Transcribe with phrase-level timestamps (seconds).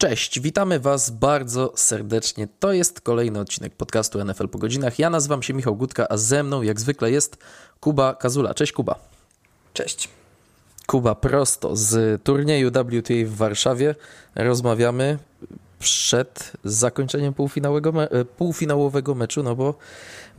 [0.00, 2.48] Cześć, witamy Was bardzo serdecznie.
[2.60, 4.98] To jest kolejny odcinek podcastu NFL po godzinach.
[4.98, 7.36] Ja nazywam się Michał Gutka, a ze mną jak zwykle jest
[7.80, 8.54] Kuba Kazula.
[8.54, 8.98] Cześć Kuba.
[9.74, 10.08] Cześć.
[10.86, 13.94] Kuba prosto z turnieju WTA w Warszawie.
[14.34, 15.18] Rozmawiamy
[15.80, 19.74] przed zakończeniem półfinałowego, me półfinałowego meczu, no bo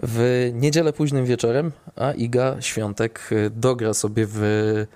[0.03, 4.41] w niedzielę późnym wieczorem, a Iga Świątek dogra sobie w.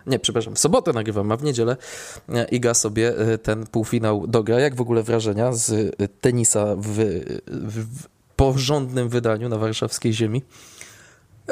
[0.07, 1.77] Nie, przepraszam, w sobotę nagrywam, a w niedzielę
[2.51, 3.13] Iga sobie
[3.43, 4.59] ten półfinał dogra.
[4.59, 6.97] Jak w ogóle wrażenia z tenisa w,
[7.47, 7.85] w
[8.35, 10.43] porządnym wydaniu na warszawskiej ziemi?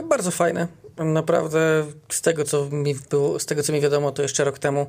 [0.10, 0.68] Bardzo fajne.
[0.98, 4.82] Naprawdę z tego, co mi było, z tego, co mi wiadomo, to jeszcze rok temu
[4.82, 4.86] e,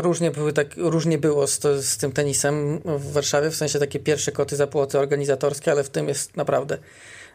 [0.00, 4.32] różnie, były tak, różnie było z, z tym tenisem w Warszawie, w sensie takie pierwsze
[4.32, 6.78] koty za płoty organizatorskie, ale w tym jest naprawdę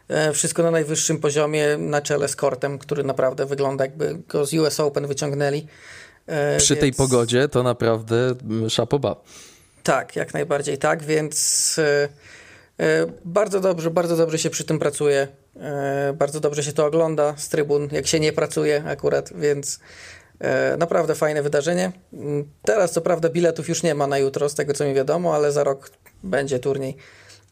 [0.08, 4.54] e, wszystko na najwyższym poziomie, na czele z kortem, który naprawdę wygląda jakby go z
[4.54, 5.66] US Open wyciągnęli.
[6.26, 6.80] E, Przy więc...
[6.80, 8.34] tej pogodzie to naprawdę
[8.68, 9.16] szapoba.
[9.82, 11.76] Tak, jak najbardziej tak, więc
[13.24, 15.28] bardzo dobrze, bardzo dobrze się przy tym pracuje.
[16.14, 19.80] Bardzo dobrze się to ogląda z trybun, jak się nie pracuje akurat, więc
[20.78, 21.92] naprawdę fajne wydarzenie.
[22.62, 25.52] Teraz co prawda biletów już nie ma na jutro, z tego co mi wiadomo, ale
[25.52, 25.90] za rok
[26.22, 26.96] będzie turniej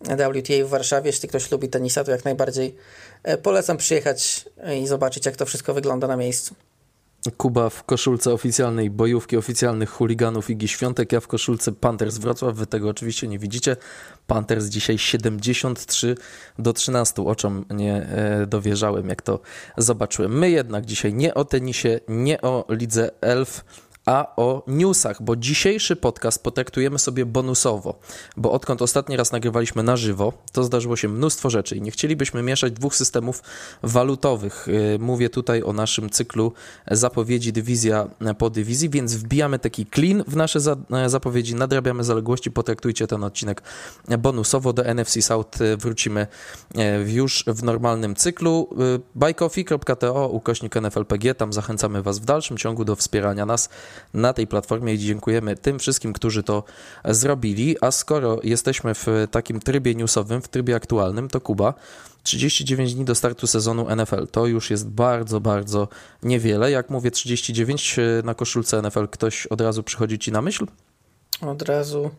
[0.01, 1.07] WTA w Warszawie.
[1.07, 2.77] Jeśli ktoś lubi tenisa, to jak najbardziej
[3.43, 4.45] polecam przyjechać
[4.83, 6.55] i zobaczyć, jak to wszystko wygląda na miejscu.
[7.31, 12.57] Kuba w koszulce oficjalnej bojówki oficjalnych chuliganów Igi Świątek, ja w koszulce Panthers Wrocław.
[12.57, 13.77] Wy tego oczywiście nie widzicie.
[14.27, 16.15] Panthers dzisiaj 73
[16.59, 17.23] do 13.
[17.23, 19.41] Oczom nie e, dowierzałem, jak to
[19.77, 20.39] zobaczyłem.
[20.39, 23.65] My jednak dzisiaj nie o tenisie, nie o lidze elf,
[24.07, 27.99] a o newsach, bo dzisiejszy podcast potraktujemy sobie bonusowo,
[28.37, 32.43] bo odkąd ostatni raz nagrywaliśmy na żywo, to zdarzyło się mnóstwo rzeczy i nie chcielibyśmy
[32.43, 33.43] mieszać dwóch systemów
[33.83, 34.69] walutowych.
[34.69, 36.53] Y, mówię tutaj o naszym cyklu
[36.91, 40.61] zapowiedzi dywizja po dywizji, więc wbijamy taki clean w nasze
[41.07, 43.63] zapowiedzi, nadrabiamy zaległości, potraktujcie ten odcinek
[44.19, 44.73] bonusowo.
[44.73, 46.27] Do NFC South wrócimy
[47.07, 48.69] y, już w normalnym cyklu.
[48.97, 53.69] Y, buycoffee.to ukośnik NFLPG, tam zachęcamy Was w dalszym ciągu do wspierania nas
[54.15, 56.65] na tej platformie i dziękujemy tym wszystkim, którzy to
[57.05, 57.77] zrobili.
[57.81, 61.75] A skoro jesteśmy w takim trybie newsowym, w trybie aktualnym, to Kuba.
[62.23, 65.89] 39 dni do startu sezonu NFL to już jest bardzo, bardzo
[66.23, 66.71] niewiele.
[66.71, 70.67] Jak mówię 39 na koszulce NFL, ktoś od razu przychodzi ci na myśl?
[71.41, 72.11] Od razu.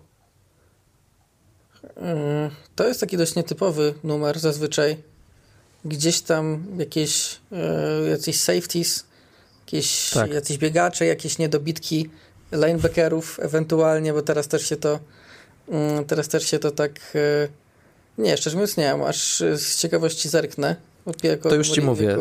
[2.75, 4.97] To jest taki dość nietypowy numer zazwyczaj.
[5.85, 9.05] Gdzieś tam jakieś e, jacyś safeties
[9.65, 10.33] jakieś tak.
[10.33, 12.09] jacyś biegacze, jakieś niedobitki
[12.51, 14.99] linebackerów ewentualnie, bo teraz też się to
[15.69, 17.47] mm, teraz też się to tak e,
[18.17, 20.75] nie, szczerze mówiąc nie aż z ciekawości zerknę.
[21.41, 22.17] To już ci mówię.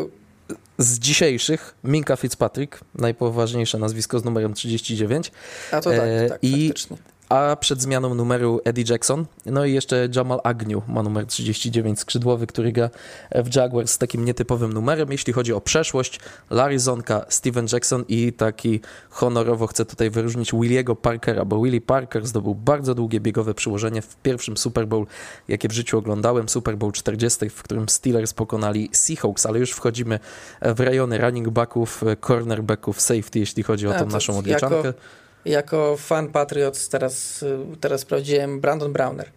[0.77, 5.31] Z dzisiejszych Minka Fitzpatrick, najpoważniejsze nazwisko z numerem 39.
[5.71, 6.97] A to tak, e, tak, I faktycznie
[7.29, 9.25] a przed zmianą numeru Eddie Jackson.
[9.45, 12.89] No i jeszcze Jamal Agnew ma numer 39 skrzydłowy, który gra
[13.35, 15.11] w Jaguars z takim nietypowym numerem.
[15.11, 16.19] Jeśli chodzi o przeszłość,
[16.49, 22.27] Larry Zonka, Steven Jackson i taki honorowo chcę tutaj wyróżnić Williego Parkera, bo Willie Parker
[22.27, 25.05] zdobył bardzo długie biegowe przyłożenie w pierwszym Super Bowl,
[25.47, 30.19] jakie w życiu oglądałem, Super Bowl 40, w którym Steelers pokonali Seahawks, ale już wchodzimy
[30.61, 34.75] w rejony running backów, cornerbacków, safety, jeśli chodzi o tą naszą odliczankę.
[34.75, 37.45] Jako jako fan Patriots teraz,
[37.81, 39.29] teraz sprawdziłem Brandon Browner.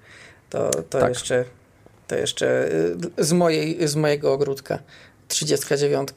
[0.50, 1.08] To, to tak.
[1.08, 1.44] jeszcze,
[2.06, 2.68] to jeszcze
[3.18, 4.78] z, mojej, z mojego ogródka.
[5.28, 6.08] 39.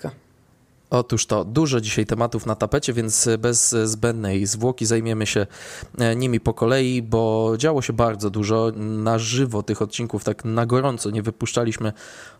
[0.91, 5.47] Otóż to, dużo dzisiaj tematów na tapecie, więc bez zbędnej zwłoki zajmiemy się
[5.97, 8.71] e, nimi po kolei, bo działo się bardzo dużo.
[8.75, 11.93] Na żywo tych odcinków, tak na gorąco nie wypuszczaliśmy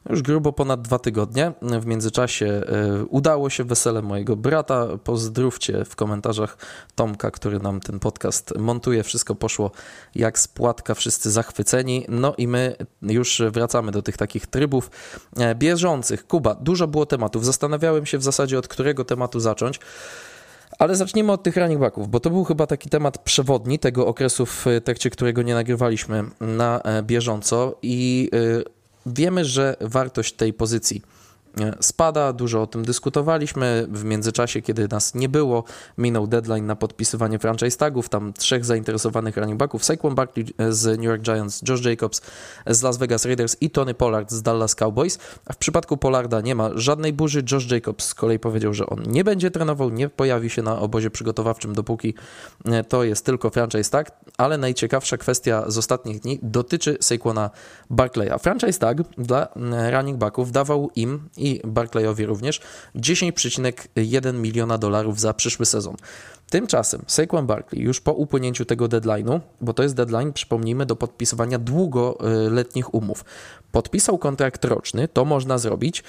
[0.09, 1.51] już grubo ponad dwa tygodnie.
[1.61, 4.87] W międzyczasie e, udało się wesele mojego brata.
[5.03, 6.57] Pozdrówcie w komentarzach
[6.95, 9.03] Tomka, który nam ten podcast montuje.
[9.03, 9.71] Wszystko poszło
[10.15, 12.05] jak z płatka, wszyscy zachwyceni.
[12.09, 14.91] No i my już wracamy do tych takich trybów
[15.37, 16.27] e, bieżących.
[16.27, 17.45] Kuba, dużo było tematów.
[17.45, 19.79] Zastanawiałem się w zasadzie od którego tematu zacząć.
[20.79, 24.45] Ale zacznijmy od tych running backów, bo to był chyba taki temat przewodni tego okresu,
[24.45, 28.29] w trakcie którego nie nagrywaliśmy na e, bieżąco i
[29.05, 31.10] wiemy, że wartość tej pozycji E,
[31.81, 32.33] spada.
[32.33, 33.87] Dużo o tym dyskutowaliśmy.
[33.91, 35.63] W międzyczasie, kiedy nas nie było,
[35.97, 38.09] minął deadline na podpisywanie franchise tagów.
[38.09, 42.21] Tam trzech zainteresowanych running backów: Saquon Barkley z New York Giants, Josh Jacobs
[42.67, 45.19] z Las Vegas Raiders i Tony Pollard z Dallas Cowboys.
[45.45, 47.43] A w przypadku Pollarda nie ma żadnej burzy.
[47.51, 51.09] Josh Jacobs z kolei powiedział, że on nie będzie trenował, nie pojawi się na obozie
[51.09, 52.13] przygotowawczym, dopóki
[52.65, 54.11] e, to jest tylko franchise tag.
[54.37, 57.49] Ale najciekawsza kwestia z ostatnich dni dotyczy Saquona
[57.89, 58.39] Barkleya.
[58.39, 62.61] Franchise tag dla e, running backów dawał im i Barclayowi również
[62.95, 65.95] 10,1 miliona dolarów za przyszły sezon.
[66.49, 71.59] Tymczasem Saquon Barkley już po upłynięciu tego deadline'u, bo to jest deadline, przypomnijmy, do podpisywania
[71.59, 73.25] długoletnich umów,
[73.71, 76.03] podpisał kontrakt roczny, to można zrobić.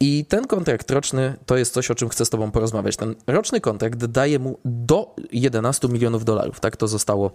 [0.00, 2.96] I ten kontrakt roczny to jest coś, o czym chcę z Tobą porozmawiać.
[2.96, 6.60] Ten roczny kontrakt daje mu do 11 milionów dolarów.
[6.60, 7.30] Tak to zostało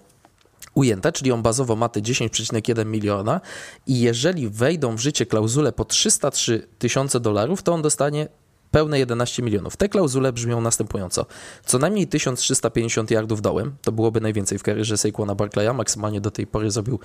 [0.77, 3.41] ujęte, czyli on bazowo ma te 10,1 miliona
[3.87, 8.27] i jeżeli wejdą w życie klauzule po 303 tysiące dolarów, to on dostanie
[8.71, 9.77] pełne 11 milionów.
[9.77, 11.25] Te klauzule brzmią następująco.
[11.65, 16.47] Co najmniej 1350 yardów dołem, to byłoby najwięcej w karierze Saquona Barclaya, maksymalnie do tej
[16.47, 16.99] pory zrobił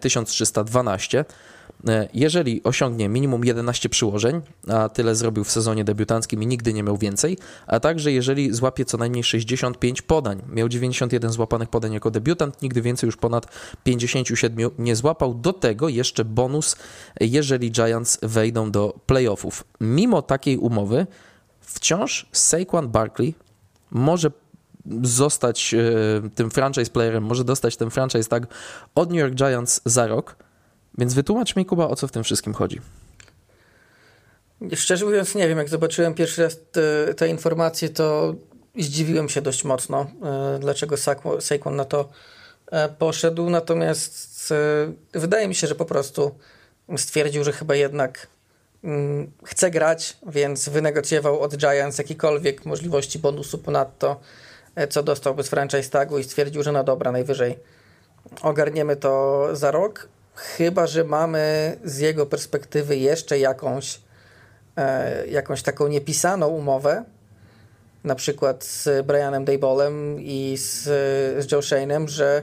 [0.00, 1.24] 1312.
[1.88, 6.82] E, jeżeli osiągnie minimum 11 przyłożeń, a tyle zrobił w sezonie debiutanckim i nigdy nie
[6.82, 12.10] miał więcej, a także jeżeli złapie co najmniej 65 podań, miał 91 złapanych podań jako
[12.10, 13.46] debiutant, nigdy więcej już ponad
[13.84, 16.76] 57 nie złapał, do tego jeszcze bonus,
[17.20, 19.64] jeżeli Giants wejdą do playoffów.
[19.80, 21.06] Mimo takiej umowy,
[21.60, 23.34] wciąż Saquon Barkley
[23.90, 24.30] może
[25.02, 28.46] zostać e, tym franchise playerem, może dostać ten franchise tag
[28.94, 30.36] od New York Giants za rok,
[30.98, 32.80] więc wytłumacz mi, Kuba, o co w tym wszystkim chodzi.
[34.74, 35.58] Szczerze mówiąc, nie wiem.
[35.58, 38.34] Jak zobaczyłem pierwszy raz te, te informacje, to
[38.78, 40.96] zdziwiłem się dość mocno, e, dlaczego
[41.40, 42.08] Saquon na to
[42.70, 43.50] e, poszedł.
[43.50, 44.52] Natomiast
[45.14, 46.34] e, wydaje mi się, że po prostu
[46.96, 48.26] stwierdził, że chyba jednak
[48.84, 54.20] mm, chce grać, więc wynegocjował od Giants jakiekolwiek możliwości bonusu ponadto,
[54.90, 57.58] co dostałby z franchise tagu i stwierdził, że no dobra, najwyżej
[58.42, 60.08] ogarniemy to za rok.
[60.34, 64.00] Chyba, że mamy z jego perspektywy jeszcze jakąś,
[64.76, 67.04] e, jakąś taką niepisaną umowę,
[68.04, 70.82] na przykład z Brianem Daybolem i z,
[71.44, 72.42] z Joe Shane'em, że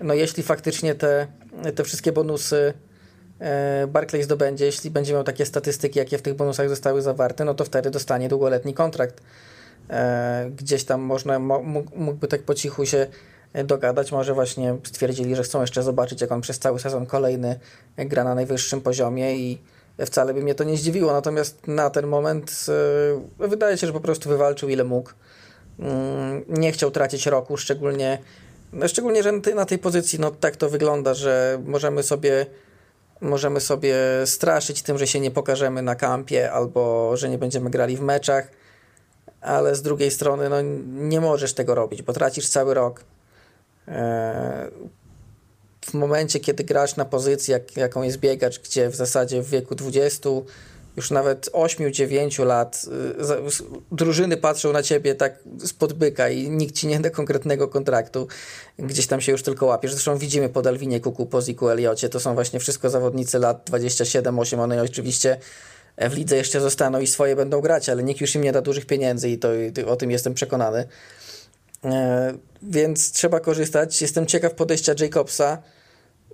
[0.00, 1.26] no jeśli faktycznie te,
[1.74, 2.74] te wszystkie bonusy
[3.38, 7.54] e, Barclay zdobędzie, jeśli będzie miał takie statystyki, jakie w tych bonusach zostały zawarte, no
[7.54, 9.20] to wtedy dostanie długoletni kontrakt.
[9.90, 11.38] E, gdzieś tam można,
[11.94, 13.06] mógłby tak po cichu się
[13.64, 14.12] dogadać.
[14.12, 17.58] Może właśnie stwierdzili, że chcą jeszcze zobaczyć, jak on przez cały sezon kolejny
[17.98, 19.58] gra na najwyższym poziomie i
[20.06, 21.12] wcale by mnie to nie zdziwiło.
[21.12, 22.66] Natomiast na ten moment
[23.38, 25.10] yy, wydaje się, że po prostu wywalczył ile mógł.
[25.78, 25.86] Yy,
[26.48, 28.18] nie chciał tracić roku, szczególnie,
[28.72, 32.46] no, szczególnie, że na tej pozycji no, tak to wygląda, że możemy sobie
[33.20, 37.96] możemy sobie straszyć tym, że się nie pokażemy na kampie albo że nie będziemy grali
[37.96, 38.48] w meczach,
[39.40, 40.56] ale z drugiej strony no,
[40.86, 43.04] nie możesz tego robić, bo tracisz cały rok
[45.86, 49.74] w momencie, kiedy grasz na pozycji, jak, jaką jest biegacz, gdzie w zasadzie w wieku
[49.74, 50.30] 20,
[50.96, 52.86] już nawet 8-9 lat
[53.92, 58.28] y, drużyny patrzą na ciebie tak spod byka i nikt ci nie da konkretnego kontraktu.
[58.78, 59.92] Gdzieś tam się już tylko łapiesz.
[59.92, 64.60] Zresztą widzimy po Dalwinie Kuku, po Ziku Eliocie, to są właśnie wszystko zawodnicy lat 27-8.
[64.60, 65.36] One oczywiście
[65.98, 68.86] w lidze jeszcze zostaną i swoje będą grać, ale nikt już im nie da dużych
[68.86, 70.88] pieniędzy i to i o tym jestem przekonany.
[71.84, 74.02] E, więc trzeba korzystać.
[74.02, 75.62] Jestem ciekaw podejścia Jacobsa,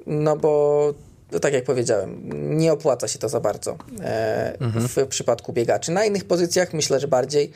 [0.06, 0.94] no bo
[1.32, 2.20] no tak jak powiedziałem,
[2.58, 4.88] nie opłaca się to za bardzo e, mhm.
[4.88, 5.92] w przypadku biegaczy.
[5.92, 7.50] Na innych pozycjach myślę, że bardziej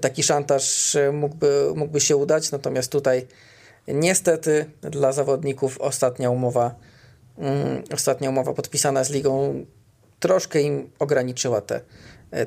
[0.00, 3.26] taki szantaż mógłby, mógłby się udać, natomiast tutaj
[3.88, 6.74] niestety dla zawodników ostatnia umowa,
[7.38, 9.64] mm, ostatnia umowa podpisana z ligą
[10.20, 11.80] troszkę im ograniczyła te,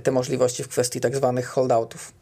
[0.04, 2.14] te możliwości w kwestii tak zwanych holdoutów.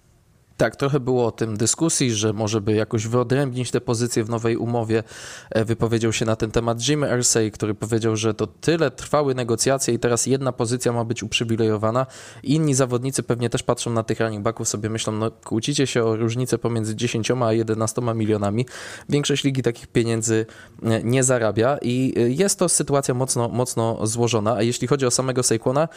[0.60, 4.58] Tak, trochę było o tym dyskusji, że może by jakoś wyodrębnić te pozycje w nowej
[4.58, 5.04] umowie.
[5.52, 9.94] E, wypowiedział się na ten temat Jim Irsay, który powiedział, że to tyle trwały negocjacje
[9.94, 12.06] i teraz jedna pozycja ma być uprzywilejowana.
[12.44, 16.16] Inni zawodnicy pewnie też patrzą na tych running backów, sobie myślą, no kłócicie się o
[16.16, 18.66] różnicę pomiędzy 10 a 11 milionami.
[19.10, 20.46] Większość ligi takich pieniędzy
[20.84, 24.56] e, nie zarabia i e, jest to sytuacja mocno, mocno złożona.
[24.56, 25.88] A jeśli chodzi o samego Saquona,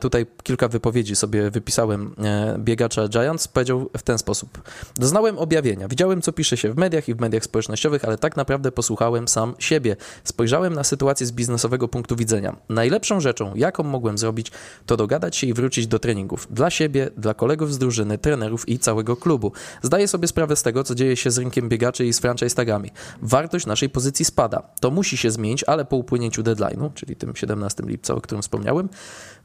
[0.00, 2.14] tutaj kilka wypowiedzi sobie wypisałem
[2.58, 3.48] biegacza Giants.
[3.48, 4.62] Powiedział w ten sposób.
[4.94, 5.88] Doznałem objawienia.
[5.88, 9.54] Widziałem, co pisze się w mediach i w mediach społecznościowych, ale tak naprawdę posłuchałem sam
[9.58, 9.96] siebie.
[10.24, 12.56] Spojrzałem na sytuację z biznesowego punktu widzenia.
[12.68, 14.52] Najlepszą rzeczą, jaką mogłem zrobić,
[14.86, 16.48] to dogadać się i wrócić do treningów.
[16.50, 19.52] Dla siebie, dla kolegów z drużyny, trenerów i całego klubu.
[19.82, 22.90] Zdaję sobie sprawę z tego, co dzieje się z rynkiem biegaczy i z franchise tagami.
[23.22, 24.62] Wartość naszej pozycji spada.
[24.80, 28.88] To musi się zmienić, ale po upłynięciu deadline'u, czyli tym 17 lipca, o którym wspomniałem,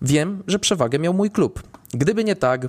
[0.01, 1.63] wiem, że przewagę miał mój klub.
[1.93, 2.67] Gdyby nie tak,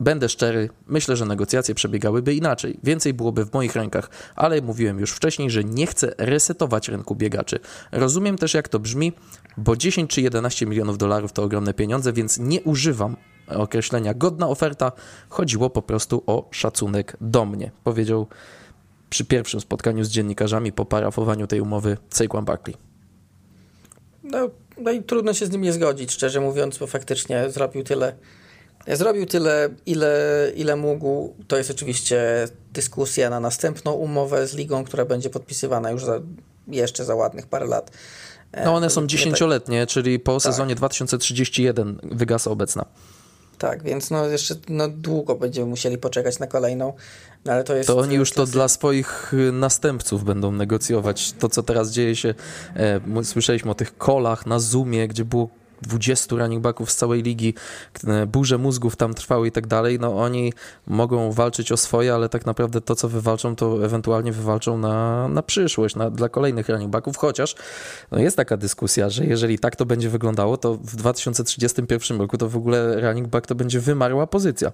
[0.00, 2.78] Będę szczery, myślę, że negocjacje przebiegałyby inaczej.
[2.82, 7.58] Więcej byłoby w moich rękach, ale mówiłem już wcześniej, że nie chcę resetować rynku biegaczy.
[7.92, 9.12] Rozumiem też, jak to brzmi,
[9.56, 13.16] bo 10 czy 11 milionów dolarów to ogromne pieniądze, więc nie używam
[13.48, 14.92] określenia godna oferta.
[15.28, 18.26] Chodziło po prostu o szacunek do mnie, powiedział
[19.10, 22.76] przy pierwszym spotkaniu z dziennikarzami po parafowaniu tej umowy Saquon Barkley.
[24.22, 28.14] No, no i trudno się z nim nie zgodzić, szczerze mówiąc, bo faktycznie zrobił tyle,
[28.96, 31.34] zrobił tyle, ile, ile mógł.
[31.48, 36.20] To jest oczywiście dyskusja na następną umowę z ligą, która będzie podpisywana już za,
[36.68, 37.90] jeszcze za ładnych parę lat.
[38.64, 40.42] No one są tak- dziesięcioletnie, czyli po tak.
[40.42, 42.84] sezonie 2031 wygasa obecna.
[43.58, 46.92] Tak, więc no jeszcze no długo będziemy musieli poczekać na kolejną,
[47.44, 47.86] no ale to jest...
[47.86, 51.32] To oni już to dla swoich y, następców będą negocjować.
[51.32, 52.34] To, co teraz dzieje się,
[52.76, 55.48] e, słyszeliśmy o tych kolach na Zoomie, gdzie było
[55.82, 57.54] 20 running backów z całej ligi,
[58.26, 60.52] burze mózgów tam trwały i tak dalej, no oni
[60.86, 65.42] mogą walczyć o swoje, ale tak naprawdę to, co wywalczą, to ewentualnie wywalczą na, na
[65.42, 67.54] przyszłość, na, dla kolejnych running backów, chociaż
[68.10, 72.48] no jest taka dyskusja, że jeżeli tak to będzie wyglądało, to w 2031 roku to
[72.48, 74.72] w ogóle running back to będzie wymarła pozycja.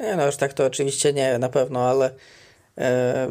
[0.00, 2.10] Nie, no już tak to oczywiście nie, na pewno, ale
[2.78, 3.30] e,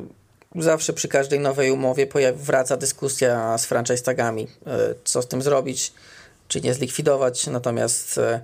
[0.56, 5.94] zawsze przy każdej nowej umowie wraca dyskusja z franchise tagami, e, co z tym zrobić,
[6.48, 7.48] czy nie zlikwidować.
[7.48, 8.42] Natomiast e,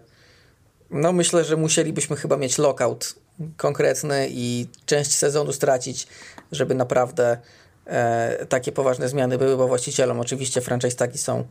[0.90, 3.16] no myślę, że musielibyśmy chyba mieć lockout
[3.58, 6.08] konkretny i część sezonu stracić,
[6.52, 7.38] żeby naprawdę
[7.86, 11.48] e, takie poważne zmiany były, bo właścicielom oczywiście franchise tagi są,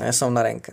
[0.00, 0.72] e, są na rękę.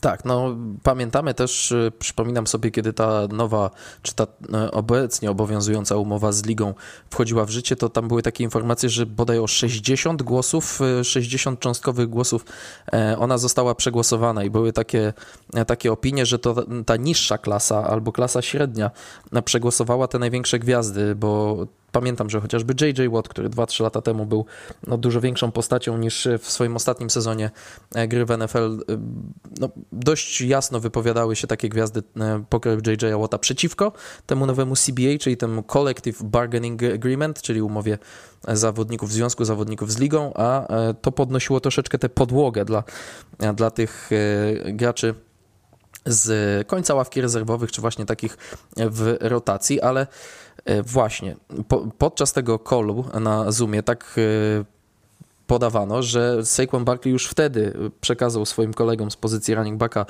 [0.00, 3.70] Tak, no pamiętamy też, y, przypominam sobie, kiedy ta nowa,
[4.02, 6.74] czy ta y, obecnie obowiązująca umowa z ligą
[7.10, 11.62] wchodziła w życie, to tam były takie informacje, że bodaj o 60 głosów, 60 y,
[11.62, 12.44] cząstkowych głosów
[12.92, 15.12] e, ona została przegłosowana i były takie,
[15.54, 18.90] e, takie opinie, że to ta niższa klasa albo klasa średnia
[19.32, 23.12] e, przegłosowała te największe gwiazdy, bo Pamiętam, że chociażby J.J.
[23.12, 24.46] Watt, który 2-3 lata temu był
[24.86, 27.50] no, dużo większą postacią niż w swoim ostatnim sezonie
[27.94, 28.98] e, gry w NFL, e,
[29.60, 33.20] no, dość jasno wypowiadały się takie gwiazdy e, pokroju J.J.
[33.20, 33.92] Watta przeciwko
[34.26, 37.98] temu nowemu CBA, czyli temu Collective Bargaining Agreement, czyli umowie
[38.48, 40.68] zawodników, związku zawodników z ligą, a
[41.02, 42.84] to podnosiło troszeczkę tę podłogę dla,
[43.54, 44.10] dla tych
[44.64, 45.14] graczy
[46.06, 48.36] z końca ławki rezerwowych, czy właśnie takich
[48.76, 50.47] w rotacji, ale E,
[50.82, 51.36] właśnie,
[51.68, 54.64] po, podczas tego kolu na Zoomie tak e,
[55.46, 60.06] podawano, że Saquon Barkley już wtedy przekazał swoim kolegom z pozycji running backa,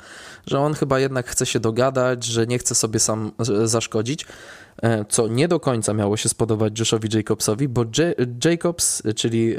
[0.47, 3.31] że on chyba jednak chce się dogadać, że nie chce sobie sam
[3.63, 4.25] zaszkodzić.
[4.83, 7.85] E, co nie do końca miało się spodobać Joshowi Jacobsowi, bo
[8.45, 9.55] Jacobs, czyli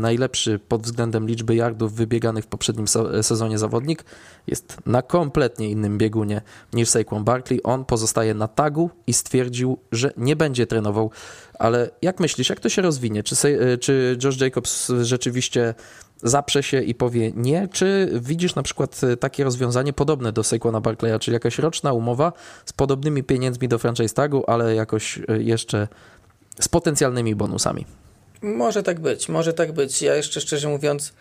[0.00, 2.86] najlepszy pod względem liczby yardów wybieganych w poprzednim
[3.22, 4.04] sezonie zawodnik,
[4.46, 6.40] jest na kompletnie innym biegunie
[6.72, 7.62] niż Saquon Barkley.
[7.62, 11.10] On pozostaje na tagu i stwierdził, że nie będzie trenował.
[11.58, 13.22] Ale jak myślisz, jak to się rozwinie?
[13.22, 15.74] Czy, e, czy Josh Jacobs rzeczywiście
[16.22, 20.80] zaprze się i powie nie, czy widzisz na przykład e, takie rozwiązanie podobne do Saquona
[20.80, 22.32] Barclaya, czyli jakaś roczna umowa
[22.64, 25.88] z podobnymi pieniędzmi do franchise tagu, ale jakoś e, jeszcze
[26.60, 27.86] z potencjalnymi bonusami?
[28.42, 30.02] Może tak być, może tak być.
[30.02, 31.12] Ja jeszcze szczerze mówiąc,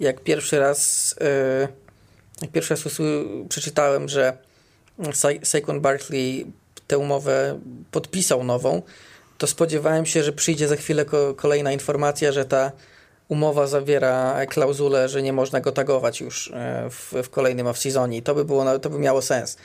[0.00, 1.68] jak pierwszy raz, yy,
[2.42, 2.84] jak pierwszy raz
[3.48, 4.38] przeczytałem, że
[5.42, 6.46] Saquon Barkley
[6.86, 7.60] tę umowę
[7.90, 8.82] podpisał nową,
[9.38, 11.04] to spodziewałem się, że przyjdzie za chwilę
[11.36, 12.72] kolejna informacja, że ta
[13.28, 18.22] umowa zawiera klauzulę, że nie można go tagować już e, w, w kolejnym off-seasonie.
[18.22, 19.56] To by, było, to by miało sens.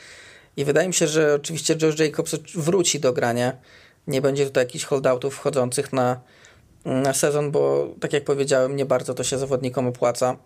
[0.56, 3.56] I wydaje mi się, że oczywiście Josh Jacobs wróci do grania.
[4.06, 6.20] Nie będzie tutaj jakichś holdoutów wchodzących na,
[6.84, 10.36] na sezon, bo tak jak powiedziałem, nie bardzo to się zawodnikom opłaca,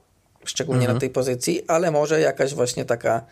[0.44, 0.96] szczególnie mhm.
[0.96, 3.24] na tej pozycji, ale może jakaś właśnie taka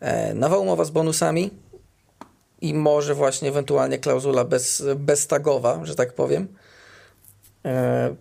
[0.00, 1.50] e, nowa umowa z bonusami
[2.60, 6.48] i może właśnie ewentualnie klauzula bez, beztagowa, że tak powiem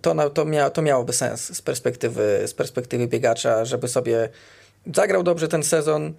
[0.01, 4.29] to, to, mia, to miałoby sens z perspektywy, z perspektywy biegacza, żeby sobie
[4.95, 6.13] zagrał dobrze ten sezon,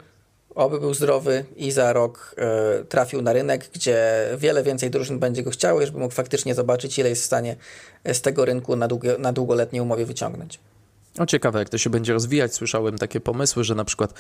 [0.55, 5.43] oby był zdrowy i za rok e, trafił na rynek, gdzie wiele więcej drużyn będzie
[5.43, 7.57] go chciało, żeby mógł faktycznie zobaczyć, ile jest w stanie
[8.05, 10.59] z tego rynku na, długo, na długoletniej umowie wyciągnąć.
[11.19, 12.55] No ciekawe, jak to się będzie rozwijać.
[12.55, 14.15] Słyszałem takie pomysły, że na przykład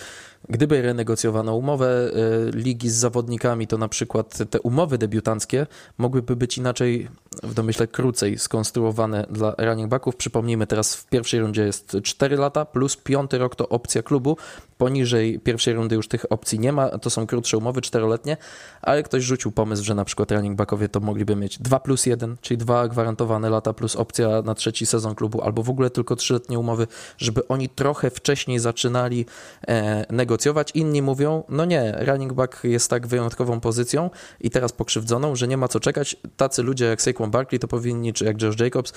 [0.48, 2.10] gdyby renegocjowano umowę
[2.48, 5.66] y, ligi z zawodnikami, to na przykład te umowy debiutanckie
[5.98, 7.08] mogłyby być inaczej,
[7.42, 10.16] w domyśle krócej skonstruowane dla running backów.
[10.16, 14.36] Przypomnijmy, teraz w pierwszej rundzie jest 4 lata, plus piąty rok to opcja klubu.
[14.80, 18.36] Poniżej pierwszej rundy już tych opcji nie ma, to są krótsze umowy, czteroletnie,
[18.82, 22.36] ale ktoś rzucił pomysł, że na przykład running backowie to mogliby mieć 2 plus 1,
[22.40, 26.58] czyli dwa gwarantowane lata plus opcja na trzeci sezon klubu, albo w ogóle tylko trzyletnie
[26.58, 26.86] umowy
[27.18, 29.26] żeby oni trochę wcześniej zaczynali
[29.68, 30.70] e, negocjować.
[30.74, 34.10] Inni mówią, no nie, running back jest tak wyjątkową pozycją
[34.40, 36.16] i teraz pokrzywdzoną, że nie ma co czekać.
[36.36, 38.92] Tacy ludzie jak Saquon Barkley to powinni, czy jak Josh Jacobs,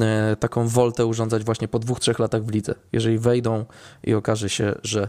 [0.00, 2.74] e, taką woltę urządzać właśnie po dwóch, trzech latach w lidze.
[2.92, 3.64] Jeżeli wejdą
[4.04, 5.08] i okaże się, że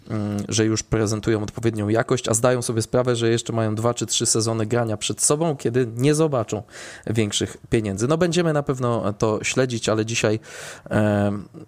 [0.49, 4.25] że już prezentują odpowiednią jakość, a zdają sobie sprawę, że jeszcze mają dwa czy trzy
[4.25, 6.63] sezony grania przed sobą, kiedy nie zobaczą
[7.07, 8.07] większych pieniędzy.
[8.07, 10.39] No będziemy na pewno to śledzić, ale dzisiaj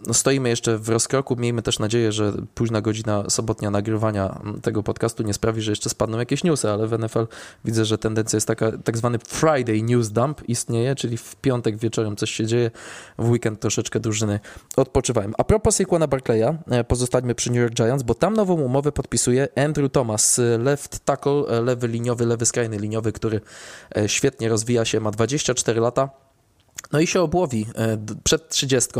[0.08, 1.36] no, stoimy jeszcze w rozkroku.
[1.36, 6.20] Miejmy też nadzieję, że późna godzina sobotnia nagrywania tego podcastu nie sprawi, że jeszcze spadną
[6.20, 7.28] jakieś newsy, ale w NFL
[7.66, 12.16] widzę, że tendencja jest taka, tak zwany Friday News Dump istnieje, czyli w piątek wieczorem
[12.16, 12.72] coś się dzieje,
[13.18, 14.40] w weekend troszeczkę drużyny
[14.76, 15.32] odpoczywają.
[15.38, 19.48] A propos Saquona Barclaya, e, pozostańmy przy New York Giants, bo tam nową umowę podpisuje
[19.56, 23.42] Andrew Thomas, left tackle, e, lewy liniowy, lewy skrajny liniowy, który
[23.98, 26.10] e, świetnie rozwija się, ma 24 lata.
[26.92, 27.66] No i się obłowi
[28.24, 28.92] przed 30.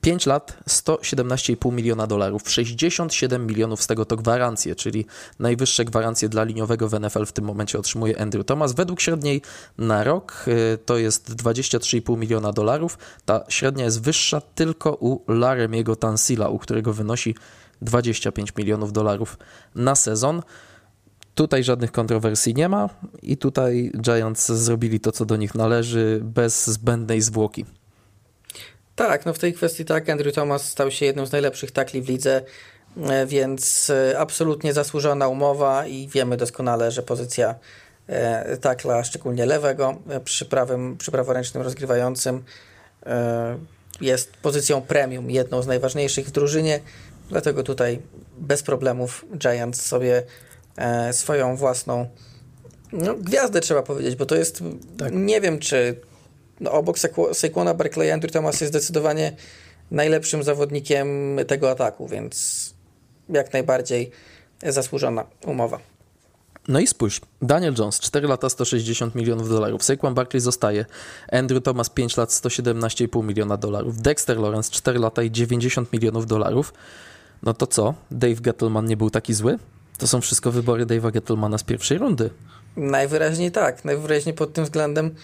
[0.00, 5.06] 5 lat, 117,5 miliona dolarów, 67 milionów z tego to gwarancje, czyli
[5.38, 8.72] najwyższe gwarancje dla liniowego w NFL w tym momencie otrzymuje Andrew Thomas.
[8.72, 9.42] Według średniej
[9.78, 10.44] na rok
[10.86, 12.98] to jest 23,5 miliona dolarów.
[13.24, 17.34] Ta średnia jest wyższa tylko u Laremiego Tansila, u którego wynosi
[17.82, 19.38] 25 milionów dolarów
[19.74, 20.42] na sezon.
[21.34, 22.88] Tutaj żadnych kontrowersji nie ma
[23.22, 27.64] i tutaj Giants zrobili to, co do nich należy, bez zbędnej zwłoki.
[28.96, 32.08] Tak, no w tej kwestii tak, Andrew Thomas stał się jedną z najlepszych takli w
[32.08, 32.42] lidze,
[33.02, 37.54] e, więc e, absolutnie zasłużona umowa i wiemy doskonale, że pozycja
[38.06, 42.44] e, takla, szczególnie lewego, przy prawym, przy praworęcznym rozgrywającym
[44.00, 46.80] jest pozycją premium, jedną z najważniejszych w drużynie,
[47.30, 47.98] dlatego tutaj
[48.38, 50.22] bez problemów Giants sobie
[50.80, 52.06] E, swoją własną
[52.92, 54.62] no, gwiazdę, trzeba powiedzieć, bo to jest,
[54.98, 55.12] tak.
[55.14, 56.00] nie wiem, czy
[56.60, 56.96] no, obok
[57.32, 59.32] Saquona Barclay Andrew Thomas jest zdecydowanie
[59.90, 62.74] najlepszym zawodnikiem tego ataku, więc
[63.28, 64.10] jak najbardziej
[64.62, 65.78] zasłużona umowa.
[66.68, 70.84] No i spójrz, Daniel Jones, 4 lata 160 milionów dolarów, Saquon Barkley zostaje,
[71.32, 76.72] Andrew Thomas 5 lat 117,5 miliona dolarów, Dexter Lawrence 4 lata i 90 milionów dolarów.
[77.42, 77.94] No to co?
[78.10, 79.58] Dave Gettleman nie był taki zły?
[79.98, 82.30] To są wszystko wybory Dave'a Gettlemana z pierwszej rundy.
[82.76, 83.84] Najwyraźniej tak.
[83.84, 85.14] Najwyraźniej pod tym względem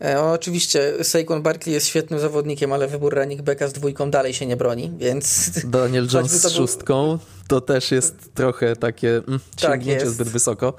[0.00, 4.46] e, oczywiście Saquon Barkley jest świetnym zawodnikiem, ale wybór running backa z dwójką dalej się
[4.46, 5.50] nie broni, więc...
[5.64, 10.74] Daniel Jones z szóstką to też jest trochę takie mm, tak tak zbyt wysoko.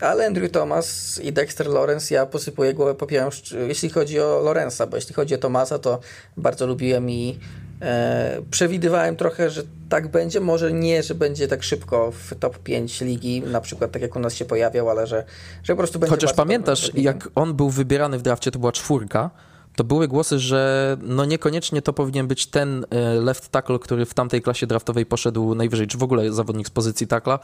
[0.00, 3.30] Ale Andrew Thomas i Dexter Lawrence, ja posypuję głowę popiołem,
[3.68, 6.00] jeśli chodzi o Lorenza, bo jeśli chodzi o Tomasa, to
[6.36, 7.38] bardzo lubiłem i
[7.82, 10.40] E, przewidywałem trochę, że tak będzie.
[10.40, 14.20] Może nie, że będzie tak szybko w top 5 ligi, na przykład tak jak u
[14.20, 15.24] nas się pojawiał, ale że,
[15.62, 16.16] że po prostu będzie.
[16.16, 19.30] Chociaż pamiętasz, jak on był wybierany w drafcie, to była czwórka
[19.78, 24.14] to były głosy, że no niekoniecznie to powinien być ten e, left tackle, który w
[24.14, 27.38] tamtej klasie draftowej poszedł najwyżej, czy w ogóle zawodnik z pozycji tackla,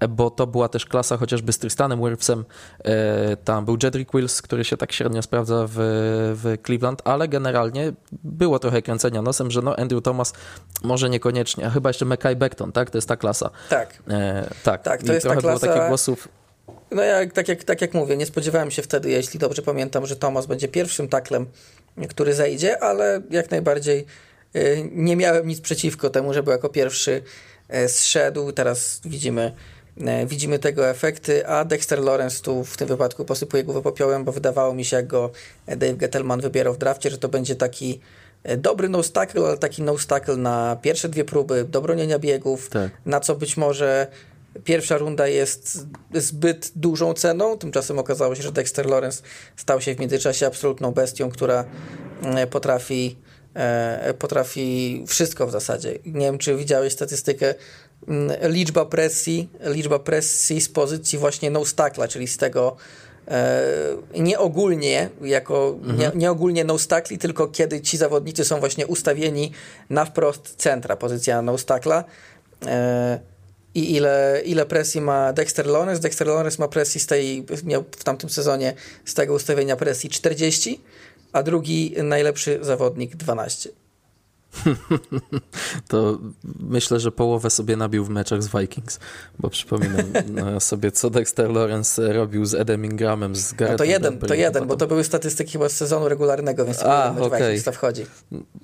[0.00, 2.44] e, bo to była też klasa chociażby z Tristanem Wirfsem,
[2.84, 5.72] e, tam był Jedrick Wills, który się tak średnio sprawdza w,
[6.42, 7.92] w Cleveland, ale generalnie
[8.24, 10.32] było trochę kręcenia nosem, że no Andrew Thomas
[10.82, 12.90] może niekoniecznie, a chyba jeszcze Mackay Beckton, tak?
[12.90, 13.50] To jest ta klasa.
[13.68, 14.02] Tak.
[14.08, 14.82] E, tak.
[14.82, 15.66] tak, to I jest trochę ta klasa...
[15.66, 16.28] było takich głosów,
[16.90, 20.16] no ja tak jak, tak jak mówię, nie spodziewałem się wtedy, jeśli dobrze pamiętam, że
[20.16, 21.46] Thomas będzie pierwszym taklem,
[22.06, 24.06] który zejdzie, ale jak najbardziej
[24.56, 27.22] y, nie miałem nic przeciwko temu, żeby jako pierwszy
[27.84, 28.52] y, zszedł.
[28.52, 29.52] Teraz widzimy,
[29.98, 34.32] y, widzimy tego efekty, a Dexter Lawrence tu w tym wypadku posypuje głowę popiołem, bo
[34.32, 35.30] wydawało mi się, jak go
[35.66, 38.00] Dave Gettelman wybierał w drafcie, że to będzie taki
[38.58, 42.90] dobry no tackle, ale taki no tackle na pierwsze dwie próby, do bronienia biegów, tak.
[43.06, 44.06] na co być może
[44.64, 49.22] Pierwsza runda jest zbyt dużą ceną, tymczasem okazało się, że Dexter Lawrence
[49.56, 51.64] stał się w międzyczasie absolutną bestią, która
[52.22, 53.16] e, potrafi,
[53.54, 55.98] e, potrafi wszystko w zasadzie.
[56.06, 57.54] Nie wiem, czy widziałeś statystykę,
[58.08, 62.76] mm, liczba presji, liczba presji z pozycji właśnie no stackla, czyli z tego
[63.28, 63.62] e,
[64.18, 65.98] nie ogólnie, jako, mhm.
[65.98, 69.52] nie, nie, ogólnie no stackli, tylko kiedy ci zawodnicy są właśnie ustawieni
[69.90, 72.04] na wprost centra, pozycja no stackla
[73.74, 76.02] i ile, ile presji ma Dexter Lawrence.
[76.02, 80.80] Dexter Lawrence ma presji z tej, miał w tamtym sezonie z tego ustawienia presji 40,
[81.32, 83.70] a drugi najlepszy zawodnik 12.
[85.88, 86.18] to
[86.60, 88.98] myślę, że połowę sobie nabił w meczach z Vikings,
[89.38, 93.84] bo przypominam no, sobie, co Dexter Lawrence robił z Edem Ingramem, z Garrettem no to
[93.84, 97.40] jeden, to jeden, bo to były statystyki chyba z sezonu regularnego, więc A, mecz okay.
[97.40, 98.06] Vikings to wchodzi.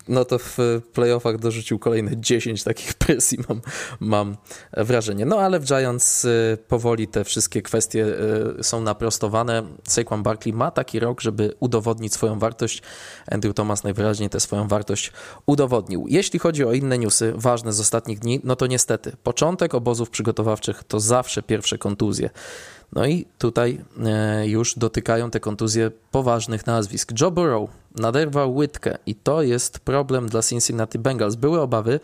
[0.08, 0.58] No to w
[0.92, 3.60] playoffach dorzucił kolejne 10 takich presji, mam,
[4.00, 4.36] mam
[4.72, 5.26] wrażenie.
[5.26, 8.06] No ale w Giants y, powoli te wszystkie kwestie
[8.60, 9.62] y, są naprostowane.
[9.88, 12.82] Saquon Barkley ma taki rok, żeby udowodnić swoją wartość.
[13.30, 15.12] Andrew Thomas najwyraźniej tę swoją wartość
[15.46, 16.06] udowodnił udowodnił.
[16.08, 20.84] Jeśli chodzi o inne newsy ważne z ostatnich dni, no to niestety początek obozów przygotowawczych
[20.84, 22.30] to zawsze pierwsze kontuzje.
[22.92, 27.12] No i tutaj e, już dotykają te kontuzje poważnych nazwisk.
[27.20, 28.98] Joe Burrow naderwał łydkę.
[29.06, 31.34] I to jest problem dla Cincinnati Bengals.
[31.34, 32.00] Były obawy,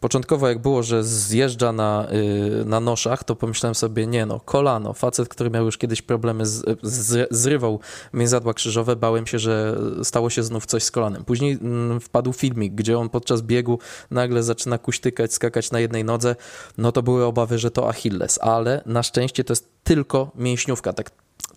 [0.00, 4.92] początkowo jak było, że zjeżdża na, yy, na noszach, to pomyślałem sobie, nie no, kolano,
[4.92, 7.80] facet, który miał już kiedyś problemy, z, z, zrywał
[8.12, 11.24] mięzadła krzyżowe, bałem się, że stało się znów coś z kolanem.
[11.24, 13.78] Później mm, wpadł filmik, gdzie on podczas biegu
[14.10, 16.36] nagle zaczyna kuśtykać, skakać na jednej nodze,
[16.78, 21.10] no to były obawy, że to Achilles, ale na szczęście to jest tylko mięśniówka, tak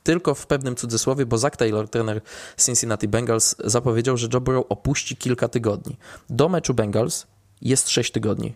[0.05, 2.21] tylko w pewnym cudzysłowie, bo Zach Taylor, trener
[2.57, 5.97] Cincinnati Bengals, zapowiedział, że Joe Burrow opuści kilka tygodni.
[6.29, 7.27] Do meczu Bengals
[7.61, 8.55] jest 6 tygodni.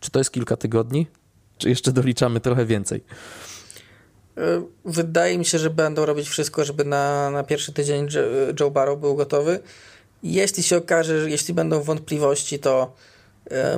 [0.00, 1.06] Czy to jest kilka tygodni?
[1.58, 3.04] Czy jeszcze doliczamy trochę więcej?
[4.36, 8.08] E, wydaje mi się, że będą robić wszystko, żeby na, na pierwszy tydzień
[8.60, 9.60] Joe Burrow był gotowy.
[10.22, 13.11] Jeśli się okaże, że jeśli będą wątpliwości, to e,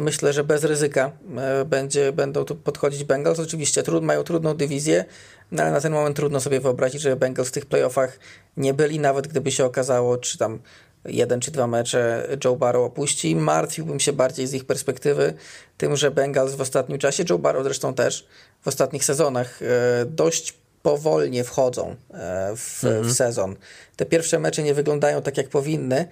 [0.01, 3.39] myślę, że bez ryzyka e, będzie, będą tu podchodzić Bengals.
[3.39, 5.05] Oczywiście trud, mają trudną dywizję,
[5.53, 8.19] no ale na ten moment trudno sobie wyobrazić, że Bengals w tych playoffach
[8.57, 10.59] nie byli, nawet gdyby się okazało, czy tam
[11.05, 13.37] jeden czy dwa mecze Joe Barrow opuści.
[13.37, 15.35] Martwiłbym się bardziej z ich perspektywy
[15.79, 18.27] tym, że Bengals w ostatnim czasie, Joe Barrow zresztą też
[18.63, 19.67] w ostatnich sezonach e,
[20.07, 23.05] dość powolnie wchodzą e, w, mhm.
[23.05, 23.57] w sezon.
[23.97, 26.09] Te pierwsze mecze nie wyglądają tak jak powinny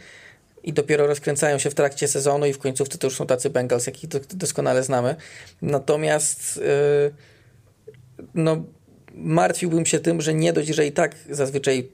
[0.64, 3.86] i dopiero rozkręcają się w trakcie sezonu i w końcówce to już są tacy Bengals,
[3.86, 5.16] jakich doskonale znamy.
[5.62, 7.10] Natomiast e,
[8.34, 8.64] no
[9.14, 11.88] martwiłbym się tym, że nie dość, że i tak zazwyczaj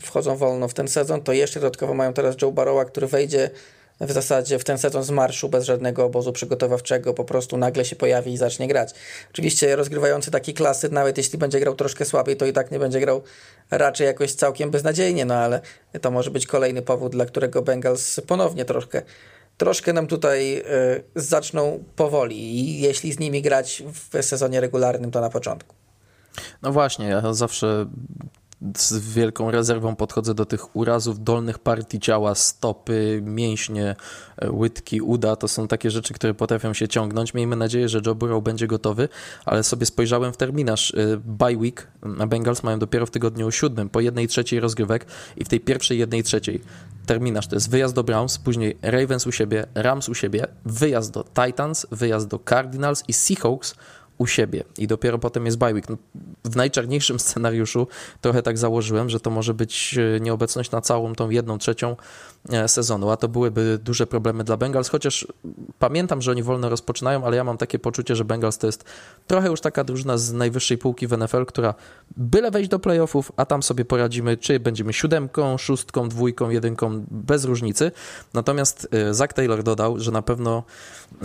[0.00, 3.50] wchodzą wolno w ten sezon, to jeszcze dodatkowo mają teraz Joe Barrowa, który wejdzie
[4.06, 7.96] w zasadzie w ten sezon z marszu bez żadnego obozu przygotowawczego, po prostu nagle się
[7.96, 8.94] pojawi i zacznie grać.
[9.30, 13.00] Oczywiście rozgrywający taki klasy, nawet jeśli będzie grał troszkę słabiej, to i tak nie będzie
[13.00, 13.22] grał
[13.70, 15.60] raczej jakoś całkiem beznadziejnie, no ale
[16.00, 19.02] to może być kolejny powód, dla którego Bengals ponownie troszkę
[19.56, 20.62] troszkę nam tutaj y,
[21.14, 25.74] zaczną powoli i jeśli z nimi grać w sezonie regularnym, to na początku.
[26.62, 27.86] No właśnie, ja zawsze
[28.76, 33.96] z wielką rezerwą podchodzę do tych urazów dolnych partii ciała, stopy, mięśnie,
[34.36, 35.36] e, łydki, uda.
[35.36, 37.34] To są takie rzeczy, które potrafią się ciągnąć.
[37.34, 39.08] Miejmy nadzieję, że Joe Burrow będzie gotowy,
[39.44, 40.94] ale sobie spojrzałem w terminarz.
[40.94, 45.44] E, bye week na Bengals mają dopiero w tygodniu siódmym, po jednej trzeciej rozgrywek i
[45.44, 46.60] w tej pierwszej jednej trzeciej
[47.06, 51.24] terminarz to jest wyjazd do Browns, później Ravens u siebie, Rams u siebie, wyjazd do
[51.24, 53.74] Titans, wyjazd do Cardinals i Seahawks
[54.22, 55.88] u siebie i dopiero potem jest bye week.
[55.88, 55.96] No,
[56.44, 57.86] w najczarniejszym scenariuszu
[58.20, 61.96] trochę tak założyłem, że to może być e, nieobecność na całą tą jedną trzecią
[62.48, 65.26] e, sezonu, a to byłyby duże problemy dla Bengals, chociaż
[65.78, 68.84] pamiętam, że oni wolno rozpoczynają, ale ja mam takie poczucie, że Bengals to jest
[69.26, 71.74] trochę już taka drużyna z najwyższej półki w NFL, która
[72.16, 77.44] byle wejść do playoffów, a tam sobie poradzimy, czy będziemy siódemką, szóstką, dwójką, jedynką, bez
[77.44, 77.92] różnicy.
[78.34, 80.62] Natomiast e, Zach Taylor dodał, że na pewno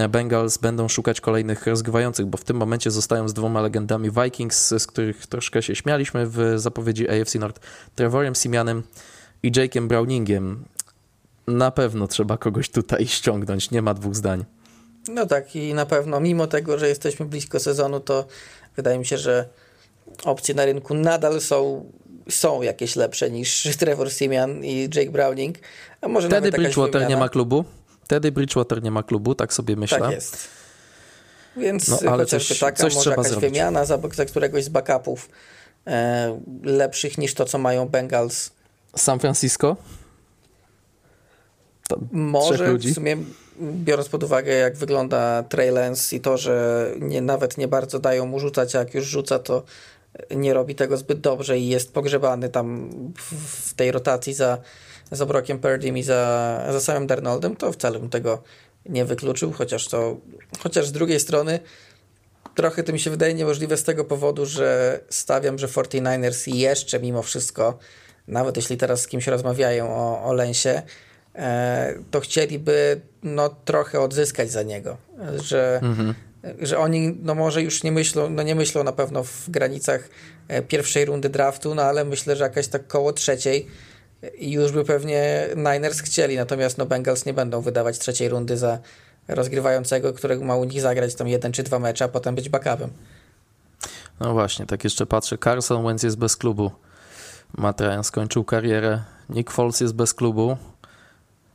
[0.10, 4.88] Bengals będą szukać kolejnych rozgrywających, bo w tym momencie zostają z dwoma legendami Vikings, z
[4.88, 7.62] których troszkę się śmialiśmy w zapowiedzi AFC North,
[7.95, 8.84] Trevorem Simianem
[9.43, 10.63] i Jake'em Browningiem.
[11.47, 14.45] Na pewno trzeba kogoś tutaj ściągnąć, nie ma dwóch zdań.
[15.08, 18.26] No tak i na pewno, mimo tego, że jesteśmy blisko sezonu, to
[18.76, 19.50] wydaje mi się, że
[20.23, 21.86] opcje na rynku nadal są,
[22.30, 25.58] są jakieś lepsze niż Trevor Simian i Jake Browning.
[26.02, 27.65] A może Wtedy Bridgewater nie ma klubu?
[28.04, 30.00] Wtedy Bridgewater nie ma klubu, tak sobie myślę.
[30.00, 30.47] Tak jest.
[31.58, 33.50] Więc no, ale chociażby coś, taka, coś może jakaś zrobić.
[33.50, 35.30] wymiana za, za któregoś z backupów
[35.88, 38.52] e, lepszych niż to, co mają Bengals.
[38.96, 39.78] San Francisco?
[42.12, 43.17] Może w sumie
[43.62, 48.26] biorąc pod uwagę jak wygląda Trey Lance i to, że nie, nawet nie bardzo dają
[48.26, 49.63] mu rzucać, a jak już rzuca to
[50.36, 53.34] nie robi tego zbyt dobrze i jest pogrzebany tam w,
[53.70, 54.58] w tej rotacji za
[55.12, 58.43] za Brockiem Purdym i za, za samym Darnoldem, to wcale bym tego
[58.89, 60.17] nie wykluczył, chociaż to,
[60.60, 61.60] chociaż z drugiej strony
[62.58, 67.23] trochę to mi się wydaje niemożliwe z tego powodu, że stawiam, że 49ers jeszcze mimo
[67.23, 67.80] wszystko,
[68.28, 70.82] nawet jeśli teraz z kimś rozmawiają o, o Lensie,
[71.36, 74.97] e, to chcieliby no, trochę odzyskać za niego,
[75.43, 76.13] że, mhm.
[76.60, 80.10] że oni no może już nie myślą, no nie myślą na pewno w granicach
[80.47, 83.67] e, pierwszej rundy draftu, no ale myślę, że jakaś tak koło trzeciej
[84.38, 88.80] i już by pewnie Niners chcieli, natomiast no Bengals nie będą wydawać trzeciej rundy za
[89.27, 92.89] rozgrywającego, którego ma u nich zagrać tam jeden czy dwa mecze, a potem być backupem.
[94.19, 95.38] No właśnie, tak jeszcze patrzę.
[95.38, 96.71] Carson Wentz jest bez klubu.
[97.58, 99.03] Matt Ryan skończył karierę.
[99.30, 100.58] Nick Foles jest bez klubu.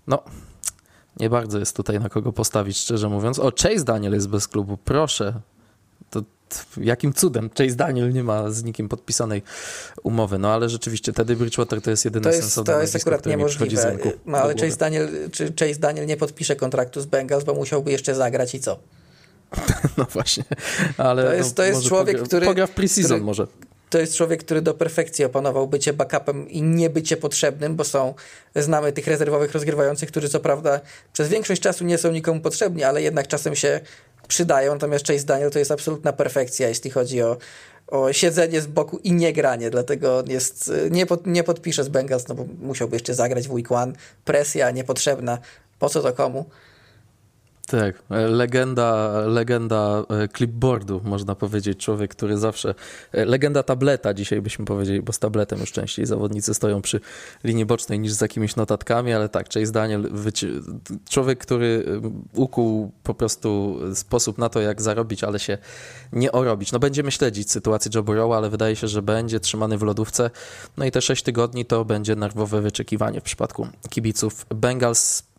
[0.06, 0.22] No,
[1.20, 3.38] nie bardzo jest tutaj na kogo postawić, szczerze mówiąc.
[3.38, 4.76] O, Chase Daniel jest bez klubu.
[4.76, 5.40] Proszę.
[6.10, 6.22] To
[6.76, 9.42] jakim cudem Chase Daniel nie ma z nikim podpisanej
[10.02, 10.38] umowy.
[10.38, 13.98] No ale rzeczywiście Teddy Bridgewater to jest jedyne to jest, sensowne To jest akurat niemożliwe.
[14.26, 18.14] No, ale Chase Daniel, czy Chase Daniel nie podpisze kontraktu z Bengals, bo musiałby jeszcze
[18.14, 18.78] zagrać i co?
[19.98, 20.44] No właśnie.
[20.98, 22.46] Ale to jest, no, to jest człowiek, pogra, który...
[22.46, 23.46] Pogra w preseason który, może.
[23.90, 28.14] to jest człowiek, który do perfekcji opanował bycie backupem i nie bycie potrzebnym, bo są,
[28.56, 30.80] znamy tych rezerwowych rozgrywających, którzy co prawda
[31.12, 33.80] przez większość czasu nie są nikomu potrzebni, ale jednak czasem się
[34.28, 37.36] przydają, natomiast Chase Daniel to jest absolutna perfekcja, jeśli chodzi o,
[37.86, 41.88] o siedzenie z boku i nie granie, dlatego on jest, nie, pod, nie podpisze z
[41.88, 43.92] Bengals, no bo musiałby jeszcze zagrać w week one,
[44.24, 45.38] presja niepotrzebna,
[45.78, 46.44] po co to komu?
[47.72, 51.78] Tak, legenda, legenda e, clipboardu, można powiedzieć.
[51.78, 52.74] Człowiek, który zawsze.
[53.12, 57.00] E, legenda tableta, dzisiaj byśmy powiedzieli, bo z tabletem już częściej zawodnicy stoją przy
[57.44, 60.10] linii bocznej niż z jakimiś notatkami, ale tak, Chase Daniel,
[61.10, 65.58] człowiek, który e, ukuł po prostu sposób na to, jak zarobić, ale się
[66.12, 66.72] nie orobić.
[66.72, 70.30] No będziemy śledzić sytuację Joe Burrowa, ale wydaje się, że będzie trzymany w lodówce.
[70.76, 75.31] No i te 6 tygodni to będzie nerwowe wyczekiwanie w przypadku kibiców Bengals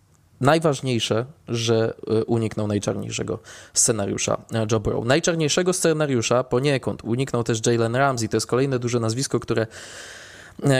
[0.43, 3.39] najważniejsze, że e, uniknął najczarniejszego
[3.73, 5.05] scenariusza e, Joe Burrow.
[5.05, 8.29] Najczarniejszego scenariusza poniekąd uniknął też Jalen Ramsey.
[8.29, 9.67] To jest kolejne duże nazwisko, które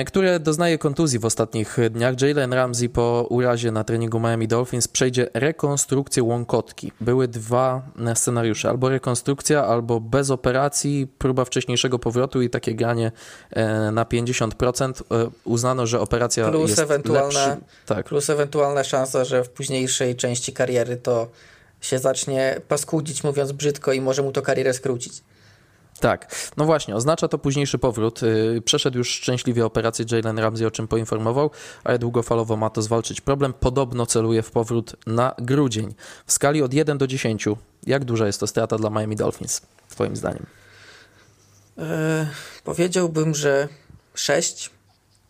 [0.06, 2.22] które doznaje kontuzji w ostatnich dniach.
[2.22, 6.92] Jalen Ramsey po urazie na treningu Miami Dolphins przejdzie rekonstrukcję łąkotki.
[7.02, 7.82] Były dwa
[8.16, 13.12] scenariusze, albo rekonstrukcja, albo bez operacji, próba wcześniejszego powrotu i takie granie
[13.52, 15.02] e, na 50%.
[15.12, 17.64] E, uznano, że operacja plus jest ewentualna, lepszy.
[17.86, 18.06] Tak.
[18.06, 21.28] Plus ewentualna szansa, że w późniejszej części kariery to
[21.82, 25.24] się zacznie paskudzić, mówiąc brzydko, i może mu to karierę skrócić.
[26.00, 28.24] Tak, no właśnie, oznacza to późniejszy powrót.
[28.24, 31.52] Y, przeszedł już szczęśliwie operację Jalen Ramsey, o czym poinformował,
[31.84, 33.54] ale długofalowo ma to zwalczyć problem.
[33.54, 35.94] Podobno celuje w powrót na grudzień.
[36.26, 37.46] W skali od 1 do 10,
[37.88, 40.46] jak duża jest to strata dla Miami Dolphins, Twoim zdaniem?
[41.78, 42.28] E,
[42.64, 43.68] powiedziałbym, że
[44.16, 44.70] 6,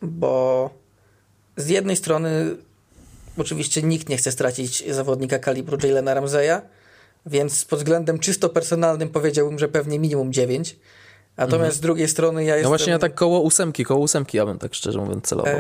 [0.02, 0.70] bo
[1.58, 2.56] z jednej strony
[3.38, 6.62] oczywiście nikt nie chce stracić zawodnika kalibru Jalena Ramseya,
[7.26, 10.76] więc pod względem czysto personalnym powiedziałbym, że pewnie minimum 9.
[11.38, 11.72] Natomiast mhm.
[11.78, 12.64] z drugiej strony ja jestem...
[12.64, 15.54] No właśnie ja tak koło ósemki, koło ósemki ja bym tak szczerze mówiąc celował.
[15.54, 15.60] E,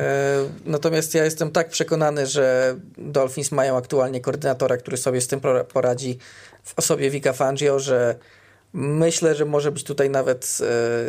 [0.65, 5.41] natomiast ja jestem tak przekonany, że Dolphins mają aktualnie koordynatora, który sobie z tym
[5.73, 6.17] poradzi
[6.63, 8.15] w osobie Vika Fangio, że
[8.73, 10.57] myślę, że może być tutaj nawet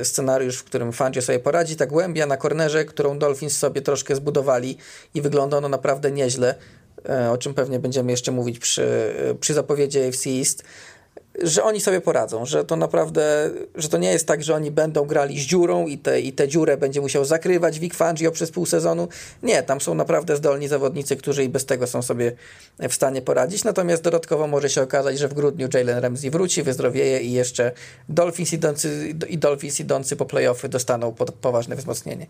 [0.01, 1.77] e, scenariusz, w którym Fangio sobie poradzi.
[1.77, 4.77] Ta głębia na kornerze, którą Dolphins sobie troszkę zbudowali
[5.15, 6.55] i wygląda ono naprawdę nieźle.
[7.09, 10.65] E, o czym pewnie będziemy jeszcze mówić przy, przy zapowiedzi AFC East,
[11.43, 15.05] że oni sobie poradzą, że to naprawdę, że to nie jest tak, że oni będą
[15.05, 18.67] grali z dziurą i, te, i tę dziurę będzie musiał zakrywać Vic Fangio przez pół
[18.67, 19.09] sezonu.
[19.43, 22.33] Nie, tam są naprawdę zdolni zawodnicy, którzy i bez tego są sobie
[22.89, 23.65] w stanie poradzić.
[23.65, 27.73] Natomiast dodatkowo może się okazać, że w grudniu Jalen Ramsey wróci, wyzdrowieje i jeszcze
[28.09, 32.27] Dolphins idący, i Dolphins idący po playoffy dostaną pod, poważne wzmocnienie.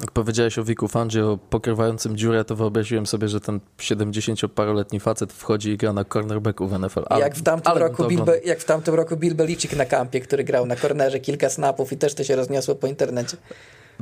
[0.00, 5.70] Jak powiedziałeś o Wiku Fangio pokrywającym dziurę, to wyobraziłem sobie, że ten 70-paroletni facet wchodzi
[5.70, 7.02] i gra na cornerbacku w NFL.
[7.06, 10.20] Ale, jak, w tamtym roku Bill Be, jak w tamtym roku Bill Belichick na kampie,
[10.20, 13.36] który grał na kornerze kilka snapów i też to się rozniosło po internecie.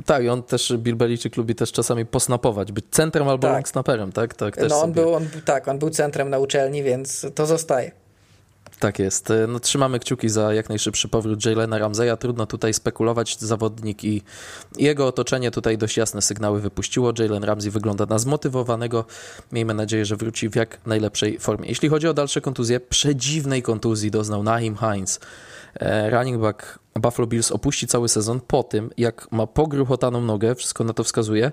[0.05, 3.53] Tak, i on też, Bill Belichick lubi też czasami posnapować, być centrem albo tak.
[3.53, 4.33] long snapperem, tak?
[4.33, 4.93] tak no on sobie...
[4.93, 7.91] był, on, tak, on był centrem na uczelni, więc to zostaje.
[8.81, 9.31] Tak jest.
[9.31, 12.17] E, no, trzymamy kciuki za jak najszybszy powrót Jalena Ramseya.
[12.19, 13.37] Trudno tutaj spekulować.
[13.37, 14.21] Zawodnik i
[14.77, 17.13] jego otoczenie tutaj dość jasne sygnały wypuściło.
[17.19, 19.05] Jalen Ramsey wygląda na zmotywowanego.
[19.51, 21.69] Miejmy nadzieję, że wróci w jak najlepszej formie.
[21.69, 25.19] Jeśli chodzi o dalsze kontuzje, przedziwnej kontuzji doznał Naim Hines.
[25.75, 30.83] E, running back Buffalo Bills opuści cały sezon po tym, jak ma pogruchotaną nogę, wszystko
[30.83, 31.51] na to wskazuje,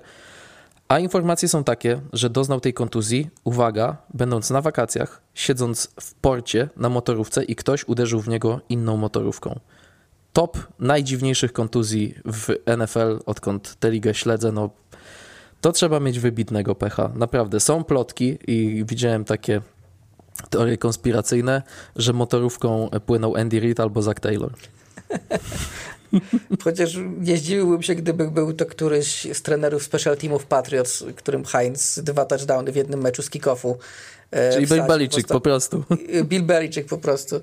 [0.89, 6.69] a informacje są takie, że doznał tej kontuzji, uwaga, będąc na wakacjach, siedząc w porcie
[6.77, 9.59] na motorówce i ktoś uderzył w niego inną motorówką.
[10.33, 14.69] Top najdziwniejszych kontuzji w NFL, odkąd tę ligę śledzę, no
[15.61, 17.11] to trzeba mieć wybitnego pecha.
[17.15, 19.61] Naprawdę, są plotki i widziałem takie
[20.49, 21.61] teorie konspiracyjne,
[21.95, 24.51] że motorówką płynął Andy Reid albo Zach Taylor.
[26.63, 31.99] Chociaż nie zdziwiłbym się, gdyby był to któryś z trenerów special teamów Patriots, którym Heinz
[31.99, 33.75] dwa touchdowny w jednym meczu z kick-offu
[34.31, 35.83] e, Czyli Bill Belichick po prostu.
[36.23, 37.41] Bill Belichick po prostu.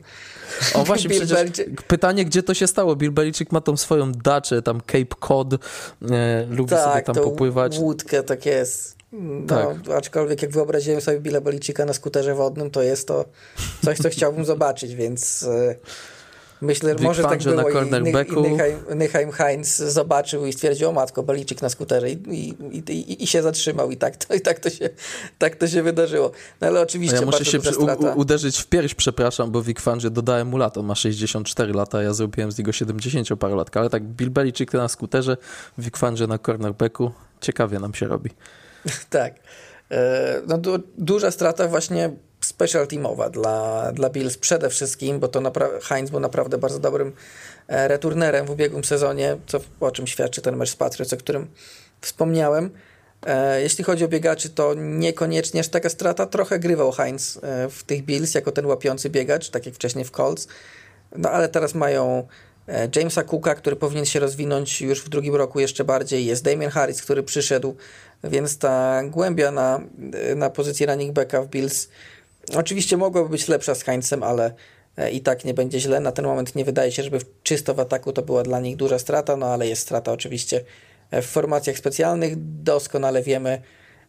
[0.75, 1.83] O właśnie, Bill przecież Belichick.
[1.83, 2.97] pytanie, gdzie to się stało?
[2.97, 7.79] Bill Belichick ma tą swoją daczę, tam Cape Cod, e, lubi tak, sobie tam popływać.
[7.79, 8.97] łódkę, tak jest.
[9.13, 9.97] No, tak.
[9.97, 13.25] Aczkolwiek jak wyobraziłem sobie Billa Belicika na skuterze wodnym, to jest to
[13.85, 15.43] coś, co chciałbym zobaczyć, więc...
[15.43, 15.77] E,
[16.61, 18.45] Myślę, że może tak było na cornerbacku.
[18.45, 22.55] i Nyheim Heinz zobaczył i stwierdził, o matko, Baliczyk na skuterze i, i,
[22.93, 24.91] i, i, się zatrzymał i tak to, i tak to, się,
[25.39, 26.31] tak to się wydarzyło.
[26.61, 30.11] No ale oczywiście ja muszę się przy, u, uderzyć w pierś, przepraszam, bo Vic Fangio
[30.11, 34.03] dodałem mu lat, on ma 64 lata, ja zrobiłem z niego 70 parolatka, ale tak
[34.03, 35.37] Bill Belichick na skuterze,
[35.79, 38.31] Vic Fangio na cornerbacku, ciekawie nam się robi.
[39.11, 39.35] tak.
[39.91, 42.11] E, no, du duża strata właśnie
[42.57, 47.13] special teamowa dla, dla Bills przede wszystkim, bo to Heinz był naprawdę bardzo dobrym
[47.69, 51.47] returnerem w ubiegłym sezonie, co, o czym świadczy ten mecz z Patriots, o którym
[52.01, 52.71] wspomniałem.
[53.59, 56.27] Jeśli chodzi o biegaczy, to niekoniecznie aż taka strata.
[56.27, 57.41] Trochę grywał Heinz
[57.71, 60.49] w tych Bills jako ten łapiący biegacz, tak jak wcześniej w Colts.
[61.17, 62.27] No ale teraz mają
[62.69, 66.27] E, Jamesa Cooka, który powinien się rozwinąć już w drugim roku jeszcze bardziej.
[66.27, 67.77] Jest Damien Harris, który przyszedł,
[68.25, 69.81] więc ta głębia na,
[70.37, 71.89] na pozycji running backa w Bills
[72.55, 74.55] oczywiście mogłaby być lepsza z Heinzem, ale
[74.97, 76.01] e, i tak nie będzie źle.
[76.01, 78.99] Na ten moment nie wydaje się, żeby czysto w ataku to była dla nich duża
[78.99, 80.65] strata, no ale jest strata oczywiście
[81.13, 82.63] w formacjach specjalnych.
[82.63, 83.63] Doskonale wiemy,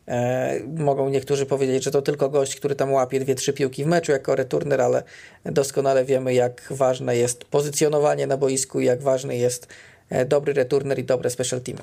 [0.07, 3.87] E, mogą niektórzy powiedzieć, że to tylko gość, który tam łapie dwie, trzy piłki w
[3.87, 5.03] meczu jako returner, ale
[5.45, 9.67] doskonale wiemy, jak ważne jest pozycjonowanie na boisku jak ważny jest
[10.09, 11.81] e, dobry returner i dobre special teamy.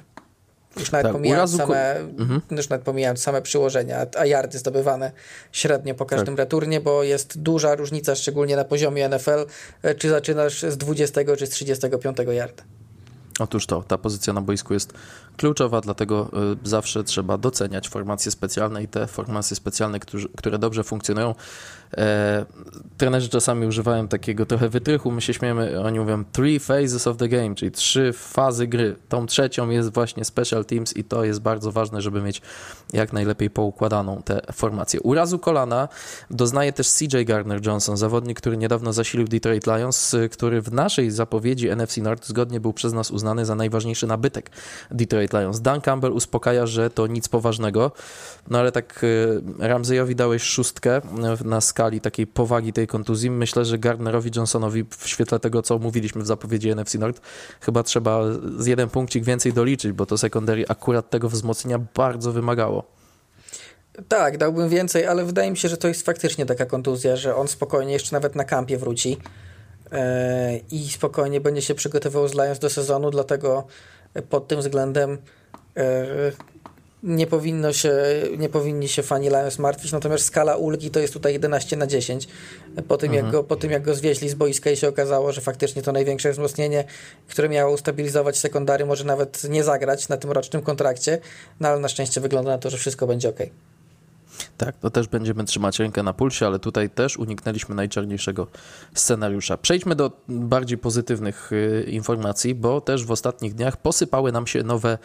[0.76, 2.40] Już nawet, tak, pomijając same, mhm.
[2.50, 5.12] już nawet pomijając same przyłożenia, a yardy zdobywane
[5.52, 6.38] średnio po każdym tak.
[6.38, 9.46] returnie, bo jest duża różnica, szczególnie na poziomie NFL,
[9.82, 12.62] e, czy zaczynasz z 20 czy z 35 yarda.
[13.38, 14.92] Otóż to, ta pozycja na boisku jest
[15.36, 16.30] kluczowa, dlatego
[16.64, 19.98] y, zawsze trzeba doceniać formacje specjalne i te formacje specjalne,
[20.36, 21.34] które dobrze funkcjonują.
[21.96, 22.44] E,
[22.96, 27.28] trenerzy czasami używają takiego trochę wytrychu, my się śmiejemy, oni mówią three phases of the
[27.28, 28.96] game, czyli trzy fazy gry.
[29.08, 32.42] Tą trzecią jest właśnie special teams i to jest bardzo ważne, żeby mieć
[32.92, 35.00] jak najlepiej poukładaną tę formację.
[35.00, 35.88] Urazu kolana
[36.30, 41.96] doznaje też CJ Gardner-Johnson, zawodnik, który niedawno zasilił Detroit Lions, który w naszej zapowiedzi NFC
[41.96, 44.50] North zgodnie był przez nas uznany za najważniejszy nabytek
[44.90, 45.60] Detroit Lions.
[45.60, 47.92] Dan Campbell uspokaja, że to nic poważnego,
[48.50, 51.00] no ale tak y, Ramseyowi dałeś szóstkę
[51.44, 53.30] na skali takiej powagi tej kontuzji.
[53.30, 57.20] Myślę, że Gardnerowi Johnsonowi w świetle tego, co mówiliśmy w zapowiedzi NFC North,
[57.60, 58.20] chyba trzeba
[58.58, 62.84] z jeden punkcik więcej doliczyć, bo to secondary akurat tego wzmocnienia bardzo wymagało.
[64.08, 67.48] Tak, dałbym więcej, ale wydaje mi się, że to jest faktycznie taka kontuzja, że on
[67.48, 69.16] spokojnie jeszcze nawet na kampie wróci
[69.92, 73.66] e, i spokojnie będzie się przygotowywał z Lions do sezonu, dlatego
[74.28, 75.18] pod tym względem
[75.76, 76.32] e,
[77.04, 77.94] nie, powinno się,
[78.38, 82.28] nie powinni się fani Lions martwić, natomiast skala ulgi to jest tutaj 11 na 10.
[82.88, 83.24] Po tym, mhm.
[83.24, 85.92] jak, go, po tym jak go zwieźli z boiska i się okazało, że faktycznie to
[85.92, 86.84] największe wzmocnienie,
[87.28, 91.18] które miało ustabilizować sekundary, może nawet nie zagrać na tym rocznym kontrakcie,
[91.60, 93.38] no ale na szczęście wygląda na to, że wszystko będzie ok.
[94.56, 98.46] Tak, to też będziemy trzymać rękę na pulsie, ale tutaj też uniknęliśmy najczarniejszego
[98.94, 99.56] scenariusza.
[99.56, 104.98] Przejdźmy do bardziej pozytywnych y, informacji, bo też w ostatnich dniach posypały nam się nowe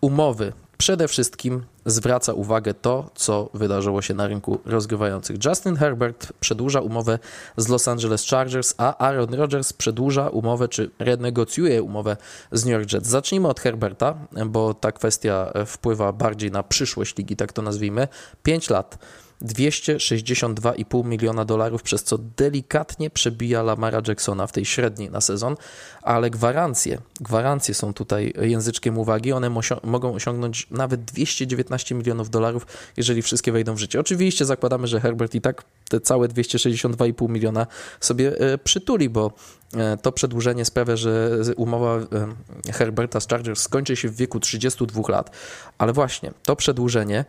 [0.00, 5.44] umowy Przede wszystkim zwraca uwagę to, co wydarzyło się na rynku rozgrywających.
[5.44, 7.18] Justin Herbert przedłuża umowę
[7.56, 12.16] z Los Angeles Chargers, a Aaron Rodgers przedłuża umowę, czy renegocjuje umowę
[12.52, 13.08] z New York Jets.
[13.08, 14.14] Zacznijmy od Herberta,
[14.46, 18.08] bo ta kwestia wpływa bardziej na przyszłość ligi, tak to nazwijmy.
[18.42, 18.98] 5 lat.
[19.42, 25.56] 262,5 miliona dolarów, przez co delikatnie przebija Lamara Jacksona w tej średniej na sezon,
[26.02, 29.50] ale gwarancje, gwarancje są tutaj języczkiem uwagi, one
[29.84, 34.00] mogą osiągnąć nawet 219 milionów dolarów, jeżeli wszystkie wejdą w życie.
[34.00, 37.66] Oczywiście zakładamy, że Herbert i tak te całe 262,5 miliona
[38.00, 39.32] sobie e, przytuli, bo
[39.74, 45.02] e, to przedłużenie sprawia, że umowa e, Herberta z Chargers skończy się w wieku 32
[45.08, 45.30] lat,
[45.78, 47.24] ale właśnie to przedłużenie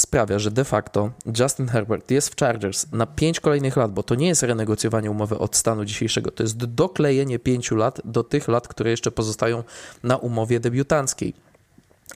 [0.00, 4.14] sprawia, że de facto Justin Herbert jest w Chargers na 5 kolejnych lat, bo to
[4.14, 8.68] nie jest renegocjowanie umowy od stanu dzisiejszego, to jest doklejenie 5 lat do tych lat,
[8.68, 9.64] które jeszcze pozostają
[10.02, 11.34] na umowie debiutanckiej.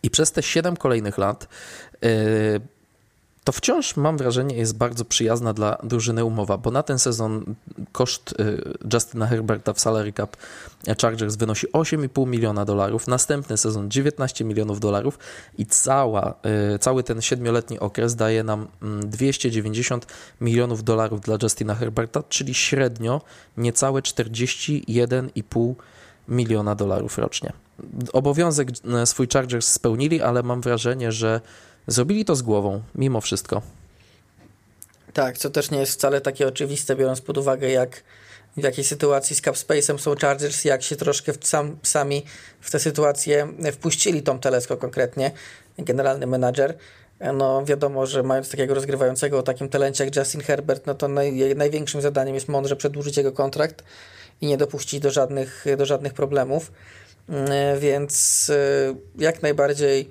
[0.02, 1.48] I przez te 7 kolejnych lat
[2.02, 2.08] yy,
[3.44, 7.54] to wciąż mam wrażenie jest bardzo przyjazna dla drużyny umowa, bo na ten sezon
[7.92, 10.36] koszt y, Justina Herberta w salary cap
[11.02, 15.18] Chargers wynosi 8,5 miliona dolarów, następny sezon 19 milionów dolarów
[15.58, 16.34] i cała,
[16.74, 18.68] y, cały ten siedmioletni okres daje nam
[19.02, 23.20] 290 mm, milionów dolarów dla Justina Herberta, czyli średnio
[23.56, 25.74] niecałe 41,5
[26.28, 27.52] miliona dolarów rocznie.
[28.12, 28.68] Obowiązek
[29.02, 31.40] y, swój Chargers spełnili, ale mam wrażenie, że
[31.90, 33.62] Zrobili to z głową, mimo wszystko.
[35.12, 38.02] Tak, co też nie jest wcale takie oczywiste, biorąc pod uwagę, jak
[38.56, 42.24] w jakiej sytuacji z Capspace'em są Chargers, jak się troszkę w sam, sami
[42.60, 45.30] w tę sytuację wpuścili Tom Telesko konkretnie,
[45.78, 46.76] generalny menadżer.
[47.34, 51.54] No wiadomo, że mając takiego rozgrywającego o takim talencie jak Justin Herbert, no to naj,
[51.56, 53.84] największym zadaniem jest mądrze przedłużyć jego kontrakt
[54.40, 56.72] i nie dopuścić do żadnych, do żadnych problemów.
[57.28, 60.10] Mm, więc y, jak najbardziej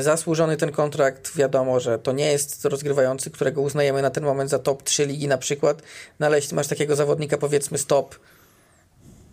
[0.00, 1.36] zasłużony ten kontrakt.
[1.36, 5.28] Wiadomo, że to nie jest rozgrywający, którego uznajemy na ten moment za top 3 ligi
[5.28, 5.82] na przykład,
[6.20, 8.14] no ale jeśli masz takiego zawodnika powiedzmy stop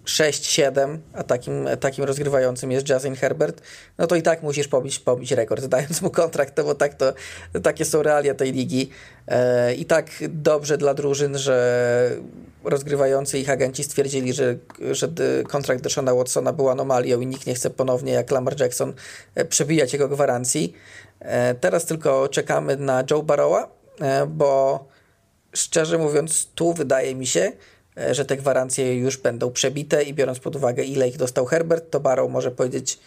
[0.05, 3.61] 6-7, a takim, takim rozgrywającym jest Justin Herbert,
[3.97, 7.13] no to i tak musisz pobić, pobić rekord, dając mu kontrakt, no bo tak to,
[7.63, 8.89] takie są realia tej ligi.
[9.27, 12.17] E, I tak dobrze dla drużyn, że
[12.63, 14.55] rozgrywający ich agenci stwierdzili, że,
[14.91, 15.09] że
[15.47, 18.93] kontrakt Deshona Watsona był anomalią i nikt nie chce ponownie, jak Lamar Jackson,
[19.35, 20.73] e, przebijać jego gwarancji.
[21.19, 23.69] E, teraz tylko czekamy na Joe Barrowa,
[24.01, 24.85] e, bo
[25.53, 27.51] szczerze mówiąc, tu wydaje mi się,
[28.11, 31.99] że te gwarancje już będą przebite i biorąc pod uwagę ile ich dostał Herbert, to
[31.99, 32.99] Barrow może powiedzieć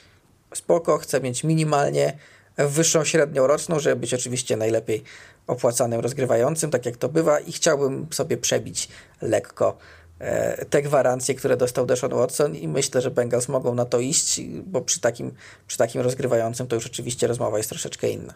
[0.54, 2.18] spoko, chcę mieć minimalnie
[2.56, 5.02] wyższą średnią roczną, żeby być oczywiście najlepiej
[5.46, 8.88] opłacanym rozgrywającym, tak jak to bywa i chciałbym sobie przebić
[9.22, 9.76] lekko
[10.18, 14.40] e, te gwarancje, które dostał Deshaun Watson i myślę, że Bengals mogą na to iść,
[14.66, 15.34] bo przy takim,
[15.66, 18.34] przy takim rozgrywającym to już oczywiście rozmowa jest troszeczkę inna.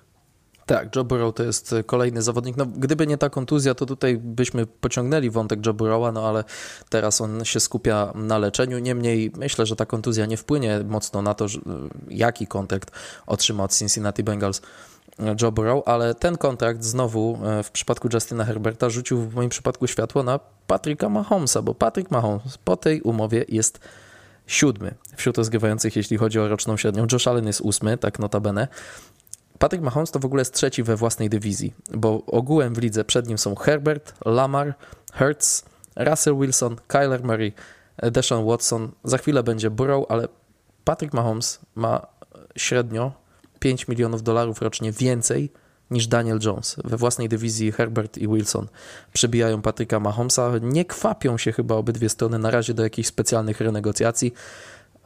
[0.71, 2.57] Tak, Joe Burrow to jest kolejny zawodnik.
[2.57, 6.45] No, gdyby nie ta kontuzja, to tutaj byśmy pociągnęli wątek Joe Burrowa, no ale
[6.89, 8.79] teraz on się skupia na leczeniu.
[8.79, 11.47] Niemniej myślę, że ta kontuzja nie wpłynie mocno na to,
[12.09, 12.91] jaki kontrakt
[13.27, 14.63] otrzyma od Cincinnati Bengals
[15.43, 19.87] Joe Burrow, ale ten kontrakt znowu e, w przypadku Justina Herberta rzucił w moim przypadku
[19.87, 23.81] światło na Patryka Mahomesa, bo Patrick Mahomes po tej umowie jest
[24.47, 27.07] siódmy wśród rozgrywających, jeśli chodzi o roczną średnią.
[27.13, 28.69] Josh Allen jest ósmy, tak notabene.
[29.61, 33.29] Patrick Mahomes to w ogóle jest trzeci we własnej dywizji, bo ogółem w lidze przed
[33.29, 34.75] nim są Herbert, Lamar,
[35.13, 35.65] Hertz,
[35.97, 37.53] Russell Wilson, Kyler Murray,
[38.03, 40.29] Deshaun Watson, za chwilę będzie Burrow, ale
[40.85, 42.07] Patrick Mahomes ma
[42.57, 43.13] średnio
[43.59, 45.53] 5 milionów dolarów rocznie więcej
[45.91, 46.77] niż Daniel Jones.
[46.85, 48.69] We własnej dywizji Herbert i Wilson
[49.13, 50.53] przebijają Patryka Mahomesa.
[50.63, 54.33] Nie kwapią się chyba obydwie strony na razie do jakichś specjalnych renegocjacji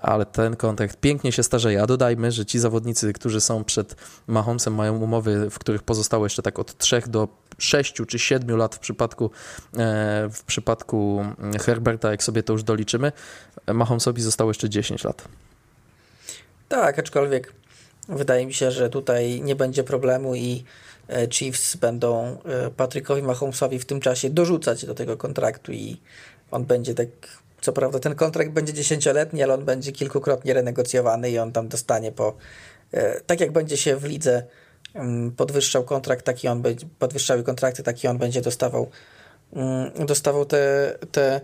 [0.04, 1.82] ale ten kontrakt pięknie się starzeje.
[1.82, 3.96] A dodajmy, że ci zawodnicy, którzy są przed
[4.26, 7.28] Mahomesem, mają umowy, w których pozostało jeszcze tak od 3 do
[7.58, 9.30] 6 czy 7 lat w przypadku,
[9.76, 11.24] e, w przypadku
[11.60, 13.12] Herberta, jak sobie to już doliczymy.
[13.74, 15.28] Mahomesowi zostało jeszcze 10 lat.
[16.68, 17.52] Tak, aczkolwiek
[18.08, 20.64] wydaje mi się, że tutaj nie będzie problemu i
[21.08, 25.96] e, Chiefs będą e, Patrykowi Mahomesowi w tym czasie dorzucać do tego kontraktu i
[26.50, 27.08] on będzie tak
[27.64, 32.12] co prawda ten kontrakt będzie dziesięcioletni, ale on będzie kilkukrotnie renegocjowany i on tam dostanie
[32.12, 32.34] po.
[32.92, 34.42] E, tak jak będzie się w lidze
[34.94, 38.90] mm, podwyższał kontrakt, taki on będzie, podwyższały kontrakty, taki on będzie dostawał,
[39.52, 41.40] mm, dostawał te, te, e,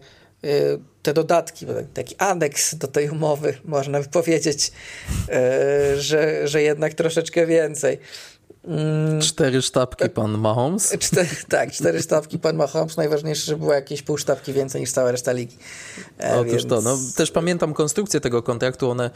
[1.02, 4.72] te dodatki, taki aneks do tej umowy, można by powiedzieć,
[5.28, 7.98] e, że, że jednak troszeczkę więcej.
[8.64, 10.98] Mm, cztery sztabki pan Mahomes?
[10.98, 12.96] Cztery, tak, cztery sztabki pan Mahomes.
[12.96, 15.56] Najważniejsze, że było jakieś pół sztabki więcej niż cała reszta ligi.
[16.20, 16.66] E, Otóż więc...
[16.66, 16.80] to.
[16.80, 18.90] No, też pamiętam konstrukcję tego kontraktu.
[18.90, 19.10] One,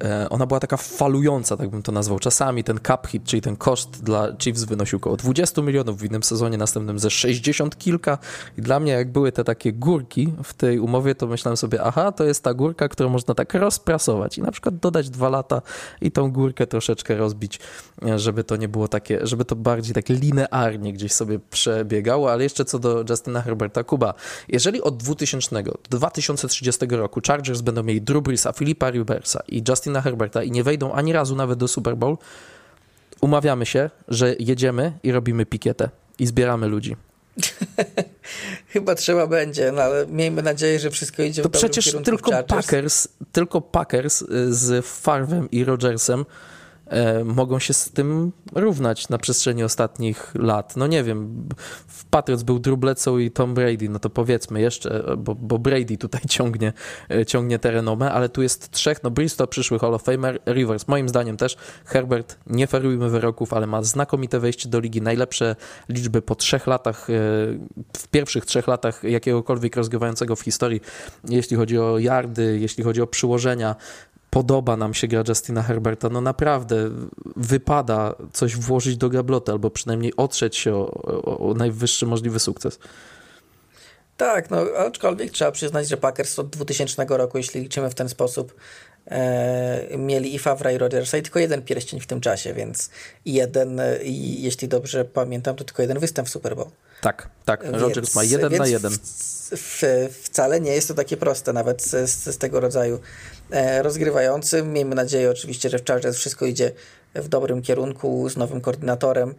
[0.00, 2.18] e, ona była taka falująca, tak bym to nazwał.
[2.18, 6.22] Czasami ten cap hit, czyli ten koszt dla Chiefs wynosił około 20 milionów, w innym
[6.22, 8.18] sezonie następnym ze 60 kilka.
[8.58, 12.12] I dla mnie, jak były te takie górki w tej umowie, to myślałem sobie, aha,
[12.12, 15.62] to jest ta górka, którą można tak rozprasować i na przykład dodać dwa lata
[16.00, 17.60] i tą górkę troszeczkę rozbić,
[18.06, 22.32] e, żeby to nie było było takie, żeby to bardziej tak linearnie gdzieś sobie przebiegało,
[22.32, 24.14] ale jeszcze co do Justina Herberta, Kuba,
[24.48, 30.00] jeżeli od 2000 do 2030 roku Chargers będą mieli Drew Breesa, Filipa Riversa i Justina
[30.00, 32.16] Herberta i nie wejdą ani razu nawet do Super Bowl,
[33.20, 36.96] umawiamy się, że jedziemy i robimy pikietę i zbieramy ludzi.
[38.72, 42.42] Chyba trzeba będzie, no ale miejmy nadzieję, że wszystko idzie to w dobrym przecież tylko
[42.42, 46.24] Packers, tylko Packers y, z Farwem i Rogersem
[47.24, 50.76] mogą się z tym równać na przestrzeni ostatnich lat.
[50.76, 51.48] No nie wiem,
[51.86, 55.98] w Patriots był Drew Bledsoe i Tom Brady, no to powiedzmy jeszcze, bo, bo Brady
[55.98, 56.72] tutaj ciągnie,
[57.10, 60.40] e, ciągnie tę renomę, ale tu jest trzech, no Brees to przyszły Hall of Famer,
[60.46, 65.56] Rivers moim zdaniem też, Herbert, nie ferujmy wyroków, ale ma znakomite wejście do ligi, najlepsze
[65.88, 67.12] liczby po trzech latach, e,
[67.96, 70.80] w pierwszych trzech latach jakiegokolwiek rozgrywającego w historii,
[71.28, 73.76] jeśli chodzi o yardy, jeśli chodzi o przyłożenia,
[74.32, 76.90] podoba nam się gra Justina Herberta, no naprawdę
[77.36, 82.78] wypada coś włożyć do gabloty, albo przynajmniej otrzeć się o, o, o najwyższy możliwy sukces.
[84.16, 88.54] Tak, no aczkolwiek trzeba przyznać, że Packers od 2000 roku, jeśli liczymy w ten sposób,
[89.06, 92.90] e, mieli i Favra i Rodgersa i tylko jeden pierścień w tym czasie, więc
[93.24, 96.70] jeden, i jeśli dobrze pamiętam, to tylko jeden występ w Super Bowl.
[97.00, 97.64] Tak, tak.
[97.64, 98.92] Rodgers ma jeden na jeden.
[98.92, 99.82] W, w,
[100.22, 103.00] wcale nie jest to takie proste, nawet z, z, tego rodzaju e,
[103.82, 104.72] rozgrywającym.
[104.72, 106.72] Miejmy nadzieję oczywiście, że w Chargers wszystko idzie
[107.14, 109.34] w dobrym kierunku z nowym koordynatorem,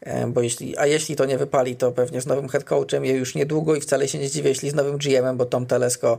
[0.00, 3.12] e, bo jeśli, a jeśli to nie wypali, to pewnie z nowym head coachem je
[3.12, 6.18] już niedługo i wcale się nie zdziwię, jeśli z nowym GM-em, bo Tom Telesco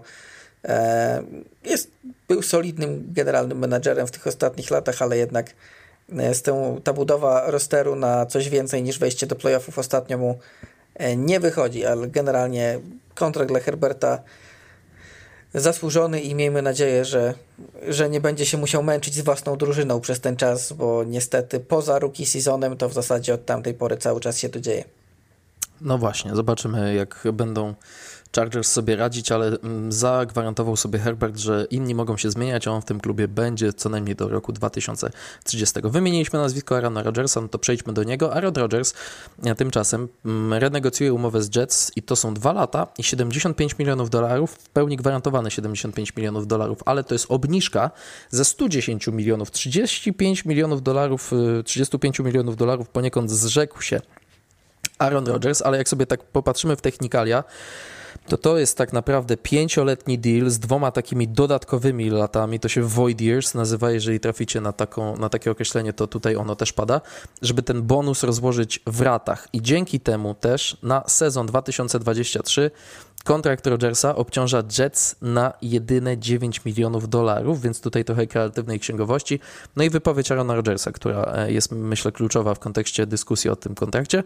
[0.66, 1.24] e,
[1.64, 1.92] jest,
[2.28, 5.54] był solidnym generalnym menadżerem w tych ostatnich latach, ale jednak
[6.34, 10.40] z tą, ta budowa rosteru na coś więcej niż wejście do playoffów ostatnio mu
[11.18, 12.80] nie wychodzi, ale generalnie
[13.16, 14.24] kontrakt dla Herberta
[15.54, 17.34] zasłużony i miejmy nadzieję, że,
[17.88, 22.00] że nie będzie się musiał męczyć z własną drużyną przez ten czas, bo niestety poza
[22.00, 24.84] rookie sezonem to w zasadzie od tamtej pory cały czas się to dzieje.
[25.82, 27.74] No właśnie, zobaczymy jak będą
[28.36, 32.82] Chargers sobie radzić, ale mm, zagwarantował sobie Herbert, że inni mogą się zmieniać, a on
[32.82, 35.80] w tym klubie będzie co najmniej do roku 2030.
[35.84, 38.34] Wymieniliśmy nazwisko Aarona Rodgersa, no to przejdźmy do niego.
[38.34, 38.94] Aaron Rodgers
[39.58, 44.52] tymczasem mm, renegocjuje umowę z Jets i to są dwa lata i 75 milionów dolarów,
[44.52, 47.92] w pełni gwarantowane 75 milionów dolarów, ale to jest obniżka
[48.30, 51.32] ze 110 milionów, 35 milionów dolarów,
[51.66, 54.02] 35 y, milionów dolarów poniekąd zrzekł się
[55.00, 57.44] Aaron Rodgers, ale jak sobie tak popatrzymy w technikalia,
[58.28, 63.22] to to jest tak naprawdę pięcioletni deal z dwoma takimi dodatkowymi latami, to się void
[63.22, 67.01] years nazywa, jeżeli traficie na, taką, na takie określenie, to tutaj ono też pada,
[67.41, 69.47] żeby ten bonus rozłożyć w ratach.
[69.53, 72.72] I dzięki temu też na sezon 2023
[73.28, 79.40] Kontrakt Rodgersa obciąża Jets na jedyne 9 milionów dolarów, więc tutaj trochę kreatywnej księgowości.
[79.76, 83.76] No i wypowiedź Arona Rodgersa, która e, jest myślę kluczowa w kontekście dyskusji o tym
[83.76, 84.24] kontrakcie.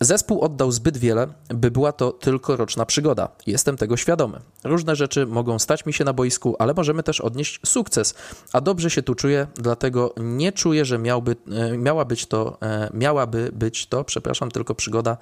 [0.00, 3.28] Zespół oddał zbyt wiele, by była to tylko roczna przygoda.
[3.46, 4.40] Jestem tego świadomy.
[4.64, 8.14] Różne rzeczy mogą stać mi się na boisku, ale możemy też odnieść sukces.
[8.52, 12.90] A dobrze się tu czuję, dlatego nie czuję, że miałby, e, miała być to, e,
[12.94, 15.16] miałaby być to, przepraszam, tylko przygoda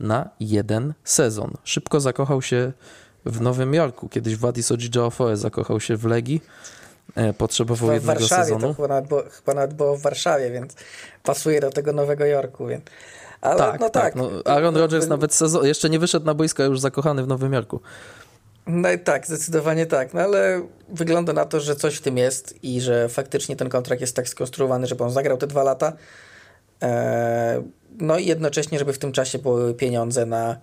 [0.00, 1.52] na jeden sezon.
[1.64, 2.72] Szybko zakochał się
[3.26, 4.08] w Nowym Jorku.
[4.08, 6.42] Kiedyś Wadis Ojidziofoe zakochał się w Legii.
[7.14, 8.68] E, potrzebował chyba jednego w Warszawie, sezonu.
[8.68, 10.74] To chyba nawet, było, chyba nawet było w Warszawie, więc
[11.22, 12.66] pasuje do tego Nowego Jorku.
[12.66, 12.84] Więc...
[13.40, 14.02] Ale, tak, no tak.
[14.02, 14.14] tak.
[14.14, 17.52] No, Aaron Rodgers nawet sezon, jeszcze nie wyszedł na boisko, a już zakochany w Nowym
[17.52, 17.80] Jorku.
[18.66, 20.14] No i tak, zdecydowanie tak.
[20.14, 24.00] No ale wygląda na to, że coś w tym jest i że faktycznie ten kontrakt
[24.00, 25.92] jest tak skonstruowany, żeby on zagrał te dwa lata.
[26.80, 27.62] Eee,
[27.98, 30.56] no i jednocześnie, żeby w tym czasie były pieniądze na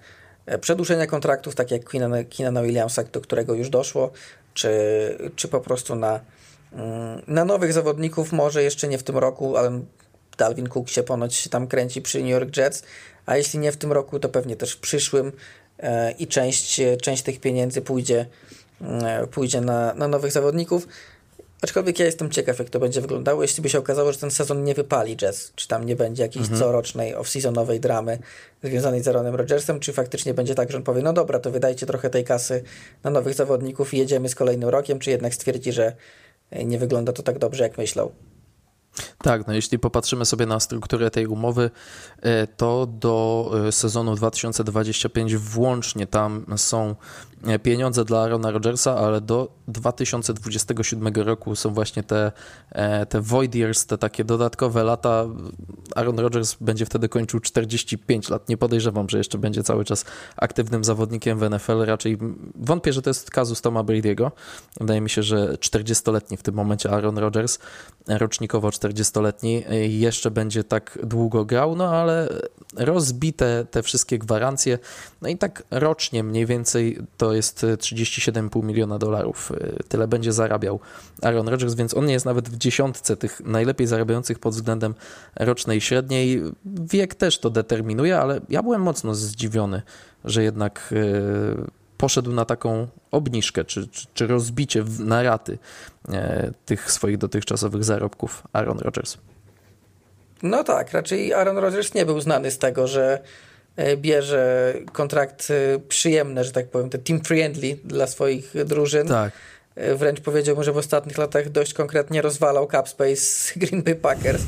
[0.46, 1.84] e, przedłużenia kontraktów, tak jak
[2.38, 4.12] Keenana Williamsa, do którego już doszło,
[4.54, 4.72] czy,
[5.36, 6.20] czy po prostu na,
[6.74, 9.82] mm, na nowych zawodników, może jeszcze nie w tym roku, ale
[10.38, 12.84] Dalvin Cook się ponoć tam kręci przy New York Jets,
[13.26, 15.32] a jeśli nie w tym roku, to pewnie też w przyszłym
[15.80, 18.26] e, i część, część tych pieniędzy pójdzie,
[18.82, 20.88] e, pójdzie na, na nowych zawodników.
[21.62, 24.64] Aczkolwiek ja jestem ciekaw, jak to będzie wyglądało, jeśli by się okazało, że ten sezon
[24.64, 26.62] nie wypali Jazz, czy tam nie będzie jakiejś mhm.
[26.62, 28.20] corocznej off-seasonowej dramy
[28.64, 31.86] związanej z Aaronem Rodgersem, czy faktycznie będzie tak, że on powie, no dobra, to wydajcie
[31.86, 32.64] trochę tej kasy
[33.04, 35.96] na nowych zawodników i jedziemy z kolejnym rokiem, czy jednak stwierdzi, że
[36.66, 38.12] nie wygląda to tak dobrze, jak myślał.
[39.18, 41.72] Tak, no jeśli popatrzymy sobie na strukturę tej umowy,
[42.22, 46.96] e, to do e, sezonu 2025 włącznie tam są
[47.48, 52.32] e, pieniądze dla Arona Rodgersa, ale do 2027 roku są właśnie te,
[53.10, 55.26] te void years, te takie dodatkowe lata.
[55.96, 58.50] Aaron Rodgers będzie wtedy kończył 45 lat.
[58.50, 60.06] Nie podejrzewam, że jeszcze będzie cały czas
[60.38, 61.86] aktywnym zawodnikiem w NFL.
[61.86, 62.18] Raczej
[62.56, 64.32] wątpię, że to jest kazus Toma Brady'ego.
[64.80, 67.60] Wydaje mi się, że 40-letni w tym momencie Aaron Rodgers,
[68.08, 72.30] rocznikowo 40-letni jeszcze będzie tak długo grał, no ale
[72.78, 74.80] rozbite te wszystkie gwarancje,
[75.22, 79.52] no i tak rocznie mniej więcej to jest 37,5 miliona dolarów.
[79.88, 80.80] Tyle będzie zarabiał
[81.22, 84.96] Aaron Rodgers, więc on nie jest nawet w dziesiątce tych najlepiej zarabiających pod względem
[85.36, 86.42] rocznej średniej.
[86.66, 89.82] Wiek też to determinuje, ale ja byłem mocno zdziwiony,
[90.26, 95.58] że jednak e, poszedł na taką obniżkę, czy, czy, czy rozbicie na raty
[96.10, 99.18] e, tych swoich dotychczasowych zarobków Aaron Rodgers.
[100.44, 103.20] No tak, raczej Aaron Rodgers nie był znany z tego, że
[103.76, 109.08] e, bierze kontrakt e, przyjemny, że tak powiem, te team friendly dla swoich drużyn.
[109.08, 109.34] Tak.
[109.96, 114.42] Wręcz powiedziałbym, że w ostatnich latach dość konkretnie rozwalał cap space Green Bay Packers.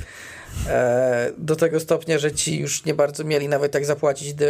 [1.38, 4.48] Do tego stopnia, że ci już nie bardzo mieli nawet jak zapłacić De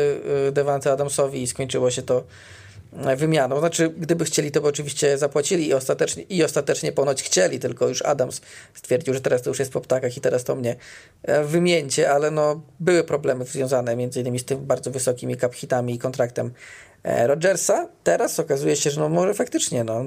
[0.51, 2.23] Devante Adamsowi i skończyło się to
[3.17, 3.59] wymianą.
[3.59, 8.01] Znaczy, gdyby chcieli, to by oczywiście zapłacili i ostatecznie, i ostatecznie ponoć chcieli, tylko już
[8.01, 8.41] Adams
[8.73, 10.75] stwierdził, że teraz to już jest po ptakach i teraz to mnie
[11.23, 15.95] e, wymieńcie, ale no, były problemy związane między innymi z tym bardzo wysokimi cap hitami
[15.95, 16.51] i kontraktem
[17.03, 17.87] Rodgersa.
[18.03, 20.03] Teraz okazuje się, że no może faktycznie no,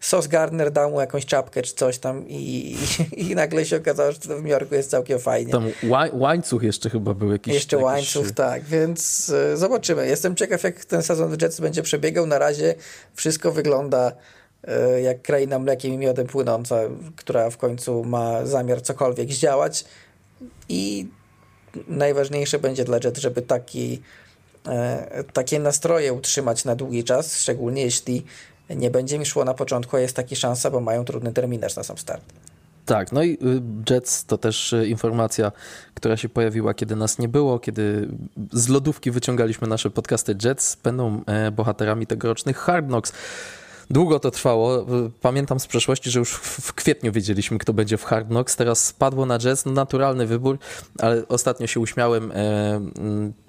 [0.00, 2.76] Sos Gardner dał mu jakąś czapkę czy coś tam i,
[3.16, 5.52] i, i nagle się okazało, że w Nowym Jorku jest całkiem fajnie.
[5.52, 5.70] Tam
[6.12, 7.54] łańcuch jeszcze chyba był jakiś.
[7.54, 7.84] Jeszcze jakiś...
[7.84, 10.06] łańcuch, tak, więc y, zobaczymy.
[10.06, 12.26] Jestem ciekaw, jak ten sezon Jets będzie przebiegał.
[12.26, 12.74] Na razie
[13.14, 14.12] wszystko wygląda
[14.96, 16.80] y, jak kraina mlekiem i miodem płynąca,
[17.16, 19.84] która w końcu ma zamiar cokolwiek zdziałać
[20.68, 21.08] i
[21.88, 24.31] najważniejsze będzie dla Jets, żeby taki E,
[25.32, 28.24] takie nastroje utrzymać na długi czas, szczególnie jeśli
[28.70, 31.82] nie będzie mi szło na początku, a jest taka szansa, bo mają trudny terminarz na
[31.82, 32.22] sam start.
[32.86, 33.36] Tak, no i y,
[33.90, 35.52] Jets to też y, informacja,
[35.94, 38.08] która się pojawiła, kiedy nas nie było, kiedy
[38.52, 43.12] z lodówki wyciągaliśmy nasze podcasty Jets, będą e, bohaterami tegorocznych Hard Knocks.
[43.90, 44.86] Długo to trwało.
[45.20, 48.56] Pamiętam z przeszłości, że już w kwietniu wiedzieliśmy, kto będzie w Hard Knocks.
[48.56, 49.64] Teraz spadło na Jets.
[49.64, 50.58] No, naturalny wybór,
[50.98, 52.32] ale ostatnio się uśmiałem.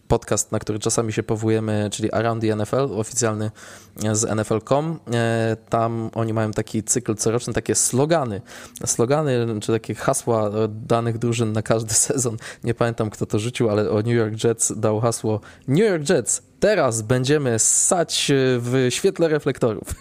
[0.04, 3.52] E, podcast, na który czasami się powołujemy, czyli Around the NFL, oficjalny
[4.12, 5.00] z NFL.com.
[5.14, 8.42] E, tam oni mają taki cykl coroczny, takie slogany.
[8.86, 12.38] Slogany, czy takie hasła danych drużyn na każdy sezon.
[12.64, 16.42] Nie pamiętam, kto to rzucił, ale o New York Jets dał hasło New York Jets,
[16.60, 19.96] teraz będziemy ssać w świetle reflektorów.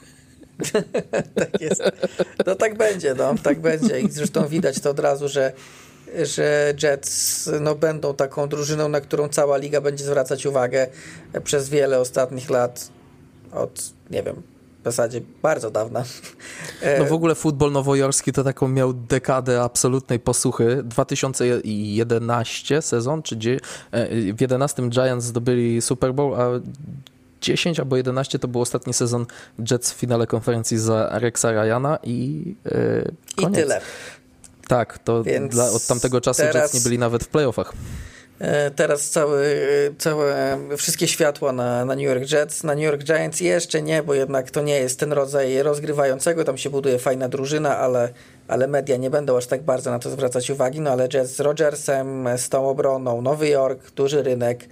[1.34, 1.82] tak jest.
[2.46, 4.00] No tak będzie, no, tak będzie.
[4.00, 5.53] I zresztą widać to od razu, że
[6.22, 10.86] że Jets no, będą taką drużyną, na którą cała liga będzie zwracać uwagę
[11.44, 12.88] przez wiele ostatnich lat.
[13.52, 14.42] Od, nie wiem,
[14.82, 16.04] w zasadzie bardzo dawna.
[16.98, 20.82] No w ogóle futbol nowojorski to taką miał dekadę absolutnej posłuchy.
[20.84, 23.58] 2011 sezon, czy gdzie,
[24.34, 26.48] w 11 Giants zdobyli Super Bowl, a
[27.40, 29.26] 10 albo 11 to był ostatni sezon
[29.70, 33.58] Jets w finale konferencji za Rexa Ryana i yy, koniec.
[33.58, 33.80] I tyle.
[34.72, 37.72] Tak, to dla, od tamtego czasu teraz, Jets nie byli nawet w playoffach.
[38.38, 39.44] E, teraz cały,
[39.98, 44.14] całe, wszystkie światła na, na New York Jets, na New York Giants jeszcze nie, bo
[44.14, 48.08] jednak to nie jest ten rodzaj rozgrywającego, tam się buduje fajna drużyna, ale,
[48.48, 51.40] ale media nie będą aż tak bardzo na to zwracać uwagi, no ale Jets z
[51.40, 54.68] Rodgersem, z tą obroną, Nowy Jork, duży rynek,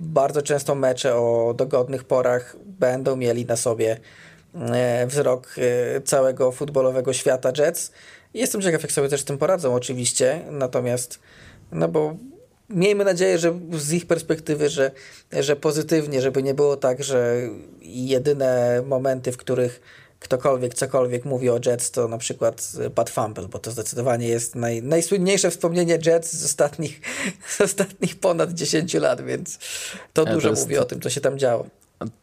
[0.00, 3.96] bardzo często mecze o dogodnych porach będą mieli na sobie
[4.54, 7.92] e, wzrok e, całego futbolowego świata Jets.
[8.34, 10.42] Jestem ciekaw, jak sobie też z tym poradzą, oczywiście.
[10.50, 11.18] Natomiast,
[11.72, 12.16] no bo
[12.70, 14.90] miejmy nadzieję, że z ich perspektywy, że,
[15.32, 17.36] że pozytywnie, żeby nie było tak, że
[17.82, 19.80] jedyne momenty, w których
[20.20, 24.82] ktokolwiek cokolwiek mówi o Jets, to na przykład Pat Fumble, bo to zdecydowanie jest naj,
[24.82, 27.00] najsłynniejsze wspomnienie Jets z ostatnich,
[27.56, 29.58] z ostatnich ponad 10 lat, więc
[30.12, 30.62] to ja dużo to jest...
[30.62, 31.66] mówi o tym, co się tam działo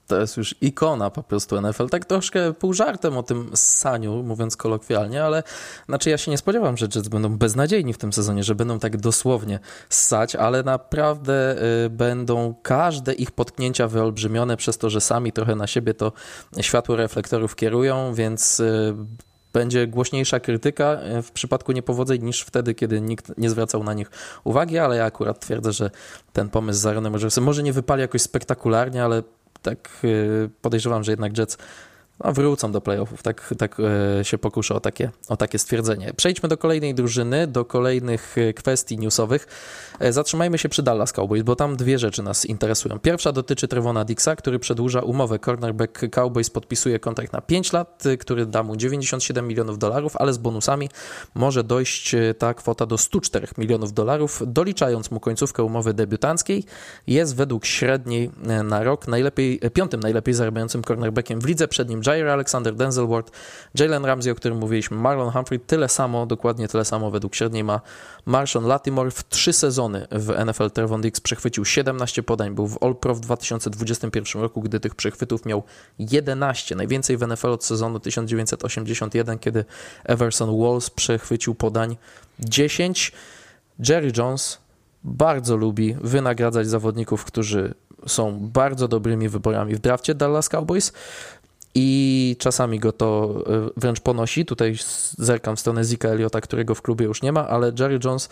[0.08, 1.90] to jest już ikona po prostu NFL.
[1.90, 5.44] Tak troszkę pół żartem o tym saniu, mówiąc kolokwialnie, ale
[5.86, 8.98] znaczy ja się nie spodziewam, że Jets będą beznadziejni w tym sezonie, że będą tak
[8.98, 9.60] dosłownie
[9.90, 11.56] ssać, ale naprawdę
[11.86, 16.12] y, będą każde ich potknięcia wyolbrzymione przez to, że sami trochę na siebie to
[16.62, 18.96] światło reflektorów kierują, więc y,
[19.54, 24.12] będzie głośniejsza krytyka y, w przypadku niepowodzeń niż wtedy, kiedy nikt nie zwracał na nich
[24.44, 25.92] uwagi, ale ja akurat twierdzę, że
[26.34, 29.24] ten pomysł z Aaronem Rodgersem może nie wypali jakoś spektakularnie, ale
[29.66, 31.58] tak y, podejrzewam, że jednak Jets
[32.24, 33.24] no, wrócą do playoffów.
[33.24, 33.78] Tak, tak
[34.20, 36.14] e, się pokuszę o takie, o takie stwierdzenie.
[36.14, 39.48] Przejdźmy do kolejnej drużyny, do kolejnych e, kwestii newsowych.
[40.00, 43.00] E, zatrzymajmy się przy Dallas Cowboys, bo tam dwie rzeczy nas interesują.
[43.00, 45.40] Pierwsza dotyczy Trevona Dixa, który przedłuża umowę.
[45.40, 50.38] Cornerback Cowboys podpisuje kontrakt na 5 lat, który da mu 97 milionów dolarów, ale z
[50.38, 50.90] bonusami
[51.36, 56.64] może dojść ta kwota do 104 milionów dolarów, doliczając mu końcówkę umowy debiutanckiej.
[57.08, 58.32] Jest według średniej
[58.64, 63.32] na rok najlepiej, piątym najlepiej zarabiającym cornerbackiem w lidze, przed nim Jair Alexander, Denzel Ward,
[63.80, 67.82] Jalen Ramsey, o którym mówiliśmy, Marlon Humphrey, tyle samo, dokładnie tyle samo według średniej ma
[68.26, 69.12] Marshall Latimore.
[69.12, 74.42] W trzy sezony w NFL Trevon Diggs przechwycił 17 podań, był w All-Pro w 2021
[74.42, 75.64] roku, gdy tych przechwytów miał
[76.00, 79.66] 11, najwięcej w NFL od sezonu 1981, kiedy
[80.04, 81.98] Everson Walls przechwycił podań
[82.40, 83.12] 10.
[83.90, 84.66] Jerry Jones
[85.04, 87.74] bardzo lubi wynagradzać zawodników, którzy
[88.08, 90.94] są bardzo dobrymi wyborami w drafcie Dallas Cowboys
[91.76, 94.46] i czasami go to e, wręcz ponosi.
[94.46, 94.76] Tutaj
[95.18, 98.30] zerkam w stronę Zika Eliota, którego w klubie już nie ma, ale Jerry Jones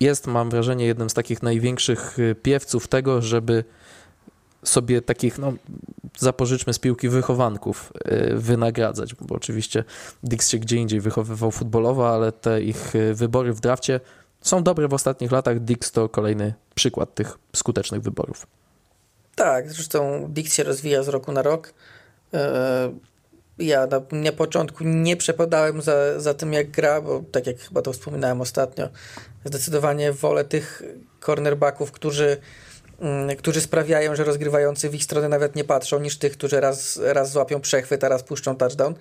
[0.00, 3.64] jest, mam wrażenie, jednym z takich największych e, piewców tego, żeby
[4.64, 5.52] sobie takich, no,
[6.18, 9.84] zapożyczmy z piłki wychowanków e, wynagradzać, bo oczywiście
[10.24, 14.00] Dix się gdzie indziej wychowywał futbolowo, ale te ich wybory w drafcie
[14.40, 15.60] są dobre w ostatnich latach.
[15.60, 18.46] Dix to kolejny przykład tych skutecznych wyborów.
[19.34, 21.72] Tak, zresztą Dix się rozwija z roku na rok.
[22.34, 22.92] E,
[23.58, 27.82] ja na, na początku nie przepadałem za, za tym, jak gra, bo tak jak chyba
[27.82, 28.88] to wspominałem ostatnio,
[29.44, 30.82] zdecydowanie wolę tych
[31.20, 32.36] cornerbacków, którzy,
[33.00, 37.00] mm, którzy sprawiają, że rozgrywający w ich stronę nawet nie patrzą, niż tych, którzy raz,
[37.02, 38.94] raz złapią przechwyt, a raz puszczą touchdown.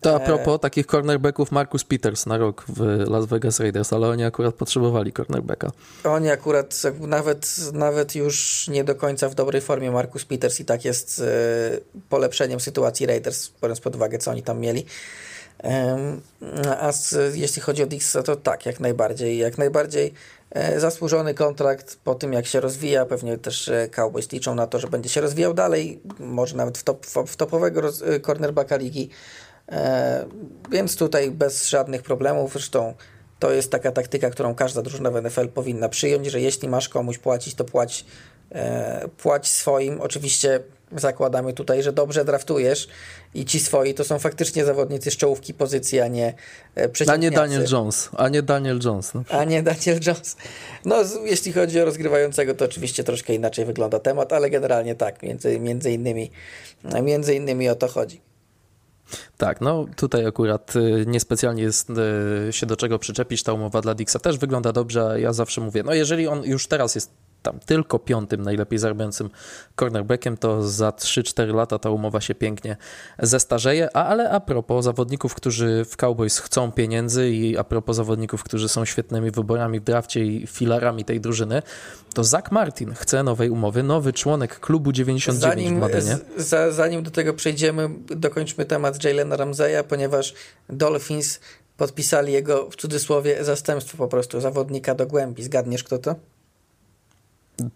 [0.00, 0.58] To a propos e...
[0.58, 2.80] takich cornerbacków Marcus Peters na rok w
[3.10, 5.70] Las Vegas Raiders, ale oni akurat potrzebowali cornerbacka.
[6.04, 10.84] Oni akurat nawet, nawet już nie do końca w dobrej formie Marcus Peters i tak
[10.84, 11.24] jest e,
[12.08, 14.86] polepszeniem sytuacji Raiders, biorąc pod uwagę co oni tam mieli.
[16.80, 19.38] A z, jeśli chodzi o Dixa, to tak, jak najbardziej.
[19.38, 20.14] Jak najbardziej
[20.50, 23.06] e, zasłużony kontrakt po tym, jak się rozwija.
[23.06, 26.82] Pewnie też e, Cowboys liczą na to, że będzie się rozwijał dalej, może nawet w,
[26.82, 29.10] top, w topowego roz, cornerbacka ligi.
[29.70, 30.26] E,
[30.70, 32.52] więc tutaj bez żadnych problemów.
[32.52, 32.94] Zresztą
[33.38, 37.18] to jest taka taktyka, którą każda drużyna w NFL powinna przyjąć, że jeśli masz komuś
[37.18, 38.04] płacić, to płać,
[38.52, 40.00] e, płać swoim.
[40.00, 40.60] Oczywiście
[40.96, 42.88] zakładamy tutaj, że dobrze draftujesz
[43.34, 46.34] i ci swoi to są faktycznie zawodnicy z czołówki pozycji, a nie
[47.06, 49.14] A nie Daniel Jones, a nie Daniel Jones.
[49.14, 49.24] No.
[49.28, 50.36] A nie Daniel Jones.
[50.84, 55.60] No, jeśli chodzi o rozgrywającego, to oczywiście troszkę inaczej wygląda temat, ale generalnie tak, między,
[55.60, 56.30] między, innymi,
[57.02, 58.29] między innymi o to chodzi.
[59.36, 63.42] Tak, no tutaj akurat y, niespecjalnie jest y, się do czego przyczepić.
[63.42, 65.16] Ta umowa dla Dixa też wygląda dobrze.
[65.20, 67.10] Ja zawsze mówię, no jeżeli on już teraz jest
[67.42, 69.30] tam tylko piątym najlepiej zarabiającym
[69.76, 72.76] cornerbackiem, to za 3-4 lata ta umowa się pięknie
[73.18, 73.96] zestarzeje.
[73.96, 78.68] A, ale a propos zawodników, którzy w Cowboys chcą pieniędzy i a propos zawodników, którzy
[78.68, 81.62] są świetnymi wyborami w drafcie i filarami tej drużyny,
[82.14, 86.18] to Zach Martin chce nowej umowy, nowy członek klubu 99 zanim, w Madenie.
[86.36, 90.34] Z, zanim do tego przejdziemy, dokończmy temat Jalena Ramseya, ponieważ
[90.68, 91.40] Dolphins
[91.76, 95.42] podpisali jego w cudzysłowie zastępstwo po prostu zawodnika do głębi.
[95.42, 96.14] Zgadniesz kto to?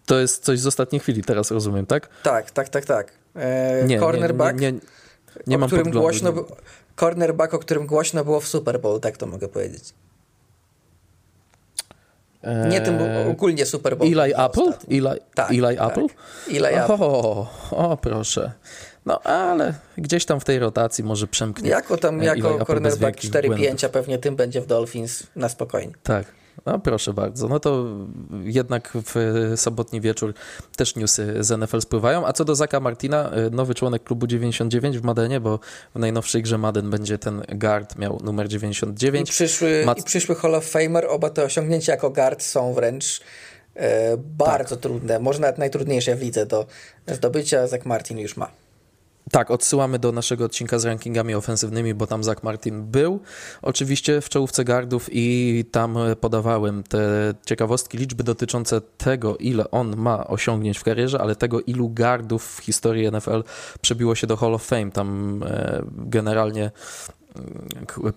[0.05, 2.09] To jest coś z ostatniej chwili, teraz rozumiem, tak?
[2.23, 3.11] Tak, tak, tak, tak.
[3.35, 4.81] E, nie, cornerback, nie, nie, nie,
[5.47, 6.33] nie mam którym głośno,
[6.95, 9.93] Cornerback, o którym głośno było w Super Bowl, tak to mogę powiedzieć.
[12.43, 12.97] Eee, nie tym
[13.31, 14.19] ogólnie Super Bowl.
[14.19, 14.73] Eli Apple?
[14.89, 15.91] Eli, tak, Eli tak.
[15.91, 16.07] Apple?
[16.49, 16.95] Eli Apple.
[16.99, 18.51] O, o, proszę.
[19.05, 21.69] No ale gdzieś tam w tej rotacji może przemknie.
[21.69, 25.93] Jako tam, jako cornerback 4-5, a pewnie tym będzie w Dolphins na spokojnie.
[26.03, 26.25] Tak.
[26.65, 27.47] No proszę bardzo.
[27.47, 27.85] No to
[28.43, 30.33] jednak w sobotni wieczór
[30.77, 32.27] też newsy z NFL spływają.
[32.27, 35.59] A co do Zaka Martina, nowy członek klubu 99 w Madenie, bo
[35.95, 39.29] w najnowszej grze Maden będzie ten guard miał numer 99.
[39.29, 39.99] I przyszły, Mat...
[39.99, 43.21] i przyszły Hall of Famer, oba te osiągnięcia jako guard są wręcz
[43.75, 44.83] e, bardzo tak.
[44.83, 46.65] trudne, może nawet najtrudniejsze w lidze do
[47.07, 47.67] zdobycia.
[47.67, 48.64] Zak Martin już ma.
[49.31, 53.19] Tak, odsyłamy do naszego odcinka z rankingami ofensywnymi, bo tam Zach Martin był
[53.61, 60.27] oczywiście w czołówce gardów i tam podawałem te ciekawostki, liczby dotyczące tego, ile on ma
[60.27, 63.43] osiągnięć w karierze, ale tego, ilu gardów w historii NFL
[63.81, 64.91] przebiło się do Hall of Fame.
[64.91, 66.71] Tam e, generalnie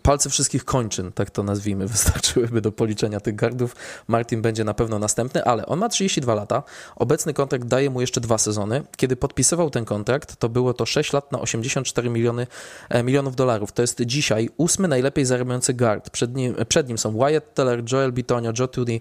[0.02, 3.76] palce wszystkich kończyn, tak to nazwijmy, wystarczyłyby do policzenia tych gardów.
[4.08, 6.62] Martin będzie na pewno następny, ale on ma 32 lata.
[6.96, 8.82] Obecny kontrakt daje mu jeszcze dwa sezony.
[8.96, 12.46] Kiedy podpisywał ten kontrakt, to było to 6 lat na 84 miliony,
[12.88, 13.72] e, milionów dolarów.
[13.72, 16.10] To jest dzisiaj ósmy najlepiej zarabiający guard.
[16.10, 19.00] Przed nim, przed nim są Wyatt Teller, Joel Bitonio, Joe Tooney,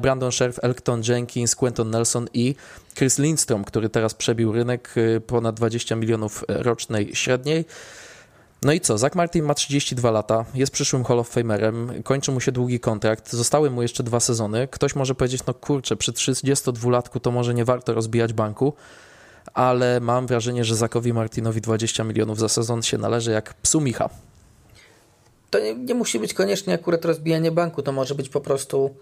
[0.00, 2.54] Brandon Scherf, Elton Jenkins, Quentin Nelson i
[2.94, 7.64] Chris Lindstrom, który teraz przebił rynek e, ponad 20 milionów rocznej średniej.
[8.62, 8.98] No i co?
[8.98, 13.32] Zach Martin ma 32 lata, jest przyszłym Hall of Famerem, kończy mu się długi kontrakt,
[13.32, 14.68] zostały mu jeszcze dwa sezony.
[14.68, 18.72] Ktoś może powiedzieć, no kurczę, przy 32-latku to może nie warto rozbijać banku,
[19.54, 24.08] ale mam wrażenie, że Zakowi Martinowi 20 milionów za sezon się należy jak psu Micha.
[25.50, 28.94] To nie, nie musi być koniecznie akurat rozbijanie banku, to może być po prostu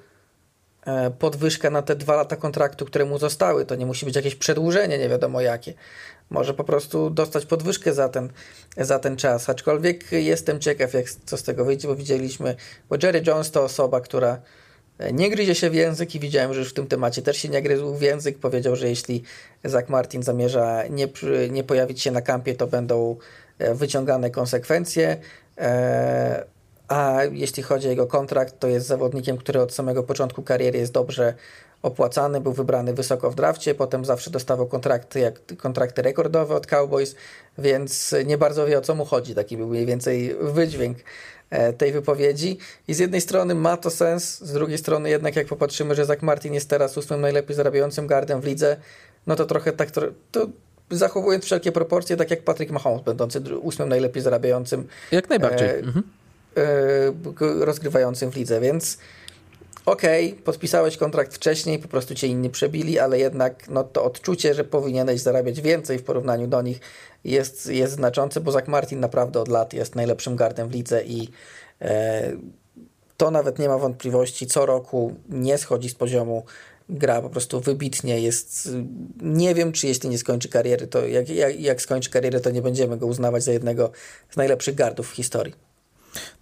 [0.89, 3.67] E, podwyżkę na te dwa lata kontraktu, które mu zostały.
[3.67, 5.75] To nie musi być jakieś przedłużenie, nie wiadomo jakie.
[6.31, 8.29] Może po prostu dostać podwyżkę za ten,
[8.77, 9.49] za ten czas.
[9.49, 12.55] Aczkolwiek jestem ciekaw, jak, co z tego wyjdzie, bo widzieliśmy,
[12.89, 14.41] bo Jerry Jones to osoba, która
[14.99, 17.49] e, nie gryzie się w język i widziałem, że już w tym temacie też się
[17.49, 18.39] nie gryzł w język.
[18.39, 19.23] Powiedział, że jeśli
[19.65, 21.09] Zach Martin zamierza nie,
[21.51, 23.17] nie pojawić się na kampie, to będą
[23.59, 25.17] e, wyciągane konsekwencje.
[26.89, 30.93] A jeśli chodzi o jego kontrakt, to jest zawodnikiem, który od samego początku kariery jest
[30.93, 31.35] dobrze
[31.83, 37.15] opłacany, był wybrany wysoko w drafcie, potem zawsze dostawał kontrakty, jak, kontrakty rekordowe od Cowboys,
[37.59, 39.35] więc nie bardzo wie o co mu chodzi.
[39.35, 40.99] Taki był mniej więcej wydźwięk
[41.51, 42.59] e, tej wypowiedzi.
[42.89, 46.23] I z jednej strony ma to sens, z drugiej strony jednak jak popatrzymy, że Zach
[46.23, 48.77] Martin jest teraz ósmym najlepiej zarabiającym gardem w lidze,
[49.27, 49.91] no to trochę tak,
[50.31, 50.47] to
[50.91, 54.89] zachowując wszelkie proporcje, tak jak Patrick Mahomes, będący ósmym najlepiej zarabiającym.
[55.13, 55.69] Jak najbardziej.
[55.69, 56.03] E, mhm
[56.57, 58.99] E, rozgrywającym w lidze, więc
[59.91, 64.55] okej, okay, podpisałeś kontrakt wcześniej, po prostu cię inni przebili, ale jednak no, to odczucie,
[64.55, 66.81] że powinieneś zarabiać więcej w porównaniu do nich
[67.25, 71.29] jest, jest znaczące, bo Zach Martin naprawdę od lat jest najlepszym gardem w lidze i
[71.81, 72.33] e,
[73.17, 76.45] to nawet nie ma wątpliwości, co roku nie schodzi z poziomu
[76.89, 78.69] gra po prostu wybitnie jest.
[79.23, 82.63] Nie wiem, czy jeśli nie skończy kariery, to jak, jak, jak skończy karierę, to nie
[82.63, 83.91] będziemy go uznawać za jednego
[84.31, 85.68] z najlepszych gardów w historii.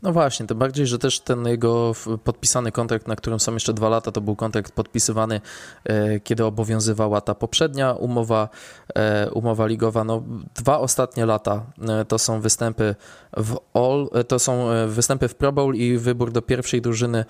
[0.02, 1.92] No właśnie, tym bardziej, że też ten jego
[2.24, 5.40] podpisany kontrakt, na którym są jeszcze dwa lata, to był kontrakt podpisywany,
[5.84, 8.48] e, kiedy obowiązywała ta poprzednia umowa,
[8.94, 10.04] e, umowa ligowa.
[10.04, 10.22] No,
[10.54, 12.94] dwa ostatnie lata e, to są występy
[13.36, 17.24] w All, to są występy w Pro Bowl i wybór do pierwszej drużyny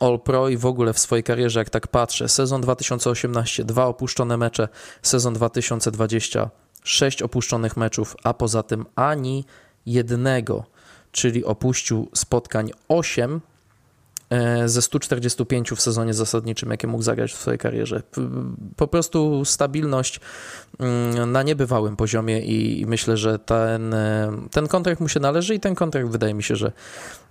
[0.00, 4.36] All Pro i w ogóle w swojej karierze, jak tak patrzę, sezon 2018, dwa opuszczone
[4.36, 4.68] mecze,
[5.02, 6.50] sezon 2020,
[6.84, 9.44] sześć opuszczonych meczów, a poza tym ani
[9.86, 10.64] jednego
[11.12, 13.40] czyli opuścił spotkań 8
[14.30, 18.02] e, ze 145 w sezonie zasadniczym, jakie mógł zagrać w swojej karierze.
[18.76, 20.20] Po prostu stabilność
[20.78, 25.60] mm, na niebywałym poziomie i myślę, że ten, e, ten kontrakt mu się należy i
[25.60, 26.72] ten kontrakt wydaje mi się, że,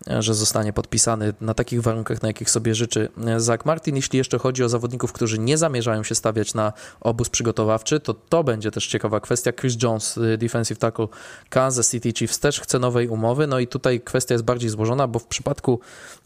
[0.08, 3.95] że zostanie podpisany na takich warunkach, na jakich sobie życzy Zach Martin.
[3.95, 8.43] Jeśli jeszcze chodzi o zawodników, którzy nie zamierzają się stawiać na obóz przygotowawczy, to to
[8.43, 9.54] będzie też ciekawa kwestia.
[9.54, 11.08] Chris Jones, defensive tackle
[11.50, 15.20] Kansas City Chiefs też chce nowej umowy, no i tutaj kwestia jest bardziej złożona, bo
[15.20, 15.80] w przypadku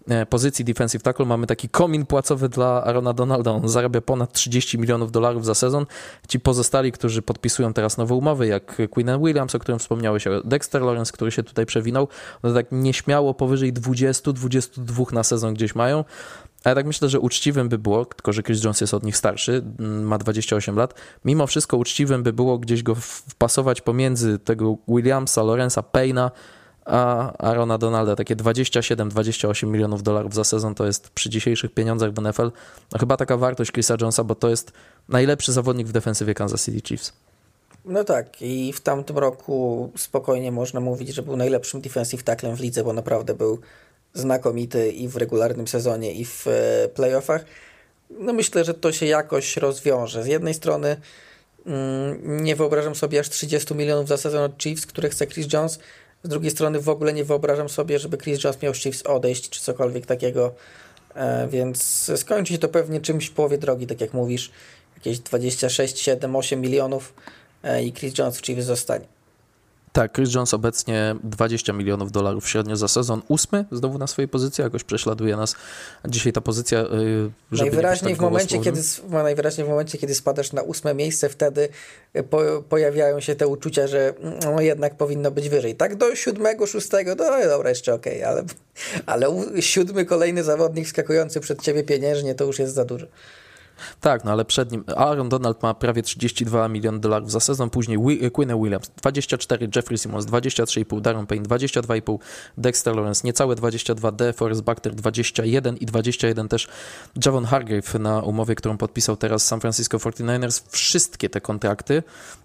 [0.08, 3.52] e, pozycji defensive tackle mamy taki komin płacowy dla Arona Donalda.
[3.52, 5.86] On zarabia ponad 30 milionów dolarów za sezon.
[6.28, 11.12] Ci pozostali, którzy podpisują teraz nowe umowy, jak Quinn Williams, o którym wspomniałeś, Dexter Lawrence,
[11.12, 12.08] który się tutaj przewinął,
[12.44, 16.06] no tak nieśmiało powyżej 20-22 na sezon gdzieś mają.
[16.64, 19.18] A ja tak myślę, że uczciwym by było, tylko że Chris Jones jest od nich
[19.18, 20.94] starszy, mm, ma 28 lat,
[21.26, 26.32] mimo wszystko uczciwym by było gdzieś go wpasować pomiędzy tego Williamsa, Lorenza Payna,
[26.86, 28.16] a Arona Donalda.
[28.16, 32.52] Takie 27-28 milionów dolarów za sezon to jest przy dzisiejszych pieniądzach w NFL
[32.92, 34.72] no chyba taka wartość Chrisa Jonesa, bo to jest
[35.10, 37.14] najlepszy zawodnik w defensywie Kansas City Chiefs.
[37.86, 42.60] No tak, i w tamtym roku spokojnie można mówić, że był najlepszym defensive tacklem w
[42.60, 43.60] lidze, bo naprawdę był
[44.14, 47.46] znakomity i w regularnym sezonie, i w e, playoffach.
[48.10, 50.24] No myślę, że to się jakoś rozwiąże.
[50.24, 50.98] Z jednej strony
[51.66, 55.80] mm, nie wyobrażam sobie aż 30 milionów za sezon od Chiefs, które chce Chris Jones.
[56.24, 59.50] Z drugiej strony w ogóle nie wyobrażam sobie, żeby Chris Jones miał z Chiefs odejść,
[59.50, 60.54] czy cokolwiek takiego.
[61.16, 64.52] E, więc skończy się to pewnie czymś w połowie drogi, tak jak mówisz.
[64.96, 67.14] Jakieś 26, 7, 8 milionów
[67.84, 69.06] i Chris Jones w Chiefs zostanie.
[69.94, 73.22] Tak, Chris Jones obecnie 20 milionów dolarów średnio za sezon.
[73.28, 75.56] Ósmy znowu na swojej pozycji, jakoś prześladuje nas
[76.06, 76.80] dzisiaj ta pozycja.
[76.80, 76.86] Y,
[77.52, 81.70] żeby najwyraźniej, tak w momencie, kiedy, najwyraźniej w momencie, kiedy spadasz na ósme miejsce, wtedy
[82.16, 82.40] y, po,
[82.70, 84.14] pojawiają się te uczucia, że
[84.46, 85.76] no, jednak powinno być wyżej.
[85.76, 88.44] Tak do siódmego, szóstego, no dobra, jeszcze okej, okay, ale,
[89.06, 89.28] ale
[89.62, 93.06] siódmy kolejny zawodnik skakujący przed ciebie pieniężnie to już jest za dużo.
[94.00, 97.98] Tak, no ale przed nim Aaron Donald ma prawie 32 miliony dolarów za sezon, później
[98.34, 102.18] Quinn Williams 24, Jeffrey Simmons 23,5, Darren Payne 22,5,
[102.58, 104.34] Dexter Lawrence niecałe 22, D.
[104.34, 106.68] Forrest Buckner 21 i 21 też
[107.26, 110.64] Javon Hargrave na umowie, którą podpisał teraz San Francisco 49ers.
[110.70, 112.04] Wszystkie te kontrakty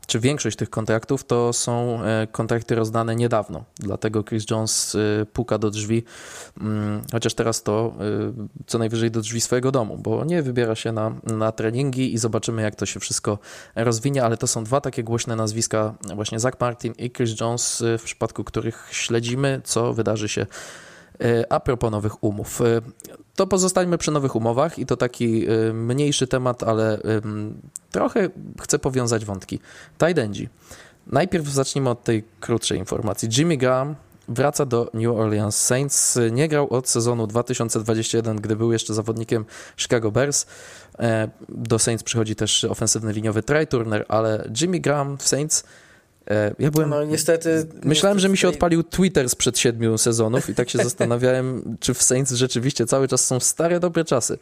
[0.09, 3.65] czy większość tych kontraktów to są e, kontrakty rozdane niedawno.
[3.79, 6.05] Dlatego Chris Jones e, puka do drzwi,
[6.61, 10.93] mm, chociaż teraz to e, co najwyżej do drzwi swojego domu, bo nie wybiera się
[10.93, 13.39] na, na treningi i zobaczymy, jak to się wszystko
[13.75, 18.03] rozwinie, ale to są dwa takie głośne nazwiska, właśnie Zach Martin i Chris Jones, w
[18.03, 20.47] przypadku których śledzimy, co wydarzy się
[21.49, 22.61] a propos nowych umów.
[23.37, 26.99] To pozostańmy przy nowych umowach i to taki mniejszy temat, ale
[27.91, 28.29] trochę
[28.61, 29.61] chcę powiązać wątki.
[30.07, 30.49] Tidendzi.
[31.07, 33.29] Najpierw zacznijmy od tej krótszej informacji.
[33.39, 33.95] Jimmy Graham
[34.29, 36.19] wraca do New Orleans Saints.
[36.31, 39.45] Nie grał od sezonu 2021, gdy był jeszcze zawodnikiem
[39.77, 40.47] Chicago Bears.
[40.99, 45.65] E, do Saints przychodzi też ofensywny liniowy Trey Turner, ale Jimmy Graham w Saints
[46.31, 46.91] e, ja byłem.
[46.91, 47.49] No niestety.
[47.85, 51.95] Myślałem, niestety że mi się odpalił Twitter sprzed siedmiu sezonów i tak się zastanawiałem, czy
[51.95, 54.39] w Saints rzeczywiście cały czas są stare, dobre czasy.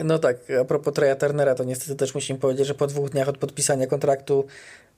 [0.00, 3.28] No tak, a propos Treya Turnera, to niestety też musimy powiedzieć, że po dwóch dniach
[3.28, 4.46] od podpisania kontraktu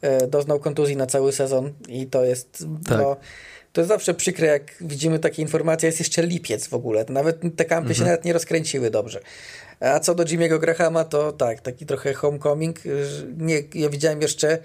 [0.01, 2.99] e, doznał kontuzji na cały sezon i to jest, tak.
[2.99, 3.16] no,
[3.76, 7.64] to jest zawsze przykre, jak widzimy takie informacje, jest jeszcze lipiec w ogóle, nawet te
[7.64, 7.94] kampy mhm.
[7.94, 9.20] się nawet nie rozkręciły dobrze.
[9.80, 12.78] A co do Jimmy'ego Grahama, to tak, taki trochę homecoming,
[13.36, 14.58] nie, ja widziałem jeszcze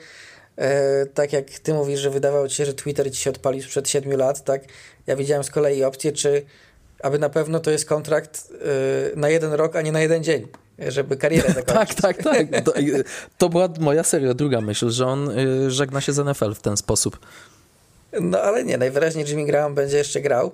[0.58, 3.90] e, tak jak ty mówisz, że wydawało ci się, że Twitter ci się odpalił sprzed
[3.90, 4.62] siedmiu lat, tak,
[5.08, 6.46] ja widziałem z kolei opcję, czy
[7.04, 8.52] aby na pewno to jest kontrakt
[9.14, 10.48] y, na jeden rok, a nie na jeden dzień
[10.88, 11.98] żeby karierę zakończyć.
[11.98, 12.66] tak, tak, tak.
[12.66, 12.74] To,
[13.38, 16.78] to, była moja seria, druga myśl, że on y, żegna się z NFL w ten
[16.78, 17.20] sposób.
[18.22, 20.52] No ale nie, najwyraźniej Jimmy Graham będzie jeszcze grał.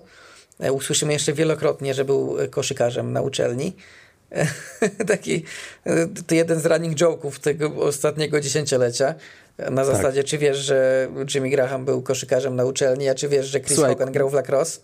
[0.59, 3.75] E, usłyszymy jeszcze wielokrotnie, że był koszykarzem na uczelni.
[5.07, 5.43] Taki
[5.85, 9.15] e, to jeden z running joke'ów tego ostatniego dziesięciolecia.
[9.57, 9.95] Na tak.
[9.95, 13.75] zasadzie, czy wiesz, że Jimmy Graham był koszykarzem na uczelni, a czy wiesz, że Chris
[13.75, 14.79] Słuchaj, Hogan grał w lacrosse?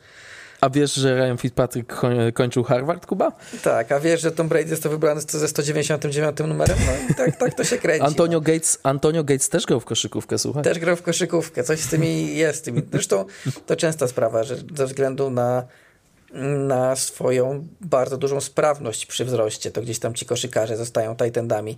[0.63, 2.01] A wiesz, że Ryan Fitzpatrick
[2.33, 3.31] kończył Harvard, Kuba?
[3.63, 6.77] Tak, a wiesz, że Tom Brady jest to wybrany ze 199 numerem?
[6.85, 8.05] No i tak, tak to się kręci.
[8.05, 8.41] Antonio, no.
[8.41, 10.63] Gates, Antonio Gates też grał w koszykówkę, słuchaj.
[10.63, 12.65] Też grał w koszykówkę, coś z tymi jest.
[12.65, 12.81] Tymi.
[12.91, 13.25] Zresztą
[13.65, 15.63] to częsta sprawa, że ze względu na
[16.67, 21.75] na swoją bardzo dużą sprawność przy wzroście, to gdzieś tam ci koszykarze zostają tajtendami.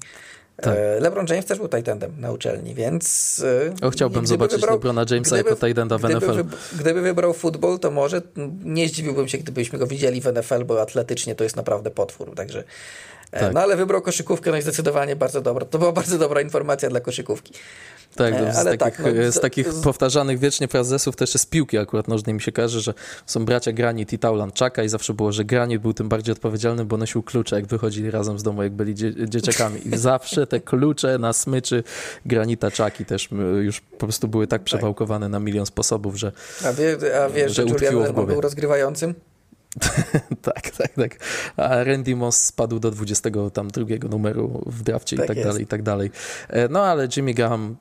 [0.62, 0.78] Tak.
[0.78, 3.43] E, LeBron James też był tajtendem na uczelni, więc...
[3.82, 6.43] E, o, chciałbym zobaczyć wybrał, LeBrona Jamesa gdyby, jako tajtenda w gdyby, NFL.
[6.80, 8.22] Gdyby wybrał futbol, to może
[8.64, 12.64] nie zdziwiłbym się, gdybyśmy go widzieli w NFL, bo atletycznie to jest naprawdę potwór, także...
[13.32, 13.53] E, tak.
[13.53, 15.66] No ale wybrał koszykówkę, no i zdecydowanie bardzo dobra.
[15.66, 17.53] To była bardzo dobra informacja dla koszykówki.
[18.16, 19.82] Tak, e, z, takich, tak, no, z, takich z...
[19.82, 22.93] powtarzanych wiecznie frazesów też z piłki akurat nożnej mi się każe, że
[23.26, 26.86] są bracia Granit i Taulan Czaka i zawsze było, że Granit był tym bardziej odpowiedzialny,
[26.86, 29.88] bo nosił klucze, jak wychodzili razem z domu, jak byli dzie dzieciakami.
[29.88, 31.84] I zawsze te klucze na smyczy
[32.26, 33.30] Granita Czaki też
[33.61, 34.66] już po prostu były tak, tak.
[34.66, 36.32] przewałkowane na milion sposobów, że
[36.66, 39.13] A, wie, a wiesz, że, że Julian był rozgrywającym?
[40.41, 41.18] tak, tak, tak.
[41.57, 45.49] A Randy Moss spadł do 22 numeru w drafcie tak i tak jest.
[45.49, 46.11] dalej, i tak dalej.
[46.49, 47.76] E, no ale Jimmy Graham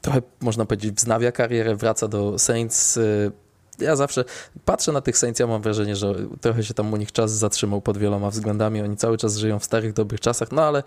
[0.00, 2.96] trochę, można powiedzieć, wznawia karierę, wraca do Saints.
[2.96, 3.30] E,
[3.78, 4.24] ja zawsze
[4.64, 7.80] patrzę na tych Saints, ja mam wrażenie, że trochę się tam u nich czas zatrzymał
[7.80, 8.82] pod wieloma względami.
[8.82, 10.82] Oni cały czas żyją w starych, dobrych czasach, no ale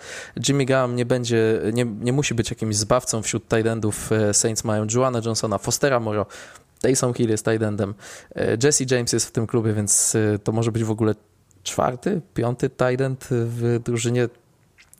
[0.48, 3.68] Jimmy Graham nie będzie, nie, nie musi być jakimś zbawcą wśród tight.
[4.12, 6.26] E, Saints mają Joanna Johnsona, Fostera Moro,
[6.82, 7.94] Taysom Hill jest tight endem,
[8.36, 11.16] e, Jesse James jest w tym klubie, więc to może być w ogóle
[11.64, 14.30] czwarty, piąty tight end w drużynie.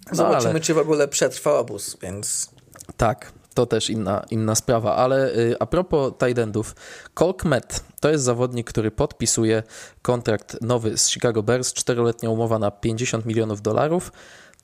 [0.10, 0.60] No, Zobaczymy, ale...
[0.60, 2.50] czy w ogóle przetrwa obóz, więc...
[2.98, 6.76] Tak, to też inna, inna sprawa, ale y, a propos tight endów,
[7.14, 9.64] Colkmet to jest zawodnik, który podpisuje
[10.02, 14.12] kontrakt nowy z Chicago Bears, czteroletnia umowa na 50 milionów dolarów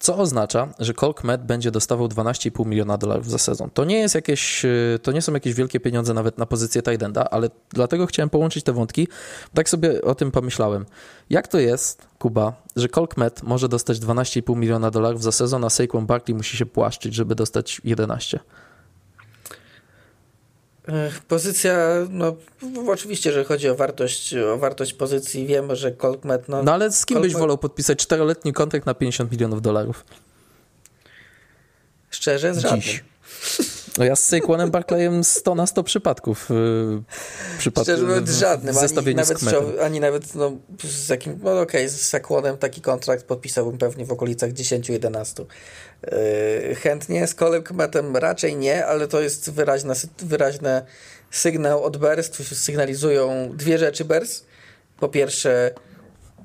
[0.02, 3.70] co oznacza, że Colk Med będzie dostawał 12,5 miliona dolarów za sezon.
[3.74, 4.70] To nie jest jakieś, e,
[5.02, 8.74] to nie są jakieś wielkie pieniądze nawet na pozycję Tidenda, ale dlatego chciałem połączyć te
[8.74, 9.08] wątki.
[9.54, 10.86] Tak sobie o tym pomyślałem.
[11.30, 15.70] Jak to jest, Kuba, że Colk Med może dostać 12,5 miliona dolarów za sezon, a
[15.70, 18.40] Saquon Barkley musi się płaszczyć, żeby dostać 11?
[21.28, 21.78] Pozycja,
[22.10, 22.36] no
[22.88, 26.50] oczywiście, że chodzi o wartość, o wartość pozycji, wiemy, że Colkmet...
[26.50, 30.06] No, no ale z kim byś wolał podpisać czteroletni kontrakt na 50 milionów dolarów?
[32.10, 32.82] Szczerze, z żadnym.
[33.98, 36.50] No ja z Saquonem Barclayem 100 na 100 przypadków.
[36.50, 37.04] Yy,
[37.58, 37.84] przypad...
[37.84, 38.76] Szczerze mówiąc, żadnym.
[38.78, 40.52] Ani nawet, ani nawet no,
[40.84, 45.46] z jakim, no okej, okay, z Saquonem taki kontrakt podpisałbym pewnie w okolicach 10-11.
[46.68, 50.82] Yy, chętnie, z Colem Kmetem raczej nie, ale to jest wyraźny wyraźny
[51.32, 52.30] sygnał od Bers.
[52.30, 54.44] Tu sygnalizują dwie rzeczy Bers.
[55.00, 55.72] Po pierwsze,
[56.38, 56.44] yy,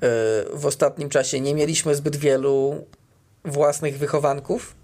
[0.53, 2.85] w ostatnim czasie nie mieliśmy zbyt wielu
[3.45, 4.75] własnych wychowanków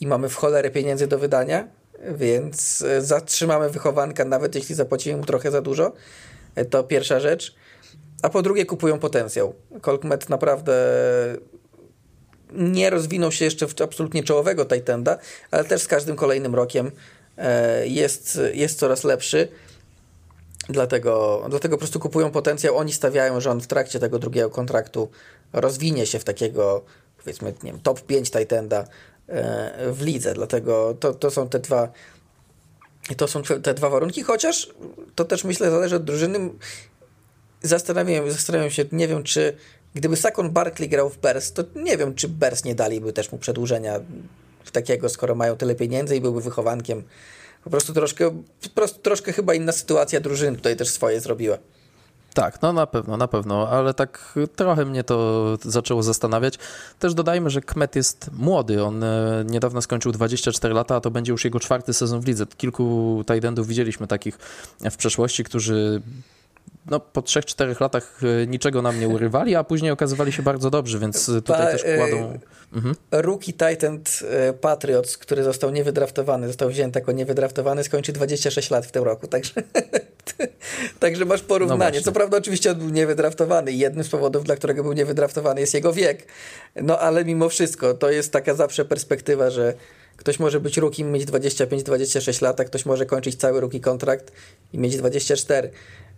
[0.00, 5.24] i mamy w cholerę pieniędzy do wydania więc e, zatrzymamy wychowanka, nawet jeśli zapłacimy mu
[5.24, 5.92] trochę za dużo.
[6.54, 7.54] E, to pierwsza rzecz.
[8.22, 9.54] A po drugie, kupują potencjał.
[9.82, 10.74] Colkmet naprawdę
[12.52, 15.18] nie rozwinął się jeszcze w absolutnie czołowego Titanda,
[15.50, 16.90] ale też z każdym kolejnym rokiem
[17.38, 19.48] e, jest, jest coraz lepszy.
[20.68, 22.76] Dlatego, dlatego po prostu kupują potencjał.
[22.76, 25.10] Oni stawiają, że on w trakcie tego drugiego kontraktu
[25.52, 26.84] rozwinie się w takiego,
[27.18, 28.84] powiedzmy, nie wiem, top 5 Titanda
[29.92, 30.34] w lidze.
[30.34, 31.92] Dlatego to, to są te dwa
[33.16, 34.68] to są te dwa warunki, chociaż
[35.14, 36.50] to też myślę zależy od drużyny.
[37.62, 39.56] Zastanawiam, zastanawiam się, nie wiem czy
[39.94, 43.38] gdyby Sakon Barkley grał w Bears, to nie wiem czy Bears nie daliby też mu
[43.38, 44.00] przedłużenia
[44.72, 47.02] takiego, skoro mają tyle pieniędzy i byłby wychowankiem.
[47.64, 48.30] Po prostu troszkę,
[48.62, 51.58] po prostu troszkę chyba inna sytuacja drużyny tutaj też swoje zrobiła.
[52.34, 56.58] Tak, no na pewno, na pewno, ale tak trochę mnie to zaczęło zastanawiać.
[56.98, 61.32] Też dodajmy, że Kmet jest młody, on e, niedawno skończył 24 lata, a to będzie
[61.32, 62.46] już jego czwarty sezon w lidze.
[62.56, 64.38] Kilku tight widzieliśmy takich
[64.90, 66.02] w przeszłości, którzy
[66.86, 70.98] no, po 3-4 latach e, niczego nam nie urywali, a później okazywali się bardzo dobrzy,
[70.98, 72.38] więc tutaj pa, też kładą...
[72.72, 72.94] Mhm.
[73.10, 74.00] Rookie Titan
[74.30, 79.26] e, Patriots, który został niewydraftowany, został wzięty jako niewydraftowany, skończy 26 lat w tym roku,
[79.26, 79.52] także,
[81.00, 81.98] także masz porównanie.
[81.98, 85.60] No Co prawda oczywiście on był niewydraftowany i jednym z powodów, dla którego był niewydraftowany
[85.60, 86.26] jest jego wiek,
[86.76, 89.74] no ale mimo wszystko to jest taka zawsze perspektywa, że
[90.16, 94.32] ktoś może być rookiem, mieć 25-26 lat, a ktoś może kończyć cały rookie kontrakt
[94.72, 95.70] i mieć 24.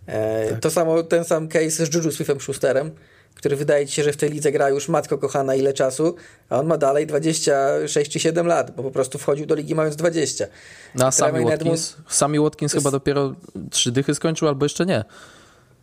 [0.07, 0.59] E, tak.
[0.59, 2.91] To samo, ten sam case z Juju Swiftem Schusterem,
[3.35, 6.15] który wydaje ci się, że w tej lidze gra już matko kochana ile czasu,
[6.49, 9.95] a on ma dalej 26 czy 7 lat, bo po prostu wchodził do ligi mając
[9.95, 10.45] 20.
[10.95, 13.35] No a Sammy Watkins, Sammy Watkins chyba dopiero
[13.71, 15.03] trzy dychy skończył, albo jeszcze nie.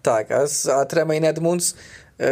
[0.02, 1.74] Tak, a, a Tremaine Edmunds
[2.18, 2.26] yy,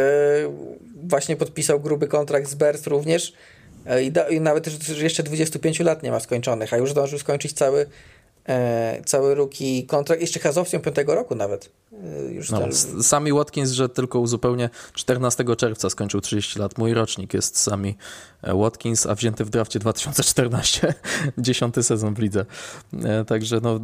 [1.03, 3.33] właśnie podpisał gruby kontrakt z Bears również
[3.85, 7.53] yy, i, da, i nawet jeszcze 25 lat nie ma skończonych, a już zdążył skończyć
[7.53, 7.85] cały
[8.49, 11.69] e, cały ruki kontrakt, jeszcze z opcją piątego roku nawet.
[12.03, 12.59] E, już no,
[13.01, 16.77] Sami Watkins, że tylko uzupełnię 14 czerwca skończył 30 lat.
[16.77, 17.97] Mój rocznik jest Sami
[18.41, 20.93] e, Watkins, a wzięty w drafcie 2014,
[21.37, 22.45] dziesiąty sezon w lidze.
[23.03, 23.79] E, także no,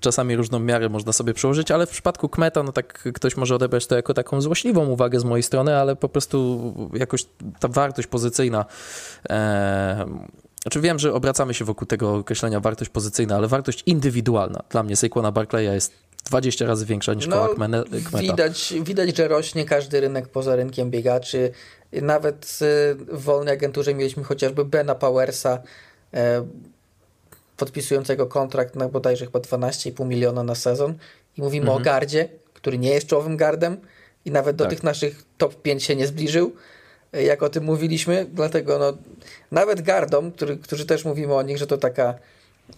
[0.00, 3.86] czasami różną miarę można sobie przełożyć, ale w przypadku Kmeta, no tak ktoś może odebrać
[3.86, 7.26] to jako taką złośliwą uwagę z mojej strony, ale po prostu jakoś
[7.60, 8.64] ta wartość pozycyjna
[9.30, 10.06] e,
[10.62, 14.96] znaczy wiem, że obracamy się wokół tego określenia wartość pozycyjna, ale wartość indywidualna dla mnie
[14.96, 18.18] Saquona Barclaya jest 20 razy większa niż no, Kmeta.
[18.18, 21.50] Widać, widać, że rośnie każdy rynek poza rynkiem biegaczy.
[21.92, 22.58] Nawet
[23.08, 25.62] w wolnej agenturze mieliśmy chociażby Bena Powersa.
[26.14, 26.46] E,
[27.56, 30.94] podpisującego kontrakt na bodajże chyba 12,5 miliona na sezon
[31.36, 31.82] i mówimy mhm.
[31.82, 33.76] o gardzie, który nie jest czołowym gardem
[34.24, 34.74] i nawet do tak.
[34.74, 36.52] tych naszych top 5 się nie zbliżył,
[37.12, 38.92] jak o tym mówiliśmy, dlatego no,
[39.50, 42.14] nawet gardom, który, którzy też mówimy o nich, że to taka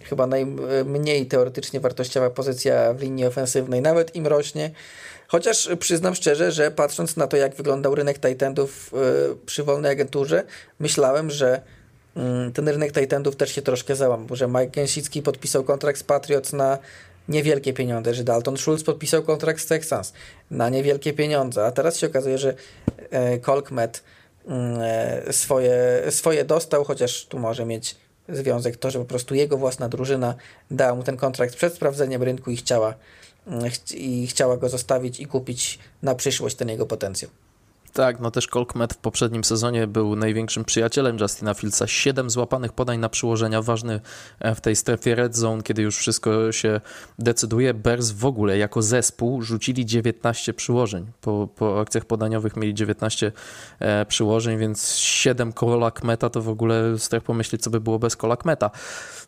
[0.03, 4.71] chyba najmniej teoretycznie wartościowa pozycja w linii ofensywnej, nawet im rośnie,
[5.31, 8.97] Chociaż przyznam szczerze, że patrząc na to, jak wyglądał rynek Titanów e,
[9.45, 10.43] przy wolnej agenturze,
[10.79, 11.61] myślałem, że
[12.15, 16.53] mm, ten rynek Titanów też się troszkę załamał, że Mike Gęsicki podpisał kontrakt z Patriots
[16.53, 16.77] na
[17.29, 20.13] niewielkie pieniądze, że Dalton Schultz podpisał kontrakt z Texans
[20.51, 22.53] na niewielkie pieniądze, a teraz się okazuje, że
[23.41, 24.03] Colkmet
[24.47, 27.95] e, mm, e, swoje, swoje dostał, chociaż tu może mieć
[28.31, 30.35] związek to, że po prostu jego własna drużyna
[30.71, 32.93] dała mu ten kontrakt przed sprawdzeniem rynku i chciała
[33.93, 37.31] i chciała go zostawić i kupić na przyszłość ten jego potencjał.
[37.93, 41.87] Tak, no też Colkmet w poprzednim sezonie był największym przyjacielem Justina Fieldsa.
[41.87, 44.01] Siedem złapanych podań na przyłożenia, ważny
[44.39, 46.81] e, w tej strefie red zone, kiedy już wszystko się
[47.19, 47.73] decyduje.
[47.73, 51.05] Bears w ogóle jako zespół rzucili 19 przyłożeń.
[51.21, 53.31] Po, po akcjach podaniowych mieli 19
[53.79, 58.71] e, przyłożeń, więc 7 Colakmeta to w ogóle strach pomyśleć, co by było bez Colakmeta.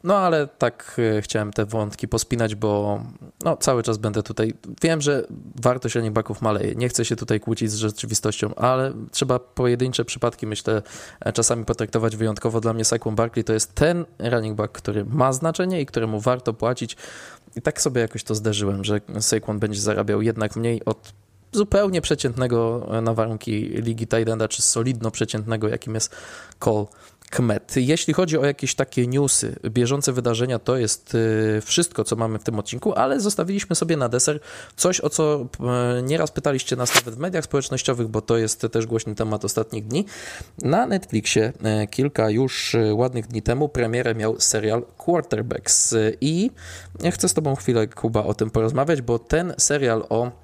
[0.04, 3.02] No ale tak e, chciałem te wątki pospinać, bo
[3.44, 4.54] no, cały czas będę tutaj.
[4.82, 5.24] Wiem, że
[5.64, 6.76] wartość running backów maleje.
[6.76, 10.82] Nie chcę się tutaj kłócić z rzeczywistością, ale trzeba pojedyncze przypadki, myślę,
[11.20, 12.62] e, czasami potraktować wyjątkowo.
[12.62, 16.54] Dla mnie Saquon Barkley to jest ten running back, który ma znaczenie i któremu warto
[16.54, 16.98] płacić.
[17.56, 21.14] I tak sobie jakoś to zderzyłem, że Saquon będzie zarabiał jednak mniej od
[21.54, 26.16] zupełnie przeciętnego e, na warunki ligi Tidenda, czy solidno przeciętnego, jakim jest
[26.60, 26.86] Cole
[27.34, 27.74] Kmet.
[27.76, 32.44] Jeśli chodzi o jakieś takie newsy, bieżące wydarzenia, to jest y, wszystko, co mamy w
[32.44, 34.40] tym odcinku, ale zostawiliśmy sobie na deser
[34.76, 38.86] coś, o co e, nieraz pytaliście nas nawet w mediach społecznościowych, bo to jest też
[38.86, 40.06] głośny temat ostatnich dni.
[40.62, 46.52] Na Netflixie e, kilka już ładnych dni temu premierę miał serial Quarterbacks i
[47.12, 50.43] chcę z tobą chwilę, Kuba, o tym porozmawiać, bo ten serial o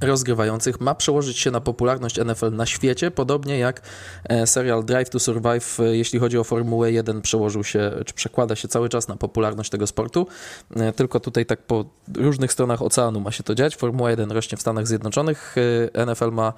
[0.00, 3.82] rozgrywających ma przełożyć się na popularność NFL na świecie, podobnie jak
[4.24, 8.56] e, serial Drive to Survive, e, jeśli chodzi o Formułę 1, przełożył się, czy przekłada
[8.56, 10.26] się cały czas na popularność tego sportu,
[10.76, 11.84] e, tylko tutaj tak po
[12.16, 13.76] różnych stronach oceanu ma się to dziać.
[13.76, 15.56] Formuła 1 rośnie w Stanach Zjednoczonych,
[16.06, 16.52] NFL ma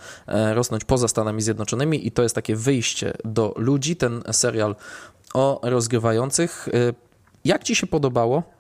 [0.55, 4.77] rosnąć poza Stanami Zjednoczonymi i to jest takie wyjście do ludzi, ten serial
[5.35, 6.69] o rozgrywających.
[7.45, 8.60] Jak Ci się podobało?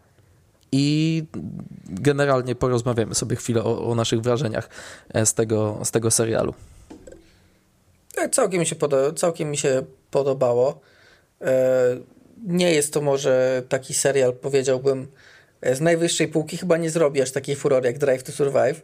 [0.72, 1.24] I
[1.86, 4.68] generalnie porozmawiamy sobie chwilę o, o naszych wrażeniach
[5.14, 6.54] e, z tego, z tego serialu.
[8.16, 8.76] E, całkiem mi się,
[9.16, 10.80] całkiem mi się podobało.
[11.40, 11.96] E,
[12.46, 15.06] nie jest to może taki serial, powiedziałbym,
[15.72, 16.56] z najwyższej półki.
[16.56, 18.82] Chyba nie zrobi aż takiej furory jak Drive to Survive.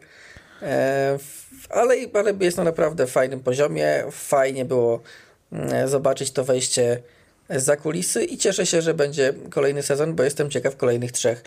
[1.69, 4.03] Ale, ale jest na naprawdę fajnym poziomie.
[4.11, 5.01] Fajnie było
[5.51, 7.01] mm, zobaczyć to wejście
[7.49, 11.43] za kulisy i cieszę się, że będzie kolejny sezon, bo jestem ciekaw kolejnych trzech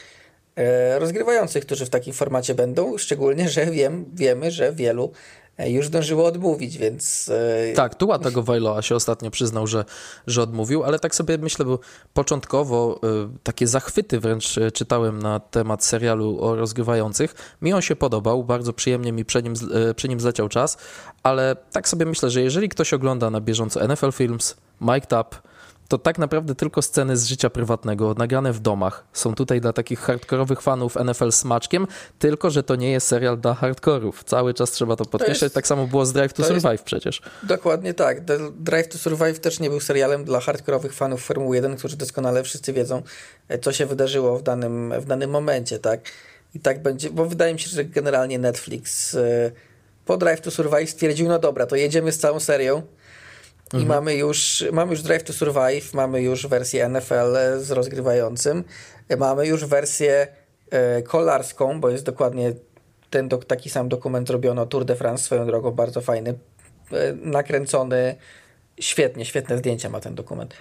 [0.98, 5.12] rozgrywających, którzy w takim formacie będą, szczególnie, że wiem, wiemy, że wielu
[5.58, 7.30] e, już zdążyło odmówić, więc...
[7.70, 9.84] E, tak, Tuła tego Wailoa się ostatnio przyznał, że,
[10.26, 11.78] że odmówił, ale tak sobie myślę, bo
[12.14, 13.00] początkowo
[13.42, 17.34] takie zachwyty wręcz czytałem na temat serialu o rozgrywających.
[17.62, 19.54] Mi on się podobał, bardzo przyjemnie mi przy nim,
[19.96, 20.76] przy nim zleciał czas,
[21.22, 25.49] ale tak sobie myślę, że jeżeli ktoś ogląda na bieżąco NFL Films, Mike Tapp,
[25.90, 29.04] to tak naprawdę tylko sceny z życia prywatnego, nagrane w domach.
[29.12, 31.86] Są tutaj dla takich hardkorowych fanów NFL smaczkiem,
[32.18, 34.24] tylko że to nie jest serial dla hardkorów.
[34.24, 35.38] Cały czas trzeba to podkreślać.
[35.38, 37.22] To jest, tak samo było z Drive to, to Survive jest, przecież.
[37.42, 38.24] Dokładnie tak.
[38.58, 42.72] Drive to Survive też nie był serialem dla hardkorowych fanów Formuły 1, którzy doskonale wszyscy
[42.72, 43.02] wiedzą,
[43.48, 46.00] e, co się wydarzyło w danym, w danym momencie, tak?
[46.54, 49.50] I tak będzie, bo wydaje mi się, że generalnie Netflix e,
[50.04, 52.82] po Drive to Survive stwierdził, no dobra, to jedziemy z całą serią,
[53.72, 53.88] i mhm.
[53.88, 58.64] mamy, już, mamy już Drive to Survive, mamy już wersję NFL z rozgrywającym,
[59.18, 60.26] mamy już wersję
[60.70, 62.52] e, kolarską, bo jest dokładnie
[63.10, 66.34] ten do, taki sam dokument robiono Tour de France swoją drogą, bardzo fajny,
[66.92, 68.16] e, nakręcony,
[68.80, 70.54] świetnie, świetne zdjęcia ma ten dokument.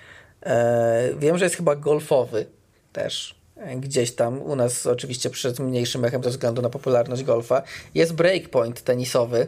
[0.43, 2.45] E, wiem, że jest chyba golfowy
[2.93, 3.39] też,
[3.78, 7.62] gdzieś tam, u nas oczywiście przed mniejszym echem ze względu na popularność golfa.
[7.95, 9.47] Jest breakpoint tenisowy,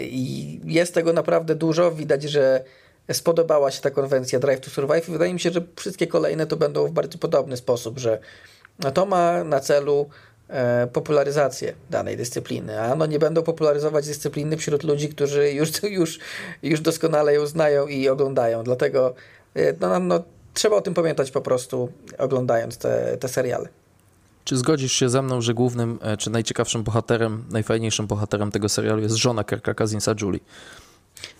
[0.00, 1.92] I jest tego naprawdę dużo.
[1.92, 2.64] Widać, że
[3.12, 6.56] spodobała się ta konwencja Drive to Survive i wydaje mi się, że wszystkie kolejne to
[6.56, 8.18] będą w bardzo podobny sposób, że
[8.94, 10.08] to ma na celu
[10.48, 16.18] e, popularyzację danej dyscypliny, a no nie będą popularyzować dyscypliny wśród ludzi, którzy już, już,
[16.62, 18.64] już doskonale ją znają i oglądają.
[18.64, 19.14] Dlatego
[19.54, 20.22] e, no, no,
[20.54, 23.68] trzeba o tym pamiętać po prostu oglądając te, te seriale.
[24.48, 29.02] Czy zgodzisz się ze mną, że głównym, e, czy najciekawszym bohaterem, najfajniejszym bohaterem tego serialu
[29.02, 30.40] jest żona Kirka Kazinsa, Julie?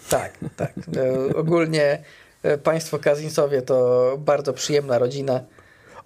[0.09, 0.73] Tak, tak.
[0.97, 2.05] E, ogólnie
[2.43, 5.41] e, państwo Kazinsowie to bardzo przyjemna rodzina.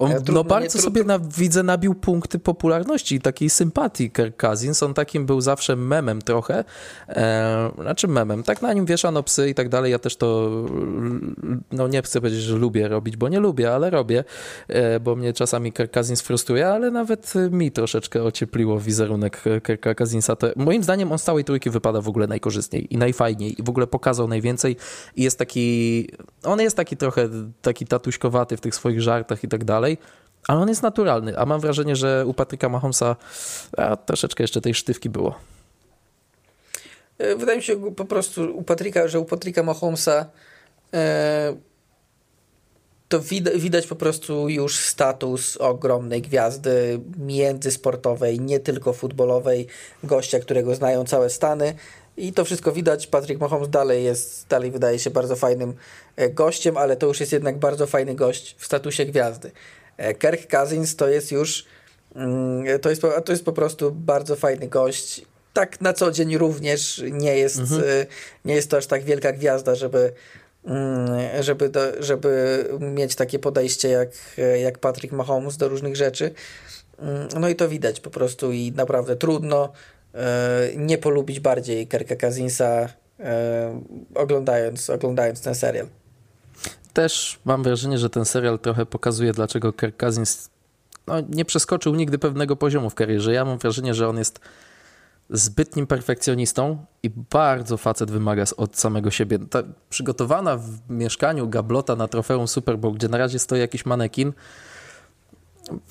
[0.02, 4.36] On Trudno, no bardzo nie, sobie na, widzę nabił punkty popularności i takiej sympatii Kirk
[4.36, 4.82] Cousins.
[4.82, 6.64] On takim był zawsze memem trochę.
[7.08, 8.42] E, znaczy memem.
[8.42, 9.92] Tak na nim wieszano psy i tak dalej.
[9.92, 10.50] Ja też to,
[11.72, 14.24] no nie chcę powiedzieć, że lubię robić, bo nie lubię, ale robię,
[14.68, 20.36] e, bo mnie czasami Kirk Cousins frustruje, ale nawet mi troszeczkę ociepliło wizerunek Kirka Cousinsa.
[20.36, 23.68] To, moim zdaniem on z całej trójki wypada w ogóle najkorzystniej i najfajniej i w
[23.68, 24.76] ogóle pokazał najwięcej
[25.16, 26.08] i jest taki,
[26.44, 27.28] on jest taki trochę
[27.62, 29.91] taki tatuśkowaty w tych swoich żartach i tak dalej,
[30.48, 33.16] ale on jest naturalny, a mam wrażenie, że u Patryka Mahomesa
[33.76, 35.34] a, troszeczkę jeszcze tej sztywki było.
[37.18, 40.26] E, wydaje mi się po prostu u Patryka, że u Patryka Mahomesa
[40.94, 41.56] e,
[43.08, 49.66] to widać, widać po prostu już status ogromnej gwiazdy międzysportowej, nie tylko futbolowej,
[50.04, 51.74] gościa, którego znają całe Stany.
[52.16, 53.06] I to wszystko widać.
[53.06, 55.74] Patrick Mahomes dalej jest, dalej wydaje się bardzo fajnym
[56.16, 59.50] e, gościem, ale to już jest jednak bardzo fajny gość w statusie gwiazdy.
[60.02, 61.64] E, Kirk Cousins to jest już
[62.14, 65.22] mm, to jest, to jest po prostu bardzo fajny gość.
[65.52, 67.82] Tak na co dzień również nie jest, mhm.
[67.82, 68.06] E,
[68.44, 70.12] nie jest to aż tak wielka gwiazda, żeby,
[70.64, 74.08] mm, żeby, do, żeby mieć takie podejście jak,
[74.62, 76.34] jak Patrick Mahomes do różnych rzeczy.
[76.98, 79.72] Mm, no i to widać po prostu i naprawdę trudno
[80.76, 82.88] nie polubić bardziej Kirka Cousinsa
[84.14, 85.86] oglądając, oglądając ten serial
[86.92, 90.50] też mam wrażenie, że ten serial trochę pokazuje, dlaczego Kirk Cousins
[91.06, 93.32] no, nie przeskoczył nigdy pewnego poziomu w karierze.
[93.32, 94.40] Ja mam wrażenie, że on jest
[95.30, 99.38] zbytnim perfekcjonistą i bardzo facet wymaga od samego siebie.
[99.38, 104.32] Ta przygotowana w mieszkaniu gablota na trofeum Super Bowl, gdzie na razie stoi jakiś manekin,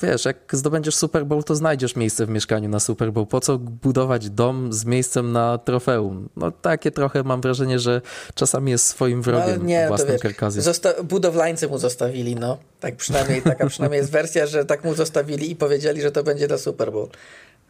[0.04, 3.28] wiesz, jak zdobędziesz Super Bowl, to znajdziesz miejsce w mieszkaniu na Super Bowl.
[3.28, 6.30] Po co budować dom z miejscem na trofeum?
[6.36, 8.02] No takie trochę mam wrażenie, że
[8.36, 10.62] czasami jest swoim wrogiem no, nie, własnym Kerkazji.
[11.04, 12.58] budowlańcy mu zostawili, no.
[12.80, 16.48] Tak przynajmniej, taka przynajmniej jest wersja, że tak mu zostawili i powiedzieli, że to będzie
[16.48, 17.08] na Super Bowl.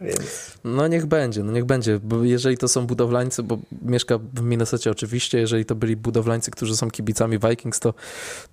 [0.01, 0.51] Więc...
[0.63, 4.91] No niech będzie, no niech będzie, bo jeżeli to są budowlańcy, bo mieszka w Minnesocie
[4.91, 7.93] oczywiście, jeżeli to byli budowlańcy, którzy są kibicami Vikings, to,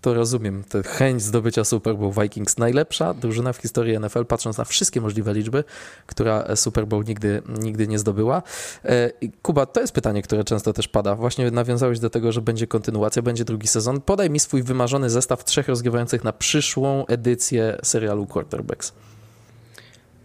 [0.01, 2.59] to rozumiem tę chęć zdobycia Super Bowl Vikings.
[2.59, 5.65] Najlepsza drużyna w historii NFL, patrząc na wszystkie możliwe liczby,
[6.07, 8.43] która Super Bowl nigdy, nigdy nie zdobyła.
[8.85, 9.11] E,
[9.43, 11.15] Kuba, to jest pytanie, które często też pada.
[11.15, 14.01] Właśnie nawiązałeś do tego, że będzie kontynuacja, będzie drugi sezon.
[14.01, 18.93] Podaj mi swój wymarzony zestaw trzech rozgrywających na przyszłą edycję serialu Quarterbacks.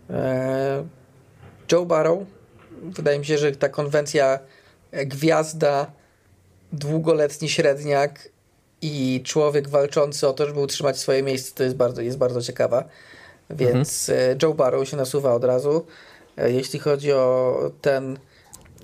[0.09, 1.02] Eee
[1.71, 2.19] Joe Barrow.
[2.81, 4.39] Wydaje mi się, że ta konwencja
[4.91, 5.91] e, gwiazda,
[6.73, 8.29] długoletni średniak
[8.81, 12.83] i człowiek walczący o to, żeby utrzymać swoje miejsce, to jest bardzo, jest bardzo ciekawa.
[13.49, 14.37] Więc mhm.
[14.41, 15.85] Joe Barrow się nasuwa od razu.
[16.37, 18.17] E, jeśli chodzi o ten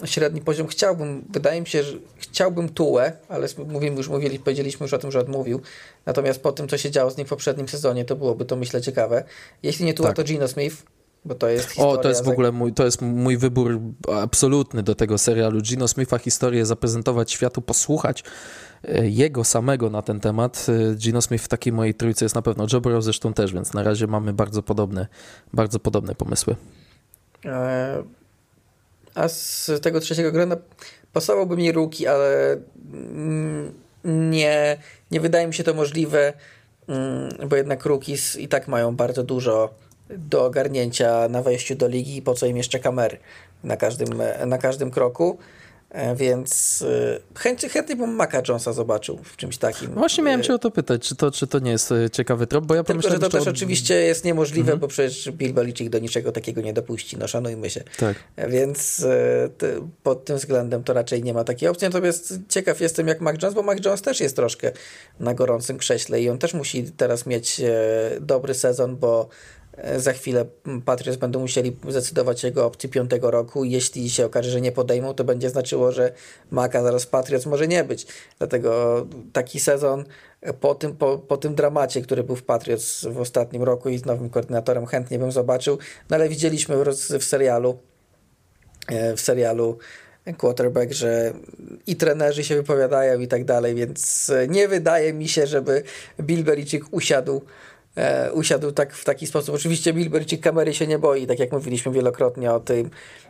[0.06, 4.93] średni poziom, chciałbym, wydaje mi się, że chciałbym Tułę, ale mówimy już, mówili, powiedzieliśmy już
[4.93, 5.61] o tym, że odmówił.
[6.06, 8.81] Natomiast po tym, co się działo z nim w poprzednim sezonie, to byłoby to myślę
[8.81, 9.23] ciekawe.
[9.64, 10.15] Jeśli nie Tuła, tak.
[10.15, 10.76] to Gino Smith
[11.25, 11.93] bo to jest historia.
[11.93, 13.79] O, to jest w ogóle mój, to jest mój wybór
[14.21, 15.61] absolutny do tego serialu.
[15.61, 18.23] Gino Smitha historię zaprezentować światu, posłuchać
[18.83, 20.65] e, jego samego na ten temat.
[20.91, 22.65] E, Gino Smith w takiej mojej trójce jest na pewno.
[22.73, 25.07] Joe Burrow zresztą też, więc na razie mamy bardzo podobne,
[25.53, 26.55] bardzo podobne pomysły.
[27.45, 28.03] E,
[29.15, 30.55] a z tego trzeciego grona
[31.13, 32.57] pasowałby mi Ruki, ale
[34.03, 34.77] nie,
[35.11, 36.33] nie wydaje mi się to możliwe,
[36.87, 39.73] mm, bo jednak Rookies i tak mają bardzo dużo
[40.10, 43.18] do ogarnięcia na wejściu do ligi, po co im jeszcze kamery
[43.64, 45.38] na każdym, na każdym kroku.
[45.90, 49.91] E, więc e, chętnie, chętnie bym Maca Jonesa zobaczył w czymś takim.
[49.94, 52.65] Właśnie miałem e, cię o to pytać, czy to, czy to nie jest ciekawy trop,
[52.65, 53.48] bo ja Tylko, że to też od...
[53.48, 54.80] oczywiście jest niemożliwe, mhm.
[54.80, 57.84] bo przecież Bill Belichick do niczego takiego nie dopuści, no szanujmy się.
[57.98, 58.18] Tak.
[58.48, 59.06] Więc
[60.03, 63.56] pod tym względem to raczej nie ma takiej opcji, natomiast ciekaw jestem jak Mac Jones,
[63.56, 64.72] bo Mac Jones też jest troszkę
[65.19, 67.61] na gorącym krześle i on też musi teraz mieć
[68.22, 69.30] dobry sezon, bo
[69.97, 70.45] za chwilę
[70.85, 73.64] Patriots będą musieli zdecydować jego opcji piątego roku.
[73.64, 76.11] Jeśli się okaże, że nie podejmą, to będzie znaczyło, że
[76.51, 78.07] Maka zaraz Patriots może nie być.
[78.38, 80.06] Dlatego taki sezon
[80.60, 84.06] po tym, po, po tym dramacie, który był w Patriots w ostatnim roku i z
[84.06, 85.77] nowym koordynatorem chętnie bym zobaczył.
[86.10, 86.88] No ale widzieliśmy w,
[87.19, 87.80] w serialu
[88.88, 89.77] e, w serialu
[90.38, 91.34] quarterback, że
[91.88, 95.84] i trenerzy się wypowiadają i tak dalej, więc nie wydaje mi się, żeby
[96.22, 97.41] Bill Belichick usiadł
[97.95, 99.56] e, usiadł tak w taki sposób.
[99.56, 102.90] Oczywiście Bilbercik kamery się nie boi, tak jak mówiliśmy wielokrotnie o tym,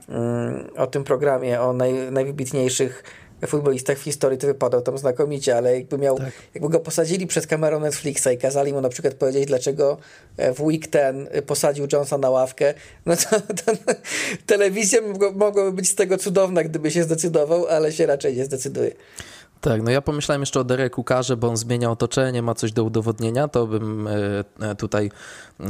[0.10, 3.03] mm, o tym programie, o naj, najwybitniejszych
[3.48, 6.31] futbolistach w historii, to wypadał tam znakomicie, ale jakby miał, tak.
[6.53, 9.98] jakby go posadzili przed kamerą Netflixa i kazali mu na przykład powiedzieć, dlaczego
[10.38, 12.73] e, w week ten posadził Jonesa na ławkę,
[13.06, 13.72] no to, to
[14.45, 15.02] telewizja
[15.36, 18.91] mogłaby być z tego cudowna, gdyby się zdecydował, ale się raczej nie zdecyduje.
[19.61, 22.84] Tak, no ja pomyślałem jeszcze o Dereku Karze, bo on zmienia otoczenie, ma coś do
[22.84, 24.07] udowodnienia, to bym
[24.60, 25.11] e, tutaj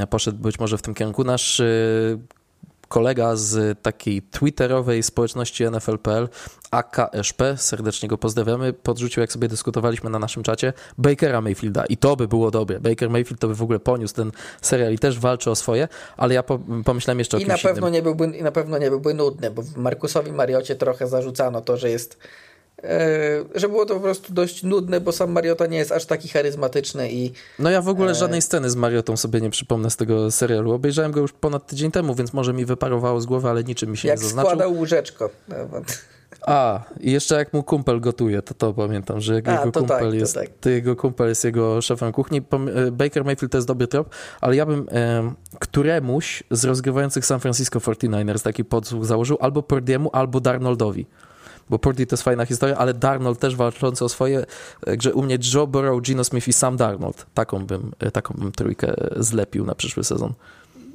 [0.09, 1.23] poszedł być może w tym kierunku.
[1.23, 1.61] Nasz
[2.89, 6.29] kolega z takiej twitterowej społeczności NFL.pl,
[6.71, 12.15] AKSP, serdecznie go pozdrawiamy, podrzucił, jak sobie dyskutowaliśmy na naszym czacie, Bakera Mayfielda i to
[12.15, 12.79] by było dobre.
[12.79, 15.87] Baker Mayfield to by w ogóle poniósł ten serial i też walczy o swoje,
[16.17, 16.43] ale ja
[16.85, 17.93] pomyślałem jeszcze o I na pewno innym.
[17.93, 21.89] Nie byłby, I na pewno nie byłby nudny, bo Markusowi Mariocie trochę zarzucano to, że
[21.89, 22.48] jest E,
[23.55, 27.11] że było to po prostu dość nudne, bo sam Mariota nie jest aż taki charyzmatyczny
[27.11, 27.31] i...
[27.59, 30.71] No ja w ogóle e, żadnej sceny z Mariotą sobie nie przypomnę z tego serialu.
[30.71, 33.97] Obejrzałem go już ponad tydzień temu, więc może mi wyparowało z głowy, ale niczym mi
[33.97, 34.49] się jak nie zaznaczył.
[34.49, 35.29] Jak składał łóżeczko.
[36.47, 40.13] A, i jeszcze jak mu kumpel gotuje, to to pamiętam, że jego, A, kumpel, tak,
[40.13, 40.65] jest, tak.
[40.65, 42.37] jego kumpel jest jego szefem kuchni.
[42.37, 44.09] E, Baker Mayfield to jest dobry trop,
[44.41, 50.09] ale ja bym e, któremuś z rozgrywających San Francisco 49ers taki podsłuch założył, albo Purdiemu,
[50.13, 51.05] albo Darnoldowi
[51.69, 54.45] bo Purdy to jest fajna historia, ale Darnold też walczący o swoje,
[54.99, 57.25] że u mnie Joe Burrow, Gino Smith i sam Darnold.
[57.33, 60.33] Taką bym, taką bym trójkę zlepił na przyszły sezon.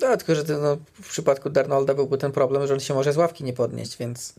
[0.01, 3.17] No, tylko że no, w przypadku Darnolda byłby ten problem, że on się może z
[3.17, 4.35] ławki nie podnieść, więc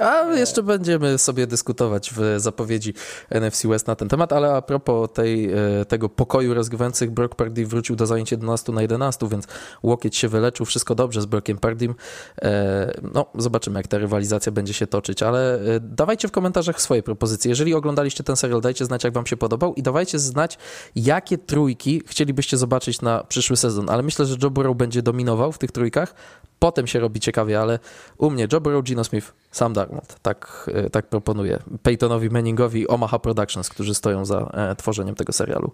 [0.00, 2.94] a jeszcze będziemy sobie dyskutować w zapowiedzi
[3.30, 7.66] NFC West na ten temat, ale a propos tej, e, tego pokoju rozgrywających, Brock Purdy
[7.66, 9.46] wrócił do zajęć 11 na 11, więc
[9.82, 11.94] łokieć się wyleczył, wszystko dobrze z Brockiem Purdym.
[12.42, 17.02] E, no, zobaczymy, jak ta rywalizacja będzie się toczyć, ale e, dawajcie w komentarzach swoje
[17.02, 17.48] propozycje.
[17.48, 20.58] Jeżeli oglądaliście ten serial, dajcie znać, jak wam się podobał i dawajcie znać,
[20.96, 25.58] jakie trójki chcielibyście zobaczyć na przyszły sezon, ale myślę, że Joe Burrow będzie dominował w
[25.58, 26.14] tych trójkach,
[26.58, 27.78] Potem się robi ciekawie, ale
[28.18, 30.16] u mnie Joe Burrow, Smith, Sam Darnold.
[30.22, 31.58] Tak, e, tak proponuję.
[31.82, 35.70] Peytonowi Manningowi, Omaha Productions, którzy stoją za e, tworzeniem tego serialu.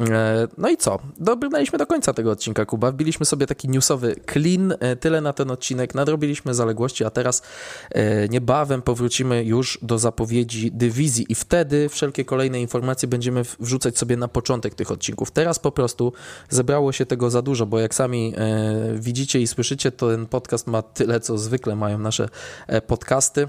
[0.00, 0.98] E, no i co?
[1.18, 2.92] Dobrnęliśmy do końca tego odcinka, Kuba.
[2.92, 4.74] Wbiliśmy sobie taki newsowy clean.
[4.80, 5.94] E, tyle na ten odcinek.
[5.94, 7.42] Nadrobiliśmy zaległości, a teraz
[7.90, 14.16] e, niebawem powrócimy już do zapowiedzi dywizji i wtedy wszelkie kolejne informacje będziemy wrzucać sobie
[14.16, 15.30] na początek tych odcinków.
[15.30, 16.12] Teraz po prostu
[16.48, 18.34] zebrało się tego za dużo, bo jak sami
[18.94, 22.28] widzicie i słyszycie, ten podcast ma tyle, co zwykle mają nasze
[22.86, 23.48] podcasty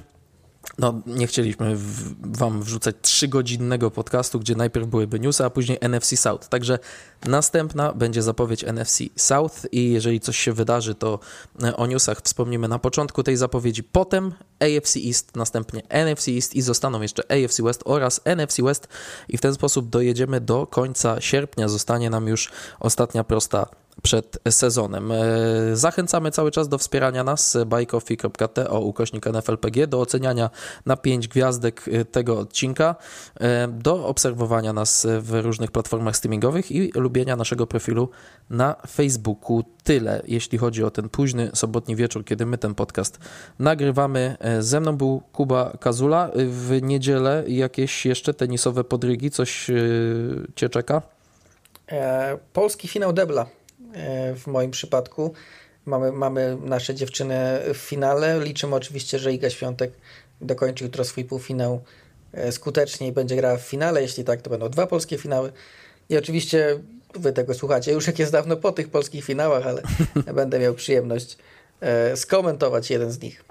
[0.78, 6.18] no, nie chcieliśmy w, wam wrzucać trzygodzinnego podcastu, gdzie najpierw byłyby newsy, a później NFC
[6.20, 6.48] South.
[6.48, 6.80] Także
[7.26, 11.20] następna będzie zapowiedź NFC South i jeżeli coś się wydarzy, to
[11.64, 13.84] e, o newsach wspomnimy na początku tej zapowiedzi.
[13.84, 18.88] Potem AFC East, następnie NFC East i zostaną jeszcze AFC West oraz NFC West
[19.30, 21.68] i w ten sposób dojedziemy do końca sierpnia.
[21.68, 23.68] Zostanie nam już ostatnia prosta
[24.02, 25.12] przed sezonem.
[25.12, 25.16] E,
[25.74, 30.50] zachęcamy cały czas do wspierania nas buycoffee.to ukośnik NFLPG, do oceniania
[30.86, 32.96] na 5 gwiazdek e, tego odcinka,
[33.40, 38.10] e, do obserwowania nas w różnych platformach streamingowych i lubienia naszego profilu
[38.50, 39.64] na Facebooku.
[39.84, 43.20] Tyle, jeśli chodzi o ten późny sobotni wieczór, kiedy my ten podcast
[43.60, 44.38] nagrywamy.
[44.60, 46.32] Ze mną był Kuba Kazula.
[46.36, 49.68] W niedzielę jakieś jeszcze tenisowe podrygi, coś
[50.56, 51.02] Cię czeka?
[52.54, 53.46] Polski finał debla
[54.36, 55.34] w moim przypadku.
[55.86, 57.36] Mamy, mamy nasze dziewczyny
[57.74, 58.40] w finale.
[58.44, 59.92] Liczymy oczywiście, że Iga Świątek
[60.42, 61.82] dokończy jutro swój półfinał
[62.34, 64.02] e, skutecznie i będzie grała w finale.
[64.02, 65.52] Jeśli tak, to będą dwa polskie finały.
[66.10, 66.80] I oczywiście
[67.16, 69.82] wy tego słuchacie już jak jest dawno po tych polskich finałach, ale
[70.34, 71.38] będę miał przyjemność
[71.82, 73.47] e, skomentować jeden z nich.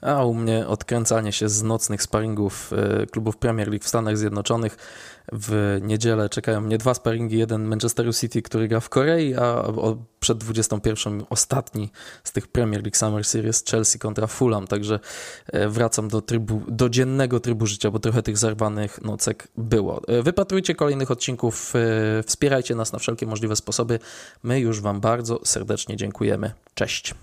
[0.00, 2.72] A u mnie odkręcanie się z nocnych sparingów
[3.10, 4.76] klubów Premier League w Stanach Zjednoczonych
[5.32, 9.64] w niedzielę czekają mnie dwa sparingi, jeden Manchester City, który gra w Korei, a
[10.20, 11.90] przed 21 ostatni
[12.24, 15.00] z tych Premier League Summer Series Chelsea kontra Fulham, także
[15.46, 20.02] e, wracam do, trybu, do dziennego trybu życia, bo trochę tych zarwanych nocek było.
[20.08, 23.98] E, wypatrujcie kolejnych odcinków, e, wspierajcie nas na wszelkie możliwe sposoby.
[24.42, 26.52] My już Wam bardzo serdecznie dziękujemy.
[26.74, 27.14] Cześć.